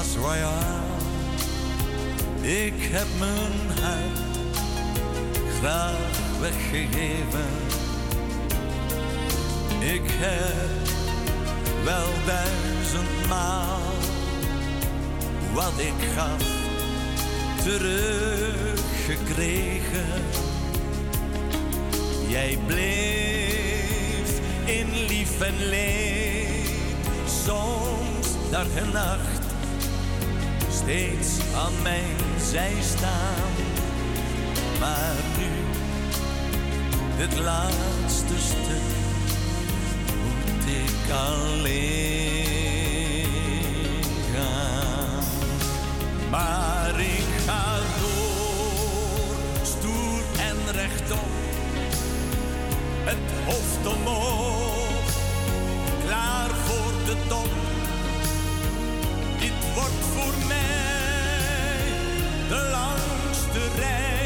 [0.00, 0.84] was royaal.
[2.40, 4.18] Ik heb mijn hart
[5.58, 7.50] graag weggegeven.
[9.78, 10.68] Ik heb
[11.84, 13.80] wel duizendmaal
[15.52, 16.42] wat ik gaf
[19.10, 20.22] teruggekregen.
[22.28, 26.70] Jij bleef in lief en leed,
[27.44, 29.44] soms dag en nacht
[30.70, 32.16] steeds aan mijn
[32.50, 33.52] zij staan.
[34.80, 35.50] Maar nu,
[37.22, 38.90] het laatste stuk,
[40.06, 42.48] moet ik alleen
[44.34, 45.24] gaan.
[46.30, 47.29] Maar ik
[53.10, 55.10] het hoofd omhoog,
[56.06, 57.50] klaar voor de top.
[59.38, 61.82] Dit wordt voor mij
[62.48, 64.19] de langste reis,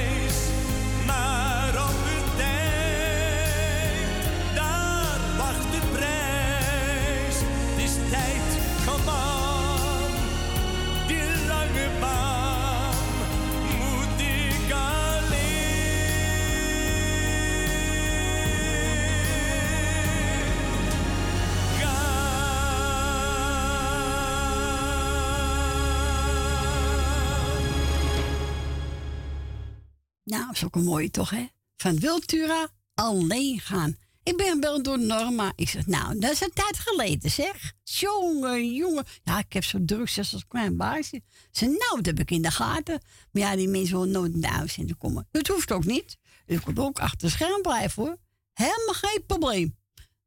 [30.64, 31.46] is ook een mooie toch, hè?
[31.76, 33.96] Van Wiltura alleen gaan.
[34.22, 35.52] Ik ben gebeld door Norma.
[35.56, 37.72] Ik zeg, nou, dat is een tijd geleden, zeg.
[37.82, 39.04] Jongen, jongen.
[39.22, 41.22] Ja, ik heb zo druk, zelfs als klein baasje.
[41.50, 43.02] Ze, nou, dat heb ik in de gaten.
[43.32, 45.28] Maar ja, die mensen willen nooit in de uitzending komen.
[45.30, 46.16] Dat hoeft ook niet.
[46.46, 48.16] U kunt ook achter scherm blijven, hoor.
[48.52, 49.76] Helemaal geen probleem.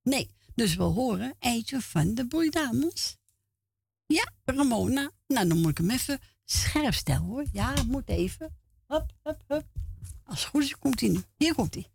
[0.03, 3.17] Nee, dus we horen eentje van de Boeidamels.
[4.05, 5.11] Ja, Ramona.
[5.27, 7.45] Nou, dan moet ik hem even scherp stellen, hoor.
[7.51, 8.57] Ja, moet even.
[8.87, 9.65] Hup, hup, hup.
[10.27, 11.23] Als het goed is, komt hij nu.
[11.37, 11.87] Hier komt hij.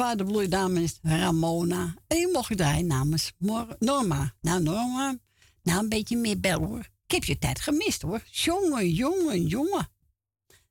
[0.00, 1.94] Waren de bloeidames Ramona.
[2.06, 3.32] En die mocht je draaien namens
[3.78, 4.34] Norma.
[4.40, 5.18] Nou, Norma,
[5.62, 6.88] nou een beetje meer bellen hoor.
[7.06, 8.22] Ik heb je tijd gemist hoor.
[8.30, 9.88] Jongen, jongen, jongen.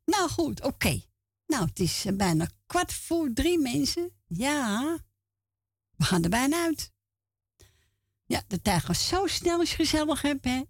[0.06, 1.02] Nou goed, oké.
[1.48, 4.12] Nou, het is eh, bijna kwart voor drie mensen.
[4.28, 4.98] Ja,
[5.96, 6.92] we gaan er bijna uit.
[8.26, 10.62] Ja, de tijd gaat zo snel als je gezellig hebt, hè.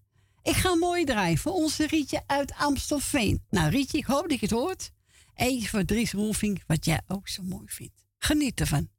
[0.42, 3.46] Ik ga mooi draaien voor onze Rietje uit Amstelveen.
[3.50, 4.92] Nou, Rietje, ik hoop dat je het hoort.
[5.34, 8.09] Eentje voor Dries Roelvink, wat jij ook zo mooi vindt.
[8.20, 8.90] Geniet ervan.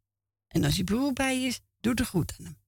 [0.49, 2.60] En als je broer bij je is, doe er goed aan hem.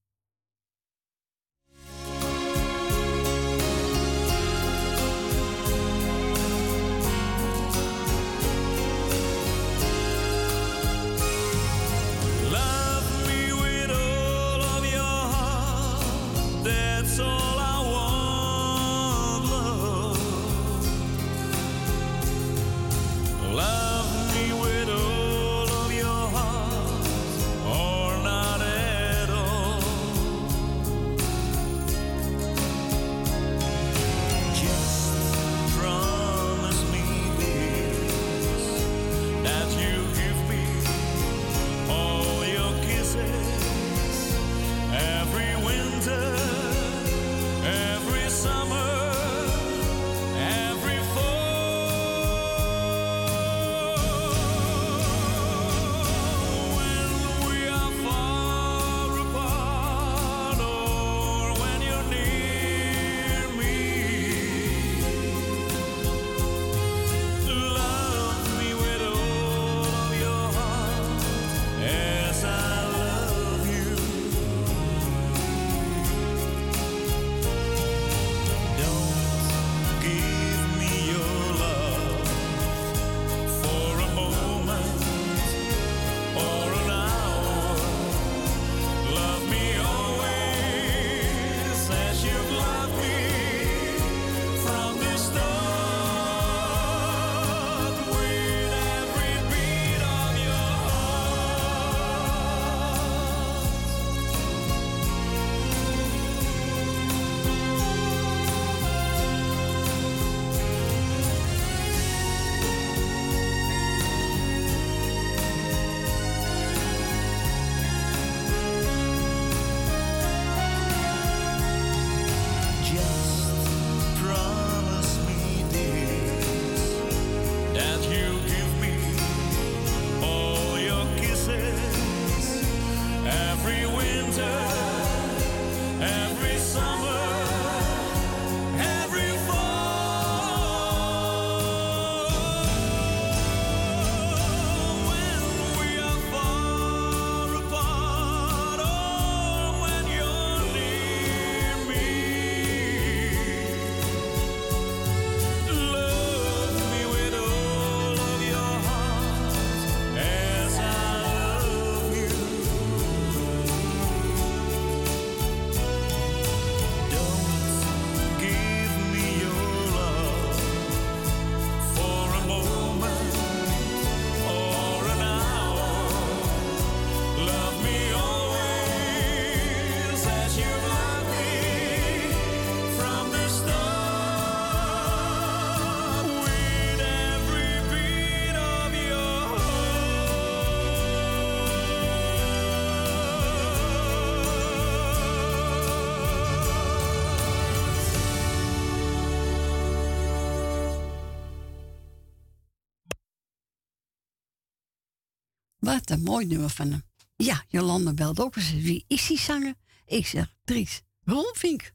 [205.93, 207.03] Wat een mooi nummer van hem.
[207.35, 208.55] Ja, Jolanda belt ook.
[208.55, 209.73] Wie is die zanger?
[210.05, 211.91] Ik zeg, Dries Rolfink.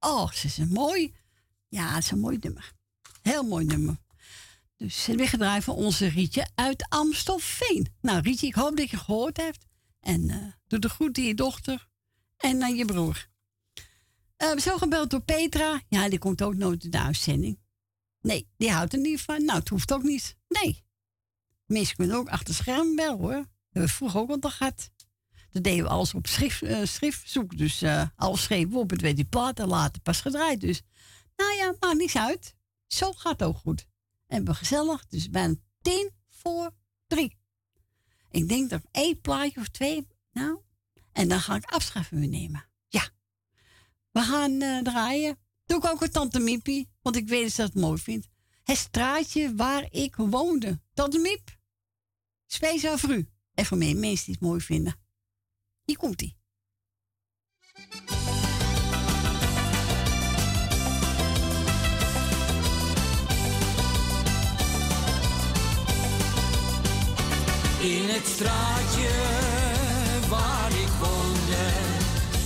[0.00, 1.14] Oh, ze is een mooi.
[1.68, 2.72] Ja, het is een mooi nummer.
[3.22, 3.96] Heel mooi nummer.
[4.76, 7.86] Dus ze hebben gedraaid voor onze Rietje uit Amstelveen.
[8.00, 9.66] Nou, Rietje, ik hoop dat je gehoord hebt.
[10.00, 11.88] En eh doe de groet aan je dochter
[12.36, 13.28] en aan je broer.
[14.36, 15.82] Eh, zijn gebeld door Petra.
[15.88, 17.58] Ja, die komt ook nooit in de uitzending.
[18.20, 19.44] Nee, die houdt er niet van.
[19.44, 20.36] Nou, het hoeft ook niet.
[20.48, 20.84] Nee.
[21.66, 23.32] Mensen kunnen ook achter scherm bellen hoor.
[23.32, 24.90] Dat hebben we vroeger ook al gehad.
[25.50, 27.58] Dat deden we alles op schrift, eh, schriftzoek.
[27.58, 28.90] Dus eh alles op.
[28.90, 30.60] Het werd die plaat en later pas gedraaid.
[30.60, 30.82] Dus
[31.36, 32.54] nou ja, maakt niets uit.
[32.86, 33.86] Zo gaat het ook goed.
[34.26, 35.06] En we gezellig.
[35.06, 36.70] Dus bijna tien voor
[37.06, 37.38] drie.
[38.30, 40.06] Ik denk dat één plaatje of twee.
[40.32, 40.58] Nou.
[41.12, 42.68] En dan ga ik afscheid nemen.
[42.88, 43.08] Ja.
[44.10, 45.38] We gaan eh, draaien.
[45.66, 46.88] Doe ik ook een Tante Miepie.
[47.02, 48.28] Want ik weet dat ze dat mooi vindt.
[48.62, 50.80] Het straatje waar ik woonde.
[50.94, 51.55] Tante Miep.
[52.46, 53.28] Speciaal voor u.
[53.54, 53.78] En voor
[54.32, 54.94] het mooi vinden.
[55.84, 56.36] Hier komt ie.
[67.80, 69.10] In het straatje
[70.28, 71.66] waar ik woonde,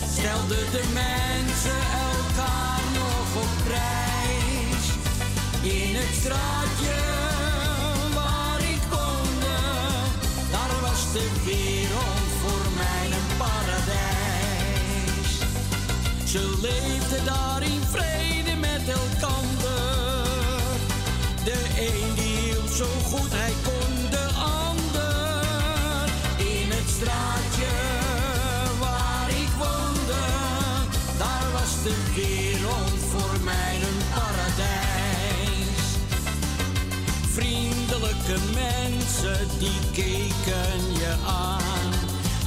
[0.06, 1.80] stelden de mensen
[2.10, 4.84] elkaar nog op prijs.
[5.62, 6.79] In het straatje
[22.80, 24.26] zo goed hij kon de
[24.64, 26.04] ander.
[26.36, 27.72] In het straatje
[28.78, 30.24] waar ik woonde,
[31.18, 35.86] daar was de wereld voor mij een paradijs.
[37.32, 41.92] Vriendelijke mensen die keken je aan,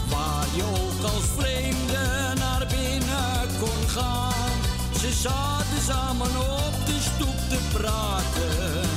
[0.09, 4.53] waar je ook als vreemde naar binnen kon gaan.
[4.99, 8.92] Ze zaten samen op de stoep te praten.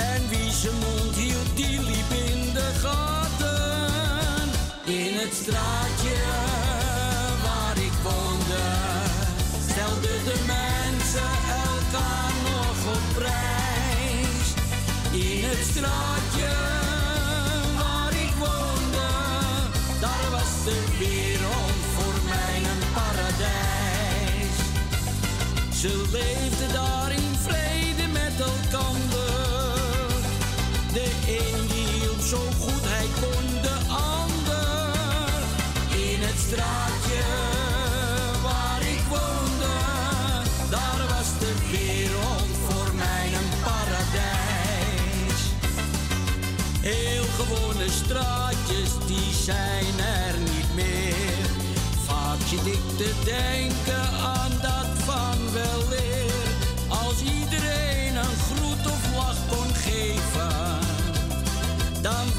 [0.00, 4.48] En wie zijn mond hield, die liep in de gaten.
[4.84, 6.18] In het straatje
[7.42, 8.64] waar ik woonde,
[9.68, 11.32] stelden de mensen
[11.66, 14.46] elkaar nog op prijs.
[15.26, 16.52] In het straatje
[17.78, 19.08] waar ik woonde,
[20.00, 24.56] daar was de wereld voor mij een paradijs.
[25.80, 29.09] Ze leefden daar in vrede met elkander.
[30.92, 35.42] De een die hield zo goed hij kon de ander.
[36.08, 37.22] In het straatje
[38.42, 39.76] waar ik woonde,
[40.70, 45.40] daar was de wereld voor mij een paradijs.
[46.80, 51.46] Heel gewone straatjes, die zijn er niet meer.
[52.06, 54.59] Vaak zit ik te denken aan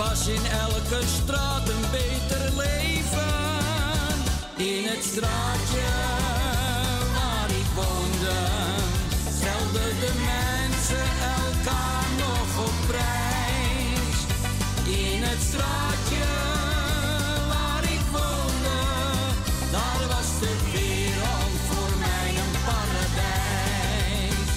[0.07, 3.33] was in elke straat een beter leven.
[4.55, 5.87] In het straatje
[7.17, 8.37] waar ik woonde,
[9.37, 11.07] stelden de mensen
[11.41, 14.17] elkaar nog op prijs.
[15.05, 16.25] In het straatje
[17.53, 18.79] waar ik woonde,
[19.75, 24.49] daar was de wereld voor mij een paradijs.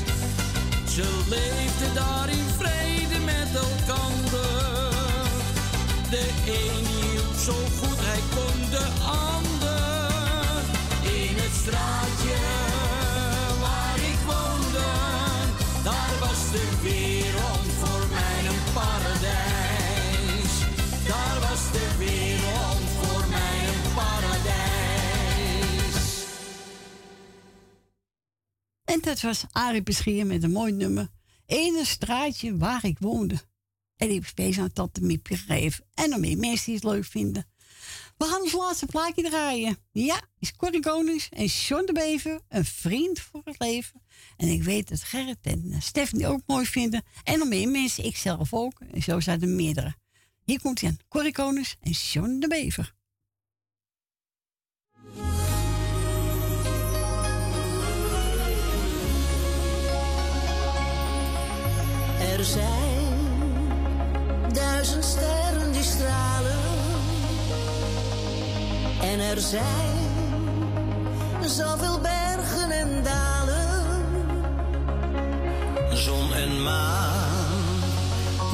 [0.94, 2.23] Ze leefden daar
[29.04, 31.08] dat was Arie Beschier met een mooi nummer.
[31.46, 33.40] Ene straatje waar ik woonde.
[33.96, 35.84] En die speciaal aan Tante Miepje gegeven.
[35.94, 37.46] En nog meer mensen die het leuk vinden.
[38.16, 39.78] We gaan ons laatste plaatje draaien.
[39.92, 42.40] Ja, is Corrie Konings en John de Bever.
[42.48, 44.02] Een vriend voor het leven.
[44.36, 47.02] En ik weet dat Gerrit en eh, Stefan die ook mooi vinden.
[47.24, 48.80] En nog meer mensen, ik zelf ook.
[48.80, 49.94] En zo zijn er meerdere.
[50.44, 50.98] Hier komt hij aan.
[51.08, 52.94] Corrie Konings en John de Bever.
[62.44, 63.42] Er zijn
[64.52, 66.58] duizend sterren die stralen.
[69.00, 69.96] En er zijn
[71.44, 73.86] zoveel bergen en dalen.
[75.92, 77.80] Zon en maan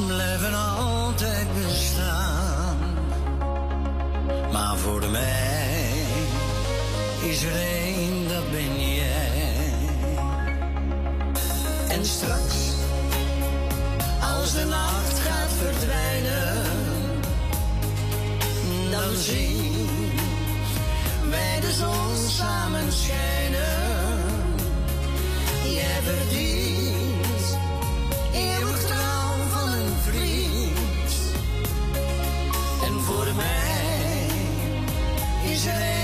[0.07, 2.77] blijven altijd bestaan.
[4.51, 6.03] Maar voor mij
[7.21, 9.73] is er één, dat ben jij.
[11.87, 12.80] En straks,
[14.21, 16.63] als de nacht gaat verdwijnen,
[18.91, 20.11] dan zien
[21.29, 24.19] wij de zon samen schijnen.
[25.73, 27.57] Jij verdient
[28.33, 31.13] eeuwig trouw van een vriend.
[32.85, 34.27] En voor mij
[35.51, 36.00] is er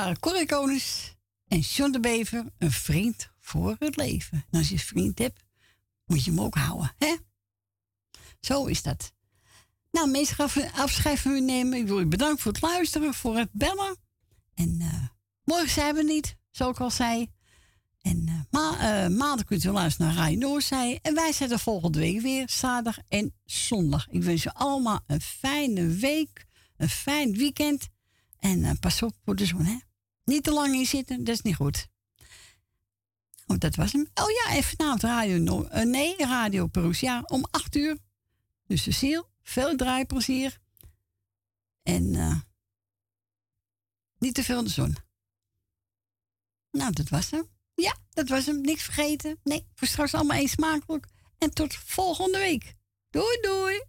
[0.00, 0.82] waren Corrie
[1.48, 4.44] en John de Bever, een vriend voor het leven.
[4.50, 5.42] En als je een vriend hebt,
[6.06, 7.16] moet je hem ook houden, hè?
[8.40, 9.12] Zo is dat.
[9.90, 11.78] Nou, meestal ga ik afscheid van nemen.
[11.78, 13.96] Ik wil u bedanken voor het luisteren, voor het bellen.
[14.54, 15.04] En eh,
[15.44, 17.30] morgen zijn we niet, zoals ik al zei.
[18.00, 20.98] En eh, eh, maandag kunt u luisteren naar Radio Noorzij.
[21.02, 24.08] En wij zijn er volgende week weer, zaterdag en zondag.
[24.10, 26.46] Ik wens u allemaal een fijne week,
[26.76, 27.88] een fijn weekend.
[28.38, 29.78] En pas op voor de zon, hè.
[30.30, 31.88] Niet te lang in zitten, dat is niet goed.
[33.46, 34.08] Oh, dat was hem.
[34.14, 37.98] Oh ja, en vanavond Radio, no eh, nee, Radio Perusia om 8 uur.
[38.66, 40.58] Dus Cecile, veel draaiplezier.
[41.82, 42.40] En eh,
[44.18, 44.96] niet te veel de zon.
[46.70, 47.48] Nou, dat was hem.
[47.74, 48.60] Ja, dat was hem.
[48.60, 49.38] Niks vergeten.
[49.42, 51.06] Nee, voor straks allemaal eens smakelijk.
[51.38, 52.74] En tot volgende week.
[53.10, 53.82] Doei, doei.